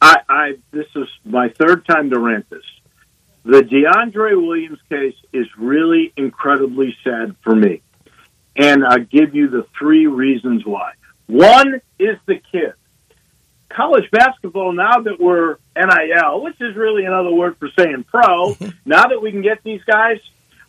I, 0.00 0.18
I 0.28 0.52
this 0.70 0.86
is 0.94 1.08
my 1.24 1.48
third 1.48 1.84
time 1.86 2.10
to 2.10 2.20
rant 2.20 2.48
this. 2.50 2.64
The 3.44 3.62
DeAndre 3.62 4.40
Williams 4.40 4.78
case 4.88 5.16
is 5.32 5.48
really 5.58 6.12
incredibly 6.16 6.96
sad 7.02 7.34
for 7.42 7.56
me. 7.56 7.82
And 8.56 8.84
I'll 8.84 9.04
give 9.04 9.34
you 9.34 9.48
the 9.48 9.66
three 9.78 10.06
reasons 10.06 10.64
why. 10.64 10.92
One 11.26 11.80
is 11.98 12.16
the 12.26 12.40
kid. 12.52 12.74
College 13.70 14.10
basketball, 14.10 14.72
now 14.72 15.00
that 15.00 15.18
we're 15.18 15.56
NIL, 15.74 16.42
which 16.42 16.60
is 16.60 16.76
really 16.76 17.06
another 17.06 17.32
word 17.32 17.56
for 17.58 17.70
saying 17.78 18.04
pro, 18.04 18.50
now 18.84 19.06
that 19.06 19.22
we 19.22 19.30
can 19.30 19.42
get 19.42 19.62
these 19.64 19.82
guys, 19.84 20.18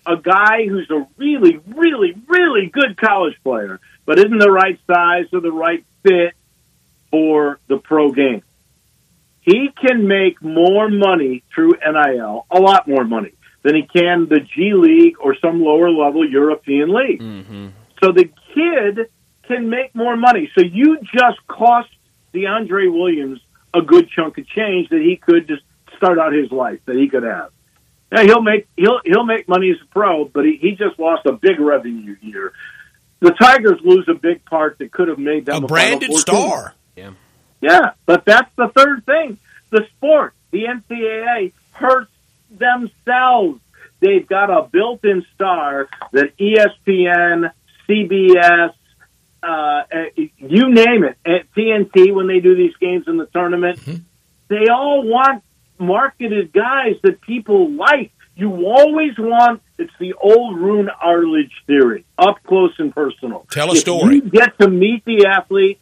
a 0.05 0.15
guy 0.15 0.65
who's 0.67 0.89
a 0.89 1.05
really, 1.17 1.59
really, 1.67 2.13
really 2.27 2.67
good 2.71 2.95
college 2.95 3.35
player, 3.43 3.79
but 4.05 4.19
isn't 4.19 4.37
the 4.37 4.51
right 4.51 4.79
size 4.87 5.25
or 5.33 5.41
the 5.41 5.51
right 5.51 5.83
fit 6.03 6.33
for 7.11 7.59
the 7.67 7.77
pro 7.77 8.11
game 8.11 8.43
he 9.43 9.69
can 9.79 10.07
make 10.07 10.41
more 10.41 10.89
money 10.89 11.43
through 11.53 11.73
NIL, 11.85 12.45
a 12.49 12.59
lot 12.59 12.87
more 12.87 13.03
money 13.03 13.33
than 13.63 13.75
he 13.75 13.83
can 13.83 14.27
the 14.29 14.39
G 14.39 14.73
League 14.73 15.15
or 15.19 15.35
some 15.39 15.61
lower 15.61 15.89
level 15.89 16.29
European 16.29 16.93
league. 16.93 17.21
Mm-hmm. 17.21 17.67
So 18.03 18.11
the 18.11 18.29
kid 18.53 19.09
can 19.47 19.69
make 19.69 19.95
more 19.95 20.15
money. 20.15 20.51
So 20.55 20.61
you 20.61 20.99
just 20.99 21.45
cost 21.47 21.89
DeAndre 22.33 22.91
Williams 22.91 23.39
a 23.73 23.81
good 23.81 24.09
chunk 24.09 24.37
of 24.37 24.47
change 24.47 24.89
that 24.89 25.01
he 25.01 25.15
could 25.15 25.47
just 25.47 25.63
start 25.97 26.19
out 26.19 26.33
his 26.33 26.51
life 26.51 26.79
that 26.85 26.95
he 26.95 27.07
could 27.09 27.23
have. 27.23 27.51
Now 28.11 28.21
he'll 28.23 28.41
make 28.41 28.67
he'll 28.77 28.99
he'll 29.03 29.25
make 29.25 29.47
money 29.47 29.71
as 29.71 29.77
a 29.81 29.85
pro, 29.87 30.25
but 30.25 30.45
he, 30.45 30.57
he 30.57 30.71
just 30.71 30.99
lost 30.99 31.25
a 31.25 31.31
big 31.31 31.59
revenue 31.59 32.15
year. 32.21 32.53
The 33.21 33.31
Tigers 33.31 33.79
lose 33.83 34.07
a 34.09 34.13
big 34.13 34.43
part 34.45 34.77
that 34.79 34.91
could 34.91 35.07
have 35.07 35.17
made 35.17 35.45
them 35.45 35.63
A 35.63 35.65
a 35.65 35.67
branded 35.67 36.09
Final 36.09 36.17
Four 36.17 36.23
team. 36.23 36.51
star. 36.51 36.73
Yeah, 37.61 37.91
but 38.05 38.25
that's 38.25 38.51
the 38.57 38.67
third 38.75 39.05
thing. 39.05 39.37
The 39.69 39.87
sport, 39.95 40.33
the 40.51 40.65
NCAA, 40.65 41.53
hurts 41.71 42.11
themselves. 42.57 43.59
They've 43.99 44.27
got 44.27 44.49
a 44.49 44.67
built-in 44.69 45.25
star 45.33 45.87
that 46.11 46.35
ESPN, 46.37 47.51
CBS, 47.87 48.73
uh, 49.41 49.83
eh, 49.91 50.27
you 50.37 50.69
name 50.73 51.03
it, 51.03 51.17
at 51.25 51.51
TNT 51.53 52.13
when 52.13 52.27
they 52.27 52.39
do 52.39 52.55
these 52.55 52.75
games 52.77 53.07
in 53.07 53.17
the 53.17 53.25
tournament, 53.27 53.79
they 54.47 54.67
all 54.71 55.03
want 55.07 55.43
marketed 55.77 56.51
guys 56.53 56.95
that 57.03 57.21
people 57.21 57.71
like. 57.71 58.11
You 58.35 58.65
always 58.65 59.17
want 59.17 59.61
it's 59.77 59.93
the 59.99 60.13
old 60.13 60.57
Roone 60.59 60.89
Arledge 60.89 61.51
theory, 61.67 62.05
up 62.17 62.41
close 62.43 62.73
and 62.79 62.93
personal. 62.93 63.45
Tell 63.51 63.69
a 63.69 63.73
If 63.73 63.79
story. 63.79 64.15
you 64.15 64.21
get 64.21 64.57
to 64.59 64.69
meet 64.69 65.05
the 65.05 65.27
athlete, 65.27 65.79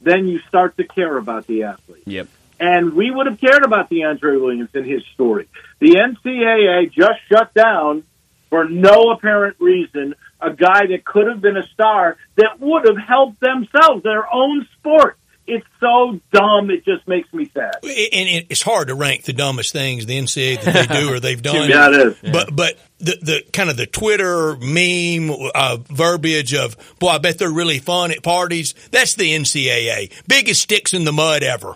then 0.00 0.26
you 0.26 0.40
start 0.48 0.76
to 0.78 0.84
care 0.84 1.16
about 1.16 1.46
the 1.46 1.64
athlete. 1.64 2.02
Yep. 2.06 2.28
And 2.62 2.94
we 2.94 3.10
would 3.10 3.26
have 3.26 3.40
cared 3.40 3.64
about 3.64 3.90
DeAndre 3.90 4.40
Williams 4.40 4.70
and 4.72 4.86
his 4.86 5.02
story. 5.14 5.48
The 5.80 5.96
NCAA 5.96 6.92
just 6.92 7.18
shut 7.28 7.52
down 7.54 8.04
for 8.50 8.68
no 8.68 9.10
apparent 9.10 9.56
reason 9.58 10.14
a 10.40 10.52
guy 10.52 10.86
that 10.86 11.04
could 11.04 11.26
have 11.26 11.40
been 11.40 11.56
a 11.56 11.66
star 11.74 12.18
that 12.36 12.60
would 12.60 12.86
have 12.86 12.98
helped 12.98 13.40
themselves, 13.40 14.04
their 14.04 14.32
own 14.32 14.68
sport. 14.78 15.18
It's 15.44 15.66
so 15.80 16.20
dumb, 16.32 16.70
it 16.70 16.84
just 16.84 17.08
makes 17.08 17.32
me 17.32 17.50
sad. 17.52 17.74
And 17.82 18.46
it's 18.48 18.62
hard 18.62 18.88
to 18.88 18.94
rank 18.94 19.24
the 19.24 19.32
dumbest 19.32 19.72
things 19.72 20.06
the 20.06 20.16
NCAA 20.16 20.62
that 20.62 20.88
they 20.88 21.00
do 21.00 21.12
or 21.12 21.18
they've 21.18 21.42
done. 21.42 21.68
Yeah, 21.68 21.88
it 21.88 21.94
is. 21.94 22.16
But 22.32 22.54
but 22.54 22.78
the 22.98 23.18
the 23.20 23.42
kind 23.52 23.70
of 23.70 23.76
the 23.76 23.86
Twitter 23.86 24.54
meme 24.54 25.36
uh, 25.52 25.78
verbiage 25.90 26.54
of 26.54 26.76
boy, 27.00 27.08
I 27.08 27.18
bet 27.18 27.38
they're 27.38 27.50
really 27.50 27.80
fun 27.80 28.12
at 28.12 28.22
parties. 28.22 28.76
That's 28.92 29.14
the 29.14 29.34
NCAA, 29.34 30.12
biggest 30.28 30.62
sticks 30.62 30.94
in 30.94 31.04
the 31.04 31.12
mud 31.12 31.42
ever. 31.42 31.74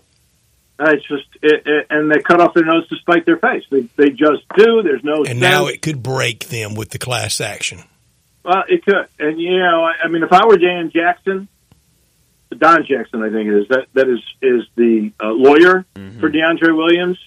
Uh, 0.79 0.91
It's 0.91 1.07
just, 1.07 1.25
it, 1.43 1.63
it, 1.67 1.87
and 1.91 2.11
they 2.11 2.21
cut 2.21 2.41
off 2.41 2.53
their 2.55 2.65
nose 2.65 2.87
to 2.89 2.97
spite 2.97 3.25
their 3.25 3.39
face. 3.39 3.65
They, 3.71 3.89
they 3.97 4.11
just 4.11 4.43
do. 4.57 4.83
There's 4.83 5.03
no 5.03 5.25
And 5.25 5.41
now 5.41 5.67
it 5.67 5.81
could 5.81 6.03
break 6.03 6.49
them 6.49 6.75
with 6.75 6.91
the 6.91 6.99
class 6.99 7.41
action. 7.41 7.85
Well, 8.45 8.63
it 8.69 8.85
could, 8.85 9.09
and 9.19 9.41
you 9.41 9.59
know, 9.59 9.85
I, 9.85 10.05
I 10.05 10.09
mean, 10.09 10.23
if 10.23 10.33
I 10.33 10.47
were 10.47 10.57
Dan 10.57 10.91
Jackson, 10.91 11.49
Don 12.57 12.87
Jackson, 12.87 13.23
I 13.23 13.31
think 13.31 13.49
it 13.49 13.55
is 13.63 13.69
that 13.69 13.87
that 13.95 14.09
is 14.09 14.21
is 14.41 14.63
the 14.77 15.13
uh, 15.21 15.31
lawyer 15.31 15.85
for 16.21 16.31
DeAndre 16.31 16.77
Williams. 16.77 17.19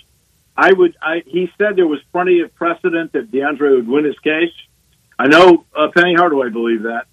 I 0.55 0.71
would. 0.71 0.95
I, 1.01 1.23
he 1.25 1.51
said 1.57 1.75
there 1.75 1.87
was 1.87 1.99
plenty 2.13 2.39
of 2.39 2.55
precedent 2.55 3.11
that 3.13 3.31
DeAndre 3.31 3.75
would 3.75 3.87
win 3.87 4.05
his 4.05 4.17
case. 4.19 4.53
I 5.17 5.27
know 5.27 5.65
uh, 5.75 5.89
Penny 5.93 6.15
Hardaway 6.15 6.49
believed 6.51 6.85
that. 6.85 7.05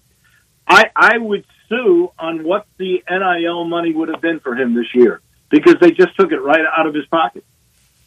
I 0.67 0.85
I 0.95 1.17
would 1.17 1.45
sue 1.67 2.11
on 2.17 2.43
what 2.45 2.65
the 2.77 3.03
NIL 3.09 3.65
money 3.65 3.93
would 3.93 4.07
have 4.07 4.21
been 4.21 4.39
for 4.39 4.55
him 4.55 4.73
this 4.73 4.93
year 4.95 5.21
because 5.49 5.75
they 5.81 5.91
just 5.91 6.15
took 6.19 6.31
it 6.31 6.39
right 6.39 6.65
out 6.77 6.87
of 6.87 6.93
his 6.93 7.05
pocket. 7.07 7.43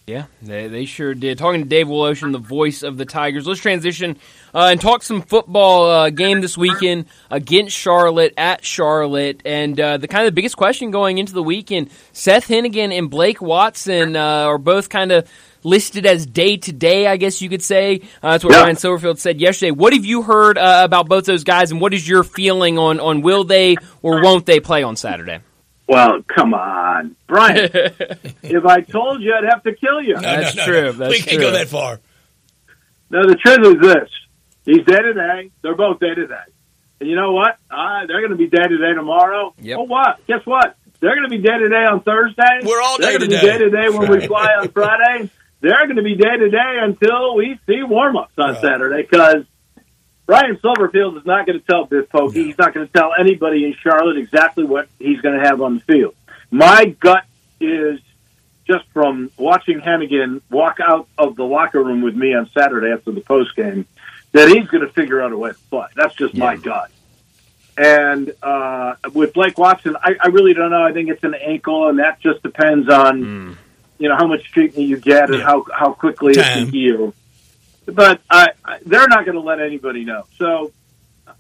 Yeah, 0.07 0.25
they, 0.43 0.67
they 0.67 0.87
sure 0.87 1.15
did. 1.15 1.39
Talking 1.39 1.63
to 1.63 1.69
Dave 1.69 1.87
Woloshin, 1.87 2.33
the 2.33 2.39
voice 2.39 2.83
of 2.83 2.97
the 2.97 3.05
Tigers. 3.05 3.47
Let's 3.47 3.61
transition 3.61 4.17
uh, 4.53 4.69
and 4.73 4.81
talk 4.81 5.05
some 5.05 5.23
football 5.23 5.89
uh, 5.89 6.11
game 6.11 6.41
this 6.41 6.59
weekend 6.59 7.05
against 7.31 7.77
Charlotte 7.77 8.35
at 8.37 8.65
Charlotte. 8.65 9.43
And 9.45 9.79
uh, 9.79 9.99
the 9.99 10.09
kind 10.09 10.27
of 10.27 10.33
the 10.33 10.35
biggest 10.35 10.57
question 10.57 10.91
going 10.91 11.19
into 11.19 11.33
the 11.33 11.45
weekend, 11.45 11.91
Seth 12.13 12.49
Henigan 12.49 12.97
and 12.97 13.09
Blake 13.09 13.41
Watson 13.41 14.17
uh, 14.17 14.21
are 14.21 14.59
both 14.59 14.89
kind 14.89 15.13
of 15.13 15.31
listed 15.63 16.07
as 16.07 16.27
day 16.27 16.57
to 16.57 16.73
day, 16.73 17.07
I 17.07 17.17
guess 17.17 17.41
you 17.41 17.49
could 17.49 17.63
say. 17.63 18.01
Uh, 18.21 18.33
that's 18.33 18.43
what 18.43 18.55
Yeah. 18.55 18.63
Ryan 18.63 18.77
Silverfield 18.77 19.19
said 19.19 19.41
yesterday. 19.41 19.71
What 19.71 19.93
have 19.93 20.05
you 20.05 20.23
heard 20.23 20.59
uh, 20.59 20.81
about 20.83 21.09
both 21.09 21.25
those 21.25 21.45
guys, 21.45 21.71
and 21.71 21.81
what 21.81 21.95
is 21.95 22.09
your 22.09 22.25
feeling 22.25 22.79
on, 22.79 22.99
on 22.99 23.21
will 23.21 23.45
they 23.45 23.77
or 24.03 24.23
won't 24.23 24.45
they 24.47 24.59
play 24.59 24.83
on 24.83 24.97
Saturday? 24.97 25.39
Well, 25.91 26.23
come 26.23 26.55
on, 26.55 27.17
Brian. 27.27 27.69
if 28.45 28.65
I 28.65 28.81
told 28.81 29.23
you, 29.23 29.35
I'd 29.35 29.45
have 29.53 29.65
to 29.65 29.75
kill 29.75 30.01
you. 30.01 30.17
That's 30.21 30.55
true. 30.55 30.93
That's 30.93 31.11
we 31.11 31.19
can't 31.19 31.31
true. 31.33 31.41
go 31.41 31.51
that 31.51 31.67
far. 31.67 31.99
No, 33.11 33.27
the 33.27 33.35
truth 33.35 33.59
is 33.75 33.81
this: 33.83 34.09
He's 34.65 34.87
dead 34.87 35.03
today. 35.03 35.51
They're 35.63 35.75
both 35.75 35.99
dead 35.99 36.15
today. 36.15 36.37
And 37.01 37.09
you 37.09 37.17
know 37.17 37.33
what? 37.33 37.57
Uh, 37.69 38.07
they're 38.07 38.21
going 38.21 38.31
to 38.31 38.37
be 38.37 38.47
dead 38.47 38.69
today 38.69 38.95
tomorrow. 38.95 39.53
Yep. 39.61 39.79
Oh, 39.81 39.83
what? 39.83 40.25
Guess 40.29 40.47
what? 40.47 40.77
They're 41.01 41.17
going 41.17 41.29
to 41.29 41.37
be 41.37 41.43
dead 41.43 41.59
today 41.59 41.85
on 41.91 42.03
Thursday. 42.03 42.61
We're 42.63 42.81
all 42.81 42.99
dead 42.99 43.19
today. 43.19 43.19
They're 43.19 43.19
going 43.19 43.21
to 43.21 43.27
to 43.27 43.29
be 43.29 43.35
day. 43.35 43.59
day 43.59 43.59
to 43.59 43.71
day 43.71 43.99
when 43.99 44.11
we 44.21 44.27
fly 44.29 44.49
on 44.61 44.69
Friday. 44.69 45.31
They're 45.61 45.87
going 45.87 45.97
to 45.97 46.03
be 46.03 46.15
dead 46.15 46.37
today 46.39 46.79
until 46.83 47.35
we 47.35 47.59
see 47.67 47.83
warm 47.83 48.17
ups 48.17 48.35
on 48.39 48.53
Right. 48.53 48.61
Saturday 48.63 49.03
because 49.03 49.45
Ryan 50.31 50.57
Silverfield 50.59 51.19
is 51.19 51.27
not 51.27 51.45
going 51.45 51.59
to 51.59 51.67
tell 51.67 51.87
Biff 51.87 52.09
Poggi. 52.09 52.47
He's 52.47 52.57
not 52.59 52.73
going 52.73 52.87
to 52.87 52.93
tell 52.93 53.11
anybody 53.19 53.65
in 53.65 53.75
Charlotte 53.75 54.17
exactly 54.17 54.63
what 54.63 54.89
he's 55.01 55.21
going 55.21 55.37
to 55.37 55.45
have 55.45 55.61
on 55.61 55.75
the 55.75 55.81
field. 55.81 56.15
My 56.53 56.85
gut 57.01 57.25
is 57.61 57.99
just 58.65 58.85
from 58.93 59.33
watching 59.37 59.81
Henigan 59.81 60.41
walk 60.49 60.79
out 60.81 61.09
of 61.19 61.35
the 61.35 61.43
locker 61.43 61.83
room 61.83 62.01
with 62.01 62.15
me 62.15 62.33
on 62.33 62.49
Saturday 62.57 62.93
after 62.93 63.11
the 63.11 63.21
post 63.23 63.57
game 63.57 63.87
that 64.31 64.49
he's 64.49 64.69
going 64.69 64.87
to 64.87 64.93
figure 64.93 65.21
out 65.21 65.33
a 65.33 65.37
way 65.37 65.51
to 65.51 65.59
play. 65.69 65.87
That's 65.97 66.15
just 66.15 66.37
my 66.37 66.55
gut. 66.57 66.93
And 67.77 68.33
uh, 68.41 68.95
with 69.13 69.33
Blake 69.33 69.59
Watson, 69.59 69.97
I, 70.01 70.15
I 70.21 70.29
really 70.29 70.55
don't 70.55 70.71
know. 70.71 70.85
I 70.85 70.93
think 70.93 71.09
it's 71.09 71.25
an 71.25 71.35
ankle, 71.35 71.89
and 71.89 71.99
that 71.99 72.21
just 72.21 72.41
depends 72.45 72.89
on 72.89 73.57
you 73.99 74.09
know 74.09 74.17
how 74.17 74.27
much 74.29 74.45
treatment 74.53 74.87
you 74.87 74.97
get 74.99 75.25
and 75.31 75.39
Yeah. 75.41 75.45
how 75.45 75.67
how 75.75 75.93
quickly 75.93 76.33
it 76.33 76.37
can 76.45 76.69
heal. 76.69 77.15
But 77.95 78.21
I, 78.31 78.49
I, 78.65 78.79
they're 78.85 79.09
not 79.09 79.25
going 79.25 79.37
to 79.37 79.41
let 79.41 79.61
anybody 79.61 80.05
know. 80.05 80.25
So, 80.39 80.73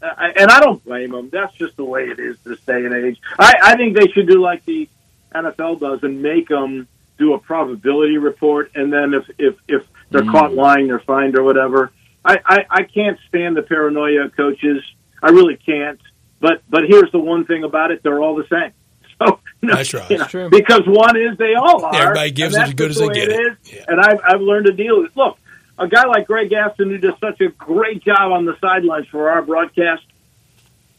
I, 0.02 0.32
and 0.36 0.50
I 0.50 0.60
don't 0.60 0.82
blame 0.84 1.10
them. 1.10 1.30
That's 1.30 1.54
just 1.56 1.76
the 1.76 1.84
way 1.84 2.04
it 2.04 2.18
is 2.18 2.38
this 2.40 2.60
day 2.60 2.84
and 2.84 2.94
age. 2.94 3.20
I, 3.38 3.54
I 3.62 3.76
think 3.76 3.96
they 3.96 4.08
should 4.08 4.26
do 4.26 4.40
like 4.40 4.64
the 4.64 4.88
NFL 5.34 5.80
does 5.80 6.02
and 6.02 6.22
make 6.22 6.48
them 6.48 6.88
do 7.18 7.34
a 7.34 7.38
probability 7.38 8.16
report, 8.16 8.72
and 8.74 8.92
then 8.92 9.14
if 9.14 9.30
if 9.38 9.56
if 9.68 9.86
they're 10.10 10.22
mm. 10.22 10.32
caught 10.32 10.54
lying, 10.54 10.88
they're 10.88 11.00
fined 11.00 11.38
or 11.38 11.42
whatever. 11.44 11.92
I, 12.24 12.38
I 12.44 12.66
I 12.70 12.82
can't 12.82 13.18
stand 13.28 13.56
the 13.56 13.62
paranoia 13.62 14.24
of 14.24 14.36
coaches. 14.36 14.82
I 15.22 15.28
really 15.30 15.56
can't. 15.56 16.00
But 16.40 16.62
but 16.68 16.84
here's 16.88 17.12
the 17.12 17.18
one 17.18 17.44
thing 17.44 17.62
about 17.62 17.90
it: 17.90 18.02
they're 18.02 18.20
all 18.20 18.34
the 18.36 18.46
same. 18.48 18.72
So 19.20 19.38
no, 19.62 19.74
That's 19.74 19.92
right. 19.92 20.08
you 20.08 20.16
know, 20.16 20.20
That's 20.20 20.30
true. 20.30 20.48
because 20.48 20.80
one 20.86 21.14
is 21.14 21.36
they 21.36 21.52
all 21.52 21.84
are. 21.84 21.94
Everybody 21.94 22.30
gives 22.30 22.56
it 22.56 22.62
as 22.62 22.72
good 22.72 22.88
just 22.88 23.02
as 23.02 23.06
they 23.06 23.08
way 23.08 23.14
get 23.14 23.28
it. 23.28 23.40
is. 23.40 23.72
Yeah. 23.74 23.84
And 23.88 24.00
I've 24.00 24.18
I've 24.24 24.40
learned 24.40 24.64
to 24.64 24.72
deal 24.72 25.02
with. 25.02 25.14
Look, 25.14 25.36
a 25.80 25.88
guy 25.88 26.06
like 26.06 26.26
Greg 26.26 26.50
Gaston 26.50 26.90
who 26.90 26.98
does 26.98 27.14
such 27.20 27.40
a 27.40 27.48
great 27.48 28.04
job 28.04 28.30
on 28.32 28.44
the 28.44 28.56
sidelines 28.60 29.06
for 29.08 29.30
our 29.30 29.42
broadcast, 29.42 30.02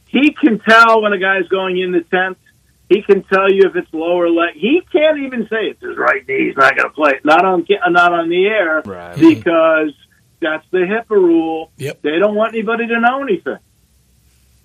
he 0.08 0.34
can 0.34 0.60
tell 0.60 1.02
when 1.04 1.14
a 1.14 1.20
guy's 1.20 1.48
going 1.48 1.78
in 1.80 1.92
the 1.92 2.02
tenth. 2.02 2.38
He 2.90 3.02
can 3.02 3.24
tell 3.24 3.50
you 3.50 3.70
if 3.70 3.76
it's 3.78 3.88
lower 3.94 4.30
leg. 4.30 4.56
He 4.56 4.82
can't 4.92 5.20
even 5.20 5.48
say 5.48 5.68
it's 5.68 5.82
his 5.82 5.96
right 5.98 6.28
knee. 6.28 6.48
He's 6.48 6.58
not 6.58 6.76
going 6.76 6.90
to 6.90 6.94
play. 6.94 7.14
Not 7.24 7.46
on 7.46 7.66
not 7.90 8.12
on 8.12 8.28
the 8.28 8.46
air 8.48 8.82
Right. 8.86 9.16
because 9.18 9.94
that's 10.42 10.66
the 10.72 10.80
HIPAA 10.80 11.12
rule. 11.12 11.72
Yep. 11.78 12.02
They 12.02 12.20
don't 12.20 12.36
want 12.36 12.54
anybody 12.54 12.88
to 12.88 13.00
know 13.00 13.22
anything. 13.22 13.60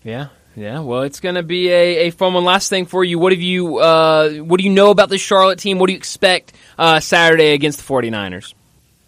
Yeah, 0.03 0.29
yeah. 0.57 0.81
Well, 0.81 1.03
it's 1.03 1.21
going 1.21 1.37
to 1.37 1.43
be 1.45 1.69
a, 1.69 2.07
a 2.09 2.11
fun 2.11 2.35
one. 2.35 2.45
Last 2.45 2.69
thing 2.69 2.87
for 2.87 3.05
you. 3.05 3.19
What 3.21 3.31
have 3.33 3.41
you 3.41 3.77
uh, 3.79 4.31
What 4.39 4.59
do 4.59 4.65
you 4.65 4.73
know 4.73 4.91
about 4.91 5.09
the 5.09 5.19
Charlotte 5.19 5.61
team? 5.61 5.79
What 5.79 5.87
do 5.87 5.93
you 5.93 5.99
expect 5.99 6.53
uh, 6.79 6.99
Saturday 6.99 7.53
against 7.53 7.79
the 7.79 7.85
49ers? 7.93 8.55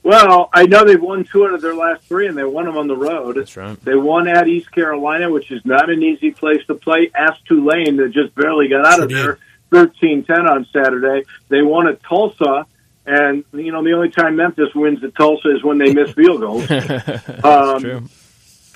Well, 0.09 0.49
I 0.55 0.65
know 0.65 0.87
they've 0.87 0.99
won 0.99 1.25
two 1.25 1.45
out 1.45 1.53
of 1.53 1.61
their 1.61 1.75
last 1.75 2.03
three, 2.05 2.29
and 2.29 2.35
they 2.39 2.43
won 2.43 2.65
them 2.65 2.79
on 2.79 2.89
the 2.89 2.97
road. 2.97 3.37
That's 3.37 3.55
right. 3.59 3.79
They 3.85 3.95
won 3.95 4.27
at 4.27 4.49
East 4.49 4.73
Carolina, 4.73 5.31
which 5.31 5.51
is 5.51 5.63
not 5.67 5.91
an 5.91 6.03
easy 6.03 6.31
place 6.31 6.65
to 6.69 6.77
play. 6.77 7.11
Asked 7.15 7.45
Tulane 7.45 7.97
that 7.99 8.13
just 8.13 8.35
barely 8.35 8.69
got 8.69 8.87
out 8.87 9.03
of 9.03 9.11
Sure 9.11 9.39
there, 9.71 9.87
13-10 9.87 10.51
on 10.51 10.67
Saturday. 10.73 11.27
They 11.51 11.61
won 11.61 11.89
at 11.89 12.03
Tulsa, 12.03 12.65
and 13.05 13.45
you 13.53 13.71
know 13.71 13.85
the 13.85 13.93
only 13.93 14.09
time 14.09 14.37
Memphis 14.37 14.75
wins 14.75 15.05
at 15.05 15.15
Tulsa 15.15 15.55
is 15.55 15.63
when 15.63 15.77
they 15.77 15.93
miss 15.93 16.11
field 16.15 16.41
goals. 16.41 16.71
um, 16.71 17.81
True. 17.83 18.03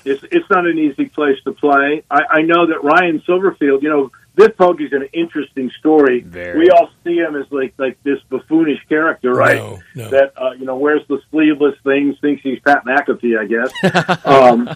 It's 0.05 0.23
it's 0.31 0.49
not 0.51 0.67
an 0.67 0.77
easy 0.77 1.05
place 1.05 1.41
to 1.45 1.53
play. 1.53 2.03
I, 2.11 2.21
I 2.29 2.41
know 2.43 2.67
that 2.67 2.83
Ryan 2.83 3.21
Silverfield, 3.21 3.81
you 3.81 3.89
know, 3.89 4.11
Biff 4.35 4.57
Poggi's 4.57 4.93
an 4.93 5.07
interesting 5.13 5.69
story. 5.79 6.21
Very. 6.21 6.57
We 6.57 6.69
all 6.71 6.89
see 7.03 7.17
him 7.17 7.35
as 7.35 7.45
like 7.51 7.73
like 7.77 8.01
this 8.03 8.19
buffoonish 8.29 8.83
character, 8.89 9.31
right? 9.31 9.57
No, 9.57 9.79
no. 9.95 10.09
That 10.09 10.33
uh, 10.35 10.51
you 10.51 10.65
know 10.65 10.77
wears 10.77 11.01
the 11.07 11.19
sleeveless 11.29 11.75
things, 11.83 12.17
thinks 12.19 12.41
he's 12.41 12.59
Pat 12.59 12.83
McAfee, 12.85 13.37
I 13.37 13.45
guess. 13.45 14.25
um, 14.25 14.69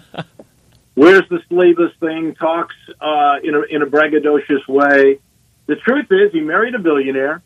wears 0.94 1.22
the 1.28 1.40
sleeveless 1.48 1.92
thing, 1.98 2.34
talks 2.36 2.76
uh, 3.00 3.36
in 3.42 3.54
a 3.54 3.62
in 3.62 3.82
a 3.82 3.86
braggadocious 3.86 4.66
way. 4.68 5.18
The 5.66 5.76
truth 5.76 6.06
is, 6.10 6.32
he 6.32 6.40
married 6.40 6.74
a 6.74 6.78
billionaire. 6.78 7.42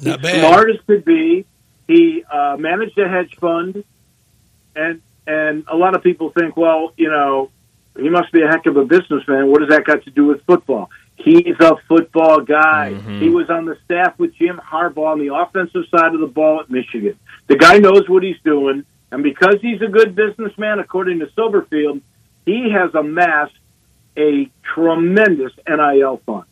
Not 0.00 0.20
He's 0.20 0.32
bad. 0.32 0.40
smart 0.40 0.70
as 0.70 0.76
could 0.86 1.04
be. 1.04 1.46
He 1.88 2.24
uh, 2.30 2.56
managed 2.58 2.98
a 2.98 3.08
hedge 3.08 3.36
fund, 3.36 3.84
and 4.76 5.00
and 5.26 5.64
a 5.68 5.76
lot 5.76 5.94
of 5.94 6.02
people 6.02 6.30
think, 6.30 6.56
well, 6.56 6.92
you 6.96 7.08
know, 7.08 7.50
he 7.96 8.10
must 8.10 8.32
be 8.32 8.42
a 8.42 8.48
heck 8.48 8.66
of 8.66 8.76
a 8.76 8.84
businessman. 8.84 9.50
What 9.50 9.60
does 9.60 9.70
that 9.70 9.84
got 9.84 10.04
to 10.04 10.10
do 10.10 10.26
with 10.26 10.44
football? 10.44 10.90
He's 11.24 11.56
a 11.60 11.76
football 11.88 12.40
guy. 12.42 12.92
Mhm. 12.94 13.18
He 13.18 13.30
was 13.30 13.48
on 13.48 13.64
the 13.64 13.76
staff 13.86 14.18
with 14.18 14.34
Jim 14.36 14.60
Harbaugh 14.62 15.12
on 15.12 15.18
the 15.18 15.34
offensive 15.34 15.84
side 15.90 16.14
of 16.14 16.20
the 16.20 16.26
ball 16.26 16.60
at 16.60 16.68
Michigan. 16.70 17.16
The 17.46 17.56
guy 17.56 17.78
knows 17.78 18.06
what 18.08 18.22
he's 18.22 18.38
doing, 18.44 18.84
and 19.10 19.22
because 19.22 19.56
he's 19.62 19.80
a 19.80 19.88
good 19.88 20.14
businessman, 20.14 20.80
according 20.80 21.20
to 21.20 21.26
Silverfield, 21.28 22.02
he 22.44 22.70
has 22.70 22.94
amassed 22.94 23.56
a 24.18 24.50
tremendous 24.74 25.52
NIL 25.66 26.20
fund. 26.26 26.44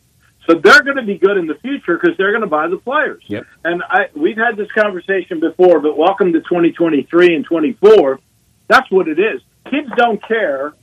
So 0.47 0.55
they're 0.55 0.81
going 0.81 0.97
to 0.97 1.03
be 1.03 1.17
good 1.17 1.37
in 1.37 1.45
the 1.47 1.55
future 1.55 1.97
because 1.97 2.17
they're 2.17 2.31
going 2.31 2.41
to 2.41 2.47
buy 2.47 2.67
the 2.67 2.77
players. 2.77 3.23
Yep. 3.27 3.45
And 3.63 3.81
I, 3.87 4.07
we've 4.15 4.37
had 4.37 4.57
this 4.57 4.69
conversation 4.71 5.39
before, 5.39 5.79
but 5.79 5.97
welcome 5.97 6.33
to 6.33 6.41
2023 6.41 7.35
and 7.35 7.45
24. 7.45 8.19
That's 8.67 8.89
what 8.91 9.07
it 9.07 9.19
is. 9.19 9.41
Kids 9.69 9.89
don't 9.95 10.21
care, 10.27 10.73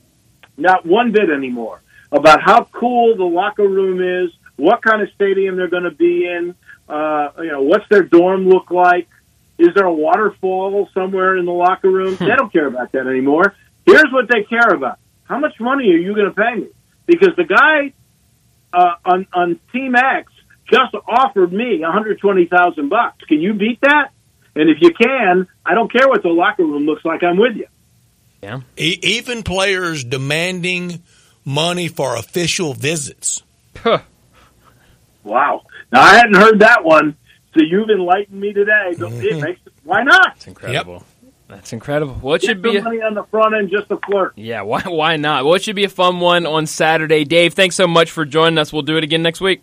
not 0.57 0.85
one 0.85 1.11
bit 1.11 1.29
anymore, 1.29 1.81
about 2.11 2.41
how 2.41 2.65
cool 2.65 3.15
the 3.15 3.23
locker 3.23 3.67
room 3.67 4.01
is, 4.25 4.31
what 4.57 4.81
kind 4.81 5.01
of 5.01 5.09
stadium 5.15 5.55
they're 5.55 5.69
going 5.69 5.83
to 5.83 5.91
be 5.91 6.25
in, 6.25 6.55
uh, 6.89 7.29
you 7.39 7.51
know, 7.51 7.61
what's 7.61 7.87
their 7.89 8.03
dorm 8.03 8.47
look 8.47 8.69
like. 8.71 9.07
Is 9.57 9.69
there 9.75 9.85
a 9.85 9.93
waterfall 9.93 10.89
somewhere 10.93 11.37
in 11.37 11.45
the 11.45 11.51
locker 11.51 11.89
room? 11.89 12.15
they 12.19 12.35
don't 12.35 12.51
care 12.51 12.67
about 12.67 12.91
that 12.93 13.07
anymore. 13.07 13.55
Here's 13.85 14.11
what 14.11 14.27
they 14.27 14.43
care 14.43 14.73
about: 14.73 14.99
how 15.23 15.39
much 15.39 15.59
money 15.59 15.89
are 15.91 15.97
you 15.97 16.15
going 16.15 16.27
to 16.27 16.33
pay 16.33 16.55
me? 16.55 16.67
Because 17.05 17.35
the 17.37 17.43
guy 17.43 17.93
uh, 18.73 18.95
on 19.05 19.27
on 19.33 19.59
Team 19.71 19.95
X 19.95 20.31
just 20.71 20.95
offered 21.07 21.51
me 21.51 21.79
120,000 21.79 22.89
bucks. 22.89 23.23
Can 23.25 23.39
you 23.41 23.53
beat 23.53 23.81
that? 23.81 24.11
And 24.55 24.69
if 24.69 24.77
you 24.81 24.91
can, 24.93 25.47
I 25.65 25.73
don't 25.73 25.91
care 25.91 26.07
what 26.07 26.23
the 26.23 26.29
locker 26.29 26.63
room 26.63 26.85
looks 26.85 27.05
like. 27.05 27.23
I'm 27.23 27.37
with 27.37 27.55
you. 27.55 27.67
E- 28.77 28.99
even 29.01 29.43
players 29.43 30.03
demanding 30.03 31.03
money 31.45 31.87
for 31.87 32.15
official 32.15 32.73
visits. 32.73 33.43
Wow. 35.23 35.61
Now 35.91 36.01
I 36.01 36.15
hadn't 36.15 36.35
heard 36.35 36.59
that 36.59 36.83
one, 36.83 37.15
so 37.53 37.61
you've 37.63 37.89
enlightened 37.89 38.39
me 38.39 38.53
today. 38.53 38.93
But 38.97 39.09
Mm-hmm. 39.11 39.25
it 39.25 39.41
makes 39.41 39.59
why 39.83 40.03
not? 40.03 40.33
That's 40.35 40.47
incredible. 40.47 41.03
That's 41.47 41.73
incredible. 41.73 42.17
Well, 42.21 42.37
Get 42.37 42.47
should 42.47 42.61
be. 42.61 42.69
some 42.77 42.77
A, 42.77 42.83
money 42.89 43.01
on 43.01 43.13
the 43.13 43.23
front 43.25 43.53
end 43.55 43.69
just 43.71 43.89
to 43.89 43.97
flirt. 43.97 44.33
yeah, 44.37 44.61
why 44.61 44.81
why 44.83 45.17
not? 45.17 45.43
Well, 45.45 45.55
it 45.55 45.63
should 45.63 45.75
be 45.75 45.83
a 45.83 45.89
fun 45.89 46.19
one 46.19 46.45
on 46.45 46.65
Saturday. 46.65 47.23
Dave, 47.25 47.53
thanks 47.53 47.75
so 47.75 47.87
much 47.87 48.09
for 48.11 48.23
joining 48.25 48.57
us. 48.57 48.71
We'll 48.71 48.83
do 48.83 48.97
it 48.97 49.03
again 49.03 49.21
next 49.21 49.41
week. 49.41 49.61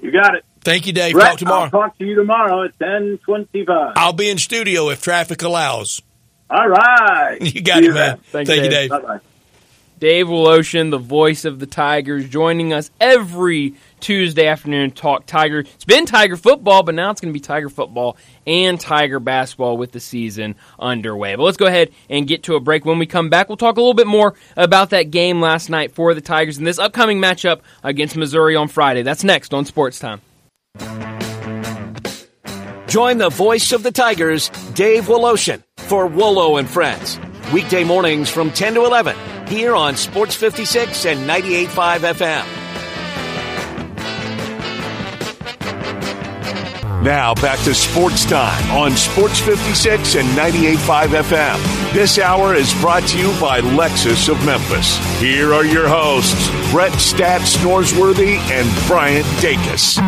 You 0.00 0.10
got 0.10 0.34
it. 0.34 0.44
Thank 0.62 0.86
you, 0.86 0.92
Dave. 0.92 1.12
Brett, 1.14 1.30
Talk 1.30 1.38
tomorrow. 1.38 1.64
I'll 1.64 1.70
talk 1.70 1.98
to 1.98 2.04
you 2.04 2.14
tomorrow 2.16 2.64
at 2.64 2.76
10:25. 2.78 3.92
I'll 3.96 4.12
be 4.12 4.28
in 4.30 4.38
studio 4.38 4.90
if 4.90 5.00
traffic 5.02 5.42
allows. 5.42 6.02
All 6.50 6.68
right. 6.68 7.38
You 7.40 7.62
got 7.62 7.78
See 7.78 7.84
it, 7.84 7.88
you 7.88 7.94
man. 7.94 8.18
Thanks, 8.18 8.50
Thank 8.50 8.64
you, 8.64 8.70
Dave. 8.70 8.90
Dave. 8.90 8.90
Bye 8.90 9.00
bye. 9.00 9.20
Dave 10.02 10.26
Woloshin, 10.26 10.90
the 10.90 10.98
voice 10.98 11.44
of 11.44 11.60
the 11.60 11.66
Tigers, 11.66 12.28
joining 12.28 12.72
us 12.72 12.90
every 13.00 13.76
Tuesday 14.00 14.48
afternoon 14.48 14.90
to 14.90 14.96
talk 14.96 15.26
Tiger. 15.26 15.60
It's 15.60 15.84
been 15.84 16.06
Tiger 16.06 16.36
football, 16.36 16.82
but 16.82 16.96
now 16.96 17.12
it's 17.12 17.20
going 17.20 17.32
to 17.32 17.32
be 17.32 17.38
Tiger 17.38 17.68
football 17.68 18.16
and 18.44 18.80
Tiger 18.80 19.20
basketball 19.20 19.76
with 19.76 19.92
the 19.92 20.00
season 20.00 20.56
underway. 20.76 21.36
But 21.36 21.44
let's 21.44 21.56
go 21.56 21.66
ahead 21.66 21.92
and 22.10 22.26
get 22.26 22.42
to 22.42 22.56
a 22.56 22.60
break. 22.60 22.84
When 22.84 22.98
we 22.98 23.06
come 23.06 23.30
back, 23.30 23.48
we'll 23.48 23.56
talk 23.56 23.76
a 23.76 23.80
little 23.80 23.94
bit 23.94 24.08
more 24.08 24.34
about 24.56 24.90
that 24.90 25.12
game 25.12 25.40
last 25.40 25.70
night 25.70 25.92
for 25.92 26.14
the 26.14 26.20
Tigers 26.20 26.58
and 26.58 26.66
this 26.66 26.80
upcoming 26.80 27.20
matchup 27.20 27.60
against 27.84 28.16
Missouri 28.16 28.56
on 28.56 28.66
Friday. 28.66 29.02
That's 29.02 29.22
next 29.22 29.54
on 29.54 29.66
Sports 29.66 30.00
Time. 30.00 30.20
Join 32.88 33.18
the 33.18 33.30
voice 33.30 33.70
of 33.70 33.84
the 33.84 33.92
Tigers, 33.92 34.48
Dave 34.74 35.04
Woloshin, 35.04 35.62
for 35.76 36.08
Wolo 36.08 36.56
and 36.56 36.68
Friends. 36.68 37.20
Weekday 37.52 37.84
mornings 37.84 38.28
from 38.28 38.50
10 38.50 38.74
to 38.74 38.84
11 38.84 39.14
here 39.52 39.76
on 39.76 39.96
Sports 39.96 40.34
56 40.34 41.04
and 41.04 41.28
98.5 41.28 42.14
FM. 42.14 42.62
Now 47.02 47.34
back 47.34 47.58
to 47.64 47.74
sports 47.74 48.24
time 48.24 48.70
on 48.70 48.92
Sports 48.92 49.40
56 49.40 50.14
and 50.14 50.28
98.5 50.30 51.22
FM. 51.22 51.92
This 51.92 52.18
hour 52.18 52.54
is 52.54 52.72
brought 52.80 53.02
to 53.08 53.18
you 53.18 53.28
by 53.40 53.60
Lexus 53.60 54.28
of 54.30 54.42
Memphis. 54.46 54.96
Here 55.20 55.52
are 55.52 55.64
your 55.64 55.88
hosts, 55.88 56.48
Brett 56.70 56.92
Stats 56.92 57.56
Norsworthy 57.56 58.38
and 58.50 58.86
Bryant 58.86 59.26
Dacus. 59.42 59.98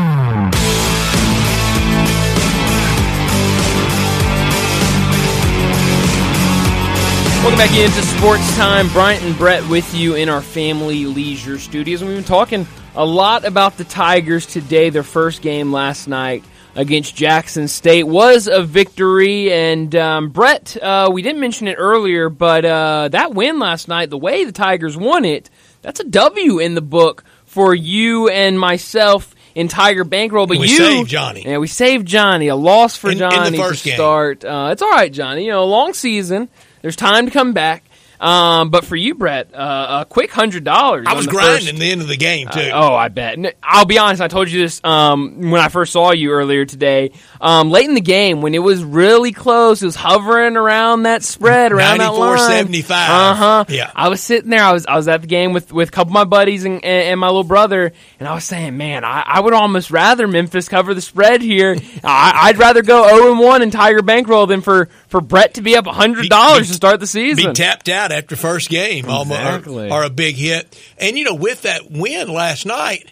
Welcome 7.44 7.58
back 7.58 7.76
into 7.78 8.00
Sports 8.02 8.56
Time. 8.56 8.88
Bryant 8.88 9.22
and 9.22 9.36
Brett 9.36 9.68
with 9.68 9.94
you 9.94 10.14
in 10.14 10.30
our 10.30 10.40
family 10.40 11.04
leisure 11.04 11.58
studios. 11.58 12.00
And 12.00 12.08
we've 12.08 12.16
been 12.16 12.24
talking 12.24 12.66
a 12.96 13.04
lot 13.04 13.44
about 13.44 13.76
the 13.76 13.84
Tigers 13.84 14.46
today. 14.46 14.88
Their 14.88 15.02
first 15.02 15.42
game 15.42 15.70
last 15.70 16.08
night 16.08 16.42
against 16.74 17.14
Jackson 17.14 17.68
State 17.68 18.04
was 18.04 18.46
a 18.46 18.62
victory. 18.62 19.52
And 19.52 19.94
um, 19.94 20.30
Brett, 20.30 20.74
uh, 20.82 21.10
we 21.12 21.20
didn't 21.20 21.38
mention 21.40 21.68
it 21.68 21.74
earlier, 21.74 22.30
but 22.30 22.64
uh, 22.64 23.08
that 23.08 23.34
win 23.34 23.58
last 23.58 23.88
night, 23.88 24.08
the 24.08 24.16
way 24.18 24.44
the 24.44 24.52
Tigers 24.52 24.96
won 24.96 25.26
it, 25.26 25.50
that's 25.82 26.00
a 26.00 26.04
W 26.04 26.60
in 26.60 26.74
the 26.74 26.80
book 26.82 27.24
for 27.44 27.74
you 27.74 28.30
and 28.30 28.58
myself 28.58 29.34
in 29.54 29.68
Tiger 29.68 30.04
Bankroll. 30.04 30.46
But 30.46 30.56
We 30.58 30.68
you, 30.70 30.76
saved 30.78 31.10
Johnny. 31.10 31.42
Yeah, 31.44 31.58
we 31.58 31.66
saved 31.68 32.08
Johnny. 32.08 32.48
A 32.48 32.56
loss 32.56 32.96
for 32.96 33.08
In- 33.10 33.18
in 33.22 33.28
the 33.28 33.28
Johnny 33.30 33.58
first 33.58 33.82
to 33.82 33.90
game. 33.90 33.96
start. 33.96 34.44
Uh, 34.46 34.70
it's 34.72 34.80
all 34.80 34.90
right, 34.90 35.12
Johnny. 35.12 35.44
You 35.44 35.50
know, 35.50 35.66
long 35.66 35.92
season. 35.92 36.48
There's 36.84 36.96
time 36.96 37.24
to 37.24 37.30
come 37.32 37.54
back. 37.54 37.82
Um, 38.24 38.70
but 38.70 38.86
for 38.86 38.96
you, 38.96 39.14
Brett, 39.14 39.54
uh, 39.54 39.98
a 40.00 40.04
quick 40.06 40.30
hundred 40.30 40.64
dollars. 40.64 41.06
I 41.06 41.12
was 41.12 41.26
grinding 41.26 41.78
the 41.78 41.90
end 41.92 42.00
of 42.00 42.08
the 42.08 42.16
game 42.16 42.48
too. 42.48 42.70
Oh, 42.72 42.94
I 42.94 43.08
bet. 43.08 43.38
I'll 43.62 43.84
be 43.84 43.98
honest. 43.98 44.22
I 44.22 44.28
told 44.28 44.50
you 44.50 44.62
this 44.62 44.80
um, 44.82 45.50
when 45.50 45.60
I 45.60 45.68
first 45.68 45.92
saw 45.92 46.12
you 46.12 46.30
earlier 46.30 46.64
today. 46.64 47.12
Um, 47.38 47.70
late 47.70 47.86
in 47.86 47.94
the 47.94 48.00
game, 48.00 48.40
when 48.40 48.54
it 48.54 48.60
was 48.60 48.82
really 48.82 49.32
close, 49.32 49.82
it 49.82 49.86
was 49.86 49.94
hovering 49.96 50.56
around 50.56 51.02
that 51.02 51.22
spread, 51.22 51.70
around 51.72 51.98
that 51.98 52.14
line. 52.14 52.66
94-75. 52.66 52.90
Uh 52.90 53.34
huh. 53.34 53.64
Yeah. 53.68 53.90
I 53.94 54.08
was 54.08 54.22
sitting 54.22 54.48
there. 54.48 54.62
I 54.64 54.72
was 54.72 54.86
I 54.86 54.96
was 54.96 55.06
at 55.06 55.20
the 55.20 55.26
game 55.26 55.52
with 55.52 55.70
with 55.70 55.90
a 55.90 55.92
couple 55.92 56.12
of 56.12 56.14
my 56.14 56.24
buddies 56.24 56.64
and, 56.64 56.82
and, 56.82 57.08
and 57.08 57.20
my 57.20 57.26
little 57.26 57.44
brother, 57.44 57.92
and 58.18 58.26
I 58.26 58.34
was 58.34 58.44
saying, 58.44 58.76
man, 58.78 59.04
I, 59.04 59.22
I 59.26 59.40
would 59.40 59.52
almost 59.52 59.90
rather 59.90 60.26
Memphis 60.26 60.68
cover 60.68 60.94
the 60.94 61.02
spread 61.02 61.42
here. 61.42 61.76
I, 62.02 62.32
I'd 62.44 62.56
rather 62.56 62.80
go 62.82 63.06
zero 63.06 63.32
and 63.32 63.40
one 63.40 63.60
in 63.60 63.70
Tiger 63.70 64.00
Bankroll 64.00 64.46
than 64.46 64.62
for 64.62 64.86
for 65.08 65.20
Brett 65.20 65.54
to 65.54 65.62
be 65.62 65.76
up 65.76 65.86
hundred 65.86 66.30
dollars 66.30 66.68
to 66.68 66.74
start 66.74 67.00
the 67.00 67.06
season. 67.06 67.50
be 67.50 67.52
tapped 67.52 67.90
out 67.90 68.12
after 68.14 68.36
first 68.36 68.70
game, 68.70 69.06
almost, 69.08 69.40
Exactly. 69.40 69.90
or, 69.90 70.00
or 70.00 70.02
a 70.04 70.10
big 70.10 70.36
hit. 70.36 70.78
And 70.98 71.18
you 71.18 71.24
know, 71.24 71.34
with 71.34 71.62
that 71.62 71.90
win 71.90 72.28
last 72.28 72.64
night, 72.66 73.10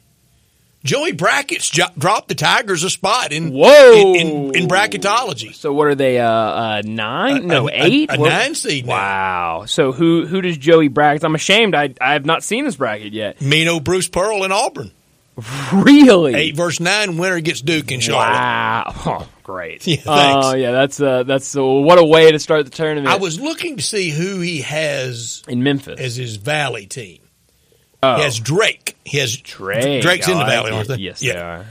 Joey 0.84 1.12
Brackets 1.12 1.70
jo- 1.70 1.84
dropped 1.96 2.28
the 2.28 2.34
Tigers 2.34 2.82
a 2.82 2.90
spot 2.90 3.30
in 3.32 3.52
Whoa. 3.52 3.92
in, 4.14 4.16
in, 4.16 4.54
in 4.56 4.68
bracketology. 4.68 5.54
So 5.54 5.72
what 5.72 5.86
are 5.86 5.94
they? 5.94 6.18
Uh, 6.18 6.28
uh 6.28 6.82
nine? 6.84 7.36
A- 7.44 7.46
no, 7.46 7.68
a- 7.68 7.72
eight. 7.72 8.10
a 8.12 8.18
What- 8.18 8.28
nine 8.30 8.54
seed 8.56 8.86
now. 8.86 8.92
Wow. 8.92 9.64
So 9.66 9.92
who 9.92 10.26
who 10.26 10.40
does 10.40 10.56
Joey 10.58 10.88
bracket? 10.88 11.22
I'm 11.24 11.34
ashamed. 11.36 11.74
I 11.76 11.94
I 12.00 12.14
have 12.14 12.26
not 12.26 12.42
seen 12.42 12.64
this 12.64 12.74
bracket 12.76 13.12
yet. 13.12 13.40
Mino 13.40 13.78
Bruce 13.78 14.08
Pearl 14.08 14.42
in 14.42 14.50
Auburn, 14.50 14.90
Really? 15.72 16.34
eight 16.34 16.56
versus 16.56 16.80
nine 16.80 17.16
winner 17.16 17.40
gets 17.40 17.60
Duke 17.62 17.90
in 17.90 18.00
Charlotte. 18.00 18.28
Wow. 18.36 18.92
Oh, 19.22 19.28
great. 19.42 19.86
Yeah, 19.86 19.96
Oh 20.06 20.42
thanks. 20.42 20.60
yeah. 20.62 20.72
That's 20.72 21.00
uh 21.00 21.22
that's 21.24 21.56
uh, 21.56 21.64
what 21.64 21.98
a 21.98 22.04
way 22.04 22.30
to 22.30 22.38
start 22.38 22.64
the 22.66 22.70
tournament. 22.70 23.08
I 23.08 23.16
was 23.16 23.40
looking 23.40 23.76
to 23.78 23.82
see 23.82 24.10
who 24.10 24.40
he 24.40 24.60
has 24.62 25.42
in 25.48 25.62
Memphis. 25.62 25.98
as 25.98 26.16
his 26.16 26.36
Valley 26.36 26.86
team. 26.86 27.20
oh, 28.02 28.16
He 28.16 28.22
has 28.22 28.38
Drake. 28.38 28.96
He 29.04 29.18
has 29.18 29.34
Drake. 29.36 30.02
Drake's 30.02 30.28
in 30.28 30.38
the 30.38 30.44
Valley, 30.44 30.70
it. 30.70 30.74
aren't 30.74 30.88
they? 30.88 30.96
Yes, 30.96 31.22
Yeah. 31.22 31.32
they 31.32 31.40
are. 31.40 31.66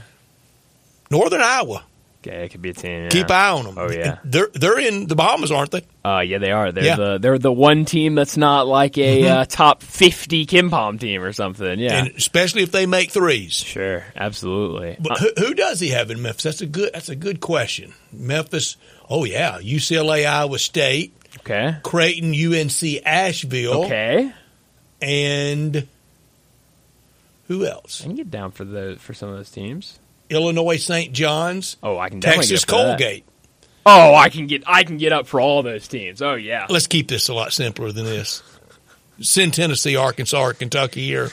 Northern 1.10 1.40
Iowa. 1.42 1.84
Okay, 2.24 2.44
it 2.44 2.50
could 2.50 2.62
be 2.62 2.70
a 2.70 2.72
team. 2.74 3.02
Yeah. 3.04 3.08
Keep 3.08 3.30
eye 3.32 3.48
on 3.50 3.64
them. 3.64 3.74
Oh 3.76 3.90
yeah. 3.90 4.18
they're 4.22 4.46
they're 4.54 4.78
in 4.78 5.08
the 5.08 5.16
Bahamas, 5.16 5.50
aren't 5.50 5.72
they? 5.72 5.82
Uh, 6.04 6.20
yeah, 6.20 6.38
they 6.38 6.52
are. 6.52 6.70
They're 6.70 6.84
Yeah. 6.84 6.94
the 6.96 7.18
they're 7.18 7.38
the 7.38 7.52
one 7.52 7.84
team 7.84 8.14
that's 8.14 8.36
not 8.36 8.68
like 8.68 8.96
a 8.96 9.26
uh, 9.26 9.44
top 9.44 9.82
fifty 9.82 10.46
KenPom 10.46 11.00
team 11.00 11.22
or 11.22 11.32
something. 11.32 11.80
Yeah. 11.80 11.94
And 12.04 12.14
especially 12.16 12.62
if 12.62 12.70
they 12.70 12.86
make 12.86 13.10
threes. 13.10 13.54
sure. 13.54 14.04
Absolutely. 14.14 14.96
But 15.00 15.18
who, 15.18 15.30
who 15.36 15.54
does 15.54 15.80
he 15.80 15.88
have 15.88 16.12
in 16.12 16.22
Memphis? 16.22 16.44
That's 16.44 16.60
a 16.60 16.66
good. 16.66 16.90
That's 16.94 17.08
a 17.08 17.16
good 17.16 17.40
question. 17.40 17.92
Memphis. 18.12 18.76
Oh 19.10 19.24
yeah, 19.24 19.58
UCLA, 19.60 20.24
Iowa 20.24 20.58
State, 20.60 21.14
okay. 21.40 21.76
Creighton, 21.82 22.32
UNC, 22.34 23.02
Asheville, 23.04 23.84
Okay. 23.84 24.32
and 25.02 25.86
who 27.48 27.66
else? 27.66 28.00
I 28.02 28.04
can 28.06 28.14
get 28.14 28.30
down 28.30 28.52
for 28.52 28.64
the 28.64 28.96
for 29.00 29.12
some 29.12 29.28
of 29.28 29.36
those 29.36 29.50
teams. 29.50 29.98
Illinois, 30.30 30.76
St. 30.76 31.12
John's, 31.12 31.76
Oh, 31.82 31.98
I 31.98 32.08
can 32.08 32.20
definitely 32.20 32.48
Texas, 32.48 32.64
get 32.64 32.74
up 32.74 32.80
for 32.80 32.86
that. 32.86 32.98
Colgate. 32.98 33.24
Oh, 33.84 34.14
I 34.14 34.28
can 34.28 34.46
get 34.46 34.62
I 34.66 34.84
can 34.84 34.96
get 34.96 35.12
up 35.12 35.26
for 35.26 35.40
all 35.40 35.62
those 35.62 35.88
teams. 35.88 36.22
Oh 36.22 36.34
yeah. 36.34 36.66
Let's 36.68 36.86
keep 36.86 37.08
this 37.08 37.28
a 37.28 37.34
lot 37.34 37.52
simpler 37.52 37.90
than 37.92 38.04
this. 38.04 38.42
Send 39.20 39.54
Tennessee, 39.54 39.96
Arkansas, 39.96 40.40
or 40.40 40.52
Kentucky 40.54 41.04
here, 41.04 41.30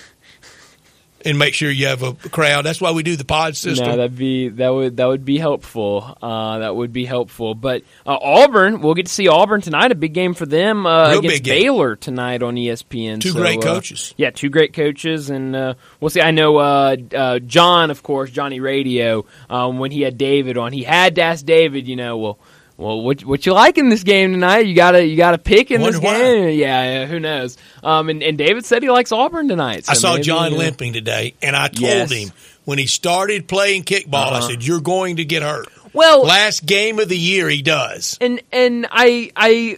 and 1.25 1.37
make 1.37 1.53
sure 1.53 1.69
you 1.69 1.87
have 1.87 2.03
a 2.03 2.13
crowd. 2.13 2.63
That's 2.65 2.79
why 2.81 2.91
we 2.91 3.03
do 3.03 3.15
the 3.15 3.25
pod 3.25 3.55
system. 3.57 3.87
No, 3.87 3.97
that'd 3.97 4.15
be 4.17 4.49
that 4.49 4.69
would 4.69 4.97
that 4.97 5.07
would 5.07 5.25
be 5.25 5.37
helpful. 5.37 6.17
Uh, 6.21 6.59
that 6.59 6.75
would 6.75 6.93
be 6.93 7.05
helpful. 7.05 7.55
But 7.55 7.83
uh, 8.05 8.17
Auburn, 8.21 8.81
we'll 8.81 8.93
get 8.93 9.05
to 9.07 9.11
see 9.11 9.27
Auburn 9.27 9.61
tonight. 9.61 9.91
A 9.91 9.95
big 9.95 10.13
game 10.13 10.33
for 10.33 10.45
them 10.45 10.85
uh, 10.85 11.09
Real 11.11 11.19
against. 11.19 11.43
Baylor 11.43 11.95
tonight 11.95 12.41
on 12.43 12.55
ESPN. 12.55 13.21
Two 13.21 13.29
So, 13.29 13.39
great 13.39 13.59
uh, 13.59 13.61
coaches. 13.61 14.13
yeah, 14.17 14.29
two 14.31 14.49
great 14.49 14.73
coaches, 14.73 15.29
and 15.29 15.55
uh, 15.55 15.73
we'll 15.99 16.09
see. 16.09 16.21
I 16.21 16.31
know 16.31 16.57
uh, 16.57 16.95
uh, 17.15 17.39
John, 17.39 17.91
of 17.91 18.03
course, 18.03 18.31
Johnny 18.31 18.59
Radio. 18.59 19.25
Um, 19.49 19.79
when 19.79 19.91
he 19.91 20.01
had 20.01 20.17
David 20.17 20.57
on, 20.57 20.73
he 20.73 20.83
had 20.83 21.15
to 21.15 21.21
ask 21.21 21.45
David. 21.45 21.87
You 21.87 21.95
know, 21.95 22.17
well. 22.17 22.39
Well, 22.79 23.01
what 23.01 23.25
what 23.25 23.45
you 23.45 23.51
like 23.53 23.77
in 23.77 23.89
this 23.89 24.03
game 24.03 24.31
tonight? 24.31 24.59
You 24.65 24.73
gotta 24.73 25.05
you 25.05 25.17
gotta 25.17 25.37
pick 25.37 25.69
in 25.69 25.81
Wonder 25.81 25.97
this 25.99 26.05
why. 26.05 26.13
game. 26.17 26.49
Yeah, 26.59 26.83
yeah, 27.01 27.05
who 27.07 27.19
knows? 27.19 27.57
Um, 27.83 28.07
and, 28.07 28.23
and 28.23 28.37
David 28.37 28.65
said 28.65 28.81
he 28.83 28.89
likes 28.89 29.11
Auburn 29.11 29.49
tonight. 29.49 29.83
I 29.89 29.95
saw 29.95 30.13
maybe, 30.13 30.23
John 30.23 30.53
uh, 30.53 30.57
limping 30.57 30.93
today, 30.93 31.33
and 31.41 31.57
I 31.57 31.67
told 31.67 31.81
Yes. 31.81 32.11
him 32.11 32.31
when 32.63 32.77
he 32.77 32.87
started 32.87 33.49
playing 33.49 33.83
kickball, 33.83 34.13
I 34.31 34.37
Uh-huh. 34.37 34.47
said, 34.51 34.63
"You're 34.63 34.79
going 34.79 35.17
to 35.17 35.25
get 35.25 35.43
hurt." 35.43 35.67
Well, 35.91 36.23
Last 36.23 36.65
game 36.65 36.99
of 36.99 37.09
the 37.09 37.17
year, 37.17 37.49
he 37.49 37.61
does. 37.61 38.17
and 38.21 38.41
and 38.53 38.87
I 38.89 39.31
I 39.35 39.77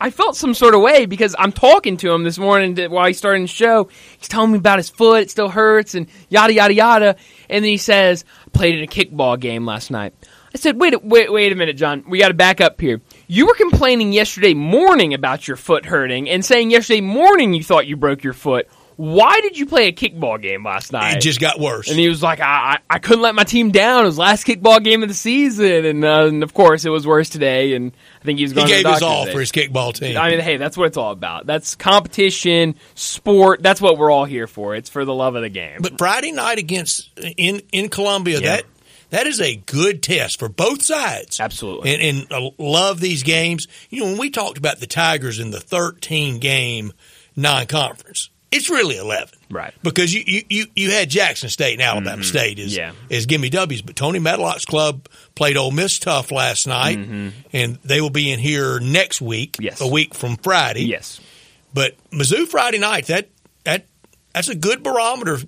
I 0.00 0.10
felt 0.10 0.34
some 0.36 0.54
sort 0.54 0.74
of 0.74 0.80
way 0.80 1.06
because 1.06 1.36
I'm 1.38 1.52
talking 1.52 1.96
to 1.98 2.10
him 2.12 2.24
this 2.24 2.38
morning 2.38 2.76
while 2.90 3.06
he's 3.06 3.18
starting 3.18 3.42
the 3.42 3.48
show. 3.48 3.88
He's 4.18 4.26
telling 4.26 4.50
me 4.50 4.58
about 4.58 4.78
his 4.80 4.90
foot; 4.90 5.22
it 5.22 5.30
still 5.30 5.48
hurts, 5.48 5.94
and 5.94 6.08
yada 6.28 6.52
yada 6.54 6.74
yada. 6.74 7.16
And 7.48 7.64
then 7.64 7.70
he 7.70 7.76
says, 7.76 8.24
"I 8.46 8.50
played 8.50 8.74
in 8.78 8.82
a 8.82 8.88
kickball 8.88 9.38
game 9.38 9.64
last 9.64 9.92
night." 9.92 10.12
I 10.54 10.58
said, 10.58 10.78
"Wait, 10.80 10.94
a- 10.94 10.98
wait, 10.98 11.32
wait 11.32 11.52
a 11.52 11.54
minute, 11.54 11.76
John. 11.76 12.04
We 12.08 12.18
got 12.18 12.28
to 12.28 12.34
back 12.34 12.60
up 12.60 12.80
here. 12.80 13.00
You 13.28 13.46
were 13.46 13.54
complaining 13.54 14.12
yesterday 14.12 14.54
morning 14.54 15.14
about 15.14 15.48
your 15.48 15.56
foot 15.56 15.86
hurting, 15.86 16.28
and 16.28 16.44
saying 16.44 16.70
yesterday 16.70 17.00
morning 17.00 17.54
you 17.54 17.62
thought 17.62 17.86
you 17.86 17.96
broke 17.96 18.22
your 18.22 18.34
foot. 18.34 18.68
Why 18.96 19.40
did 19.40 19.58
you 19.58 19.64
play 19.64 19.88
a 19.88 19.92
kickball 19.92 20.40
game 20.40 20.64
last 20.64 20.92
night?" 20.92 21.16
It 21.16 21.20
just 21.22 21.40
got 21.40 21.58
worse. 21.58 21.88
And 21.88 21.98
he 21.98 22.08
was 22.08 22.22
like, 22.22 22.40
I, 22.40 22.44
I, 22.44 22.78
I 22.90 22.98
couldn't 22.98 23.22
let 23.22 23.34
my 23.34 23.42
team 23.44 23.70
down. 23.70 24.02
It 24.02 24.06
was 24.06 24.18
last 24.18 24.46
kickball 24.46 24.84
game 24.84 25.02
of 25.02 25.08
the 25.08 25.14
season. 25.14 25.86
And, 25.86 26.04
uh, 26.04 26.26
and 26.26 26.42
of 26.42 26.52
course, 26.52 26.84
it 26.84 26.90
was 26.90 27.06
worse 27.06 27.30
today. 27.30 27.72
And 27.74 27.92
I 28.20 28.24
think 28.26 28.38
he 28.38 28.44
was 28.44 28.52
he 28.52 28.56
going 28.56 28.68
to 28.68 28.74
gave 28.82 28.86
his 28.92 29.02
all 29.02 29.22
today. 29.24 29.32
for 29.32 29.40
his 29.40 29.50
kickball 29.50 29.94
team. 29.94 30.18
I 30.18 30.30
mean, 30.30 30.40
hey, 30.40 30.58
that's 30.58 30.76
what 30.76 30.88
it's 30.88 30.98
all 30.98 31.10
about. 31.10 31.46
That's 31.46 31.74
competition, 31.74 32.74
sport. 32.94 33.62
That's 33.62 33.80
what 33.80 33.96
we're 33.96 34.10
all 34.10 34.26
here 34.26 34.46
for. 34.46 34.76
It's 34.76 34.90
for 34.90 35.06
the 35.06 35.14
love 35.14 35.34
of 35.36 35.42
the 35.42 35.48
game. 35.48 35.78
but 35.80 35.96
Friday 35.96 36.30
night 36.32 36.58
against 36.58 37.08
in 37.38 37.62
in 37.72 37.88
Columbia, 37.88 38.40
Yeah. 38.40 38.56
that 38.56 38.64
that 39.12 39.26
is 39.26 39.40
a 39.40 39.54
good 39.56 40.02
test 40.02 40.38
for 40.38 40.48
both 40.48 40.82
sides. 40.82 41.38
Absolutely. 41.40 41.94
and, 41.94 42.02
and 42.02 42.26
I 42.32 42.50
love 42.58 43.00
these 43.00 43.22
games. 43.22 43.68
You 43.88 44.00
know, 44.00 44.06
when 44.06 44.18
we 44.18 44.28
talked 44.30 44.58
about 44.58 44.80
the 44.80 44.86
Tigers 44.86 45.38
in 45.38 45.50
the 45.52 45.60
13 45.60 46.38
game 46.40 46.92
non 47.36 47.66
conference, 47.66 48.28
it's 48.50 48.68
really 48.68 48.98
11. 48.98 49.30
Right. 49.50 49.72
Because 49.82 50.12
you, 50.12 50.22
you, 50.26 50.42
you, 50.50 50.66
you 50.76 50.90
had 50.90 51.08
Jackson 51.08 51.48
State 51.48 51.72
and 51.74 51.82
Alabama 51.82 52.22
State 52.22 52.58
as, 52.58 52.76
Mm-hmm. 52.76 52.94
Yeah. 53.10 53.16
as 53.16 53.24
gimme 53.26 53.48
W's, 53.48 53.80
but 53.80 53.96
Tony 53.96 54.18
Madlock's 54.18 54.66
club 54.66 55.08
played 55.34 55.56
Ole 55.56 55.70
Miss 55.70 55.98
tough 55.98 56.30
last 56.30 56.66
night, 56.66 56.98
and 56.98 57.76
they 57.84 58.00
will 58.02 58.10
be 58.10 58.30
in 58.30 58.38
here 58.38 58.78
next 58.80 59.20
week, 59.22 59.52
Mm-hmm. 59.52 59.62
Yes. 59.64 59.80
a 59.80 59.86
week 59.86 60.14
from 60.14 60.36
Friday. 60.36 60.84
yes. 60.84 61.20
But 61.74 61.94
Mizzou 62.10 62.46
Friday 62.46 62.78
night, 62.78 63.06
that 63.06 63.30
that 63.64 63.86
that's 64.34 64.48
a 64.50 64.54
good 64.54 64.82
barometer. 64.82 65.38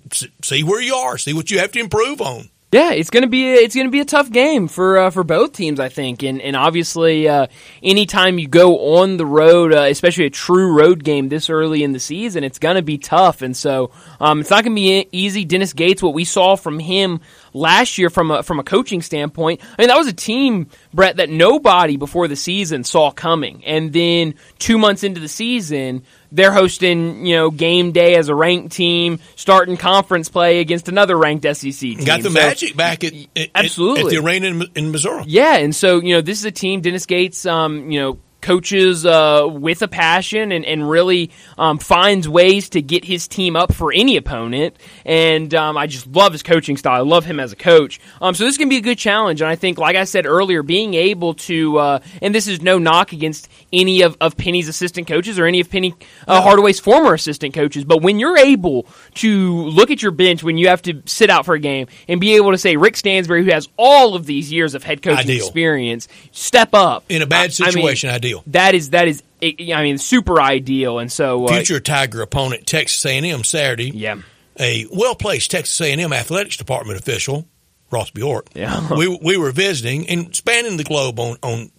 See 0.42 0.62
where 0.64 0.80
you 0.80 0.94
are. 0.94 1.18
See 1.18 1.34
what 1.34 1.50
you 1.50 1.58
have 1.58 1.72
to 1.72 1.78
improve 1.80 2.22
on. 2.22 2.48
Yeah, 2.74 2.90
it's 2.90 3.10
gonna 3.10 3.28
be 3.28 3.52
it's 3.52 3.76
gonna 3.76 3.88
be 3.88 4.00
a 4.00 4.04
tough 4.04 4.32
game 4.32 4.66
for 4.66 4.98
uh, 4.98 5.10
for 5.10 5.22
both 5.22 5.52
teams, 5.52 5.78
I 5.78 5.88
think, 5.88 6.24
and 6.24 6.42
and 6.42 6.56
obviously, 6.56 7.28
uh, 7.28 7.46
anytime 7.84 8.36
you 8.36 8.48
go 8.48 8.96
on 8.96 9.16
the 9.16 9.24
road, 9.24 9.72
uh, 9.72 9.82
especially 9.82 10.24
a 10.24 10.30
true 10.30 10.76
road 10.76 11.04
game 11.04 11.28
this 11.28 11.48
early 11.48 11.84
in 11.84 11.92
the 11.92 12.00
season, 12.00 12.42
it's 12.42 12.58
gonna 12.58 12.82
be 12.82 12.98
tough, 12.98 13.42
and 13.42 13.56
so 13.56 13.92
um, 14.18 14.40
it's 14.40 14.50
not 14.50 14.64
gonna 14.64 14.74
be 14.74 15.06
easy. 15.12 15.44
Dennis 15.44 15.72
Gates, 15.72 16.02
what 16.02 16.14
we 16.14 16.24
saw 16.24 16.56
from 16.56 16.80
him 16.80 17.20
last 17.54 17.96
year 17.96 18.10
from 18.10 18.30
a 18.30 18.42
from 18.42 18.58
a 18.60 18.62
coaching 18.64 19.00
standpoint, 19.00 19.60
I 19.78 19.82
mean 19.82 19.88
that 19.88 19.96
was 19.96 20.08
a 20.08 20.12
team, 20.12 20.68
Brett, 20.92 21.16
that 21.16 21.30
nobody 21.30 21.96
before 21.96 22.28
the 22.28 22.36
season 22.36 22.84
saw 22.84 23.10
coming, 23.10 23.64
and 23.64 23.92
then 23.92 24.34
two 24.58 24.76
months 24.76 25.02
into 25.04 25.20
the 25.20 25.28
season, 25.28 26.02
they're 26.32 26.52
hosting 26.52 27.24
you 27.24 27.36
know 27.36 27.50
game 27.50 27.92
day 27.92 28.16
as 28.16 28.28
a 28.28 28.34
ranked 28.34 28.72
team, 28.74 29.20
starting 29.36 29.76
conference 29.76 30.28
play 30.28 30.60
against 30.60 30.88
another 30.88 31.16
ranked 31.16 31.44
SEC 31.56 31.72
team. 31.72 32.04
Got 32.04 32.18
the 32.22 32.30
So- 32.30 32.34
magic 32.34 32.76
back 32.76 33.04
at, 33.04 33.14
at 33.36 33.50
Absolutely. 33.54 34.02
at, 34.02 34.08
the 34.10 34.16
arena 34.18 34.48
in, 34.48 34.62
in 34.74 34.90
Missouri. 34.92 35.24
yeah, 35.26 35.56
and 35.56 35.74
so 35.74 36.00
you 36.02 36.14
know 36.14 36.20
this 36.20 36.38
is 36.38 36.44
a 36.44 36.50
team. 36.52 36.80
Dennis 36.80 37.06
Gates, 37.06 37.46
um, 37.46 37.90
you 37.90 38.00
know, 38.00 38.18
coaches 38.44 39.04
uh, 39.06 39.48
with 39.50 39.82
a 39.82 39.88
passion 39.88 40.52
and, 40.52 40.64
and 40.64 40.88
really 40.88 41.30
um, 41.58 41.78
finds 41.78 42.28
ways 42.28 42.68
to 42.70 42.82
get 42.82 43.04
his 43.04 43.26
team 43.26 43.56
up 43.56 43.72
for 43.72 43.92
any 43.92 44.16
opponent. 44.16 44.76
And 45.04 45.52
um, 45.54 45.76
I 45.76 45.86
just 45.86 46.06
love 46.06 46.32
his 46.32 46.42
coaching 46.42 46.76
style. 46.76 46.94
I 46.94 47.00
love 47.00 47.24
him 47.24 47.40
as 47.40 47.52
a 47.52 47.56
coach. 47.56 48.00
Um, 48.20 48.34
so 48.34 48.44
this 48.44 48.58
can 48.58 48.68
be 48.68 48.76
a 48.76 48.80
good 48.82 48.98
challenge. 48.98 49.40
And 49.40 49.48
I 49.50 49.56
think, 49.56 49.78
like 49.78 49.96
I 49.96 50.04
said 50.04 50.26
earlier, 50.26 50.62
being 50.62 50.94
able 50.94 51.34
to, 51.34 51.78
uh, 51.78 51.98
and 52.22 52.34
this 52.34 52.46
is 52.46 52.60
no 52.62 52.78
knock 52.78 53.12
against 53.12 53.48
any 53.72 54.02
of, 54.02 54.16
of 54.20 54.36
Penny's 54.36 54.68
assistant 54.68 55.08
coaches 55.08 55.38
or 55.38 55.46
any 55.46 55.60
of 55.60 55.70
Penny 55.70 55.94
uh, 56.28 56.42
Hardaway's 56.42 56.78
former 56.78 57.14
assistant 57.14 57.54
coaches, 57.54 57.84
but 57.84 58.02
when 58.02 58.18
you're 58.18 58.38
able 58.38 58.86
to 59.14 59.52
look 59.68 59.90
at 59.90 60.02
your 60.02 60.12
bench 60.12 60.42
when 60.42 60.58
you 60.58 60.68
have 60.68 60.82
to 60.82 61.02
sit 61.06 61.30
out 61.30 61.46
for 61.46 61.54
a 61.54 61.58
game 61.58 61.86
and 62.08 62.20
be 62.20 62.36
able 62.36 62.50
to 62.50 62.58
say 62.58 62.76
Rick 62.76 62.96
Stansbury, 62.96 63.44
who 63.44 63.50
has 63.50 63.68
all 63.78 64.14
of 64.14 64.26
these 64.26 64.52
years 64.52 64.74
of 64.74 64.84
head 64.84 65.00
coaching 65.02 65.20
Ideal. 65.30 65.46
experience, 65.46 66.08
step 66.30 66.74
up 66.74 67.04
In 67.08 67.22
a 67.22 67.26
bad 67.26 67.50
I- 67.60 67.64
I 67.64 67.66
mean, 67.68 67.72
situation, 67.72 68.10
ideal. 68.40 68.52
That 68.52 68.74
is 68.74 68.90
that 68.90 69.08
is 69.08 69.22
I 69.42 69.82
mean 69.82 69.98
super 69.98 70.40
ideal, 70.40 70.98
and 70.98 71.10
so 71.10 71.46
uh, 71.46 71.54
Future 71.54 71.80
Tiger 71.80 72.22
opponent 72.22 72.66
Texas 72.66 73.04
A&M 73.04 73.44
Saturday. 73.44 73.90
yeah. 73.90 74.16
A 74.60 74.86
well 74.92 75.14
placed 75.16 75.50
Texas 75.50 75.80
A&M 75.80 76.12
athletics 76.12 76.56
department 76.56 76.98
official, 77.00 77.46
Ross 77.90 78.10
Bjork. 78.10 78.46
Yeah. 78.54 78.88
we 78.96 79.08
we 79.20 79.36
were 79.36 79.50
visiting 79.50 80.08
and 80.08 80.34
spanning 80.34 80.76
the 80.76 80.84
globe 80.84 81.18
on 81.18 81.36
on 81.42 81.70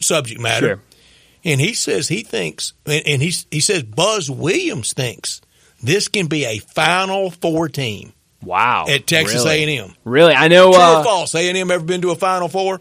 subject 0.00 0.40
matter. 0.40 0.66
Sure. 0.66 0.80
And 1.44 1.60
he 1.60 1.74
says 1.74 2.08
he 2.08 2.22
thinks, 2.22 2.72
and 2.86 3.06
and 3.06 3.22
he 3.22 3.32
he 3.50 3.60
says 3.60 3.82
Buzz 3.84 4.30
Williams 4.30 4.92
thinks 4.92 5.42
this 5.82 6.08
can 6.08 6.26
be 6.26 6.44
a 6.44 6.58
Final 6.58 7.30
Four 7.30 7.68
team 7.68 8.14
Wow. 8.42 8.86
at 8.88 9.06
Texas 9.06 9.44
really? 9.44 9.76
A&M. 9.76 9.94
Really? 10.04 10.34
I 10.34 10.48
know 10.48 10.72
True 10.72 10.80
uh, 10.82 10.98
or 11.00 11.04
false? 11.04 11.34
A&M 11.34 11.70
ever 11.70 11.84
been 11.84 12.02
to 12.02 12.10
a 12.10 12.16
Final 12.16 12.48
Four? 12.48 12.80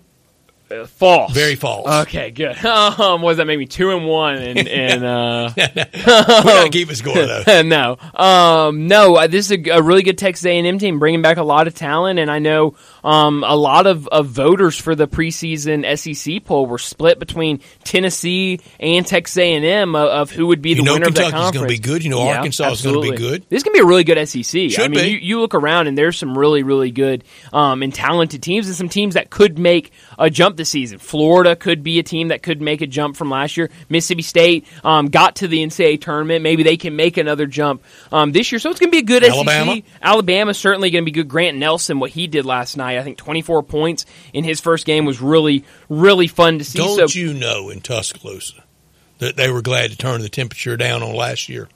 False. 0.88 1.32
Very 1.34 1.56
false. 1.56 1.88
Okay, 2.08 2.32
good. 2.32 2.56
Um, 2.64 3.22
what 3.22 3.32
does 3.32 3.38
that 3.38 3.46
make 3.48 3.58
me 3.60 3.66
two 3.66 3.92
and 3.92 4.06
one? 4.06 4.36
And, 4.36 4.68
and 4.68 5.04
uh, 5.04 5.50
We're 5.56 6.44
not 6.44 6.72
keeping 6.72 6.96
score 6.96 7.14
though. 7.16 7.62
no, 7.64 7.98
um, 8.14 8.88
no. 8.88 9.16
uh, 9.16 9.28
This 9.28 9.50
is 9.50 9.58
a, 9.68 9.70
a 9.72 9.82
really 9.82 10.04
good 10.04 10.18
Texas 10.18 10.46
A&M 10.46 10.78
team, 10.80 11.00
bringing 11.00 11.22
back 11.22 11.38
a 11.38 11.44
lot 11.44 11.68
of 11.68 11.76
talent, 11.76 12.20
and 12.20 12.30
I 12.30 12.40
know 12.40 12.76
um, 13.04 13.44
a 13.46 13.56
lot 13.56 13.88
of, 13.88 14.08
of 14.08 14.28
voters 14.28 14.78
for 14.78 14.96
the 14.96 15.08
preseason 15.08 15.84
SEC 15.98 16.44
poll 16.46 16.66
were 16.66 16.78
split 16.78 17.20
between 17.20 17.60
Tennessee 17.84 18.60
and 18.80 19.06
Texas 19.06 19.38
A&M 19.38 19.96
of, 19.96 20.08
of 20.08 20.32
who 20.32 20.48
would 20.48 20.62
be 20.62 20.70
You 20.72 20.76
the 20.78 20.82
know 20.84 20.94
winner 20.94 21.08
of 21.08 21.16
that 21.16 21.24
Kentucky's 21.32 21.42
conference. 21.44 21.58
gonna 21.58 21.68
be 21.68 21.80
good. 21.80 22.04
You 22.04 22.10
know 22.12 22.22
Arkansas 22.28 22.72
is 22.72 22.82
gonna 22.82 23.02
be 23.02 23.12
good. 23.16 23.46
This 23.50 23.58
is 23.58 23.64
going 23.64 23.74
to 23.76 23.80
be 23.80 23.84
a 23.84 23.88
really 23.88 24.04
good 24.04 24.28
SEC. 24.28 24.80
I 24.80 24.88
mean, 24.88 24.92
be. 25.02 25.08
You, 25.10 25.18
you 25.18 25.40
look 25.40 25.54
around 25.56 25.88
and 25.88 25.98
there's 25.98 26.18
some 26.18 26.38
really, 26.38 26.64
really 26.64 26.92
good 26.92 27.24
um, 27.52 27.84
and 27.84 27.94
talented 27.94 28.42
teams, 28.42 28.68
and 28.68 28.76
some 28.76 28.90
teams 28.90 29.14
that 29.16 29.30
could 29.30 29.58
make 29.60 29.92
a 30.18 30.30
jump 30.30 30.58
this 30.58 30.63
season. 30.66 31.00
Florida 31.00 31.56
could 31.56 31.84
be 31.84 32.00
a 32.00 32.04
team 32.04 32.30
that 32.30 32.44
could 32.44 32.62
make 32.62 32.82
a 32.82 32.88
jump 32.88 33.16
from 33.16 33.30
last 33.30 33.58
year. 33.58 33.70
Mississippi 33.90 34.22
State 34.22 34.68
um, 34.84 35.08
got 35.08 35.38
to 35.38 35.48
the 35.48 35.64
NCAA 35.64 36.02
tournament. 36.02 36.44
Maybe 36.44 36.64
they 36.64 36.78
can 36.78 36.96
make 36.96 37.18
another 37.18 37.46
jump 37.46 37.84
um, 38.12 38.32
this 38.32 38.52
year. 38.52 38.60
So 38.60 38.70
it's 38.70 38.80
going 38.80 38.90
to 38.90 38.96
be 38.96 39.00
a 39.00 39.04
good 39.04 39.24
Alabama? 39.24 39.76
SEC. 39.76 39.84
Alabama's 40.02 40.58
certainly 40.58 40.90
going 40.90 41.04
to 41.04 41.06
be 41.06 41.12
good. 41.12 41.28
Grant 41.28 41.58
Nelson, 41.58 42.00
what 42.00 42.12
he 42.12 42.28
did 42.28 42.46
last 42.46 42.78
night, 42.78 42.98
I 42.98 43.04
think 43.04 43.18
24 43.18 43.64
points 43.64 44.06
in 44.34 44.44
his 44.44 44.60
first 44.60 44.86
game 44.86 45.06
was 45.06 45.22
really, 45.22 45.66
really 45.90 46.28
fun 46.28 46.60
to 46.60 46.66
see. 46.66 46.80
Don't 46.80 47.10
so, 47.10 47.20
you 47.20 47.34
know 47.34 47.70
in 47.70 47.82
Tuscaloosa 47.82 48.64
that 49.20 49.36
they 49.36 49.52
were 49.52 49.62
glad 49.62 49.92
to 49.92 49.98
turn 49.98 50.22
the 50.22 50.30
temperature 50.30 50.78
down 50.78 51.04
on 51.04 51.16
last 51.16 51.50
year? 51.50 51.70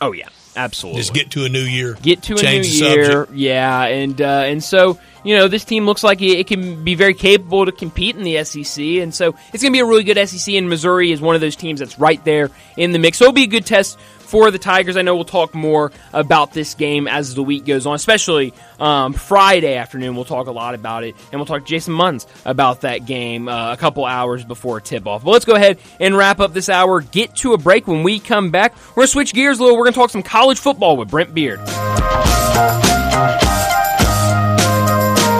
oh 0.00 0.12
yeah, 0.12 0.28
absolutely. 0.58 1.00
Just 1.00 1.14
get 1.14 1.30
to 1.32 1.44
a 1.44 1.48
new 1.48 1.62
year. 1.62 1.94
get 2.02 2.22
to 2.24 2.34
a 2.34 2.42
new 2.42 2.60
year. 2.60 3.04
subject. 3.04 3.32
Yeah, 3.32 3.84
and 3.84 4.20
uh, 4.20 4.42
and 4.46 4.62
so 4.62 4.98
you 5.24 5.36
know 5.36 5.48
this 5.48 5.64
team 5.64 5.86
looks 5.86 6.02
like 6.02 6.20
it, 6.20 6.38
it 6.38 6.46
can 6.46 6.84
be 6.84 6.94
very 6.94 7.14
capable 7.14 7.64
to 7.66 7.72
compete 7.72 8.16
in 8.16 8.22
the 8.22 8.44
SEC, 8.44 8.82
and 8.84 9.14
so 9.14 9.34
it's 9.52 9.62
going 9.62 9.72
to 9.72 9.76
be 9.76 9.80
a 9.80 9.86
really 9.86 10.04
good 10.04 10.28
SEC. 10.28 10.54
And 10.54 10.68
Missouri 10.68 11.12
is 11.12 11.20
one 11.20 11.34
of 11.34 11.40
those 11.40 11.56
teams 11.56 11.80
that's 11.80 11.98
right 11.98 12.22
there 12.24 12.50
in 12.76 12.92
the 12.92 12.98
mix. 12.98 13.18
So 13.18 13.24
it'll 13.24 13.34
be 13.34 13.44
a 13.44 13.46
good 13.46 13.66
test 13.66 13.98
for 14.28 14.50
the 14.50 14.58
Tigers. 14.58 14.96
I 14.96 15.02
know 15.02 15.14
we'll 15.14 15.24
talk 15.24 15.54
more 15.54 15.90
about 16.12 16.52
this 16.52 16.74
game 16.74 17.08
as 17.08 17.34
the 17.34 17.42
week 17.42 17.64
goes 17.64 17.86
on, 17.86 17.94
especially 17.94 18.52
um, 18.78 19.12
Friday 19.14 19.74
afternoon. 19.74 20.14
We'll 20.14 20.24
talk 20.24 20.46
a 20.46 20.52
lot 20.52 20.74
about 20.74 21.04
it, 21.04 21.16
and 21.32 21.40
we'll 21.40 21.46
talk 21.46 21.64
to 21.64 21.68
Jason 21.68 21.94
Munns 21.94 22.26
about 22.44 22.82
that 22.82 23.06
game 23.06 23.48
uh, 23.48 23.72
a 23.72 23.76
couple 23.76 24.04
hours 24.04 24.44
before 24.44 24.80
tip 24.80 25.06
off. 25.06 25.24
But 25.24 25.30
let's 25.30 25.44
go 25.44 25.54
ahead 25.54 25.78
and 25.98 26.16
wrap 26.16 26.40
up 26.40 26.52
this 26.52 26.68
hour. 26.68 27.00
Get 27.00 27.36
to 27.36 27.54
a 27.54 27.58
break. 27.58 27.86
When 27.86 28.02
we 28.02 28.20
come 28.20 28.50
back, 28.50 28.74
we're 28.90 28.94
going 28.94 29.06
to 29.06 29.12
switch 29.12 29.32
gears 29.32 29.58
a 29.58 29.62
little. 29.62 29.78
We're 29.78 29.84
going 29.84 29.94
to 29.94 29.98
talk 29.98 30.10
some 30.10 30.22
college 30.22 30.58
football 30.58 30.96
with 30.96 31.08
Brent 31.08 31.34
Beard. 31.34 31.60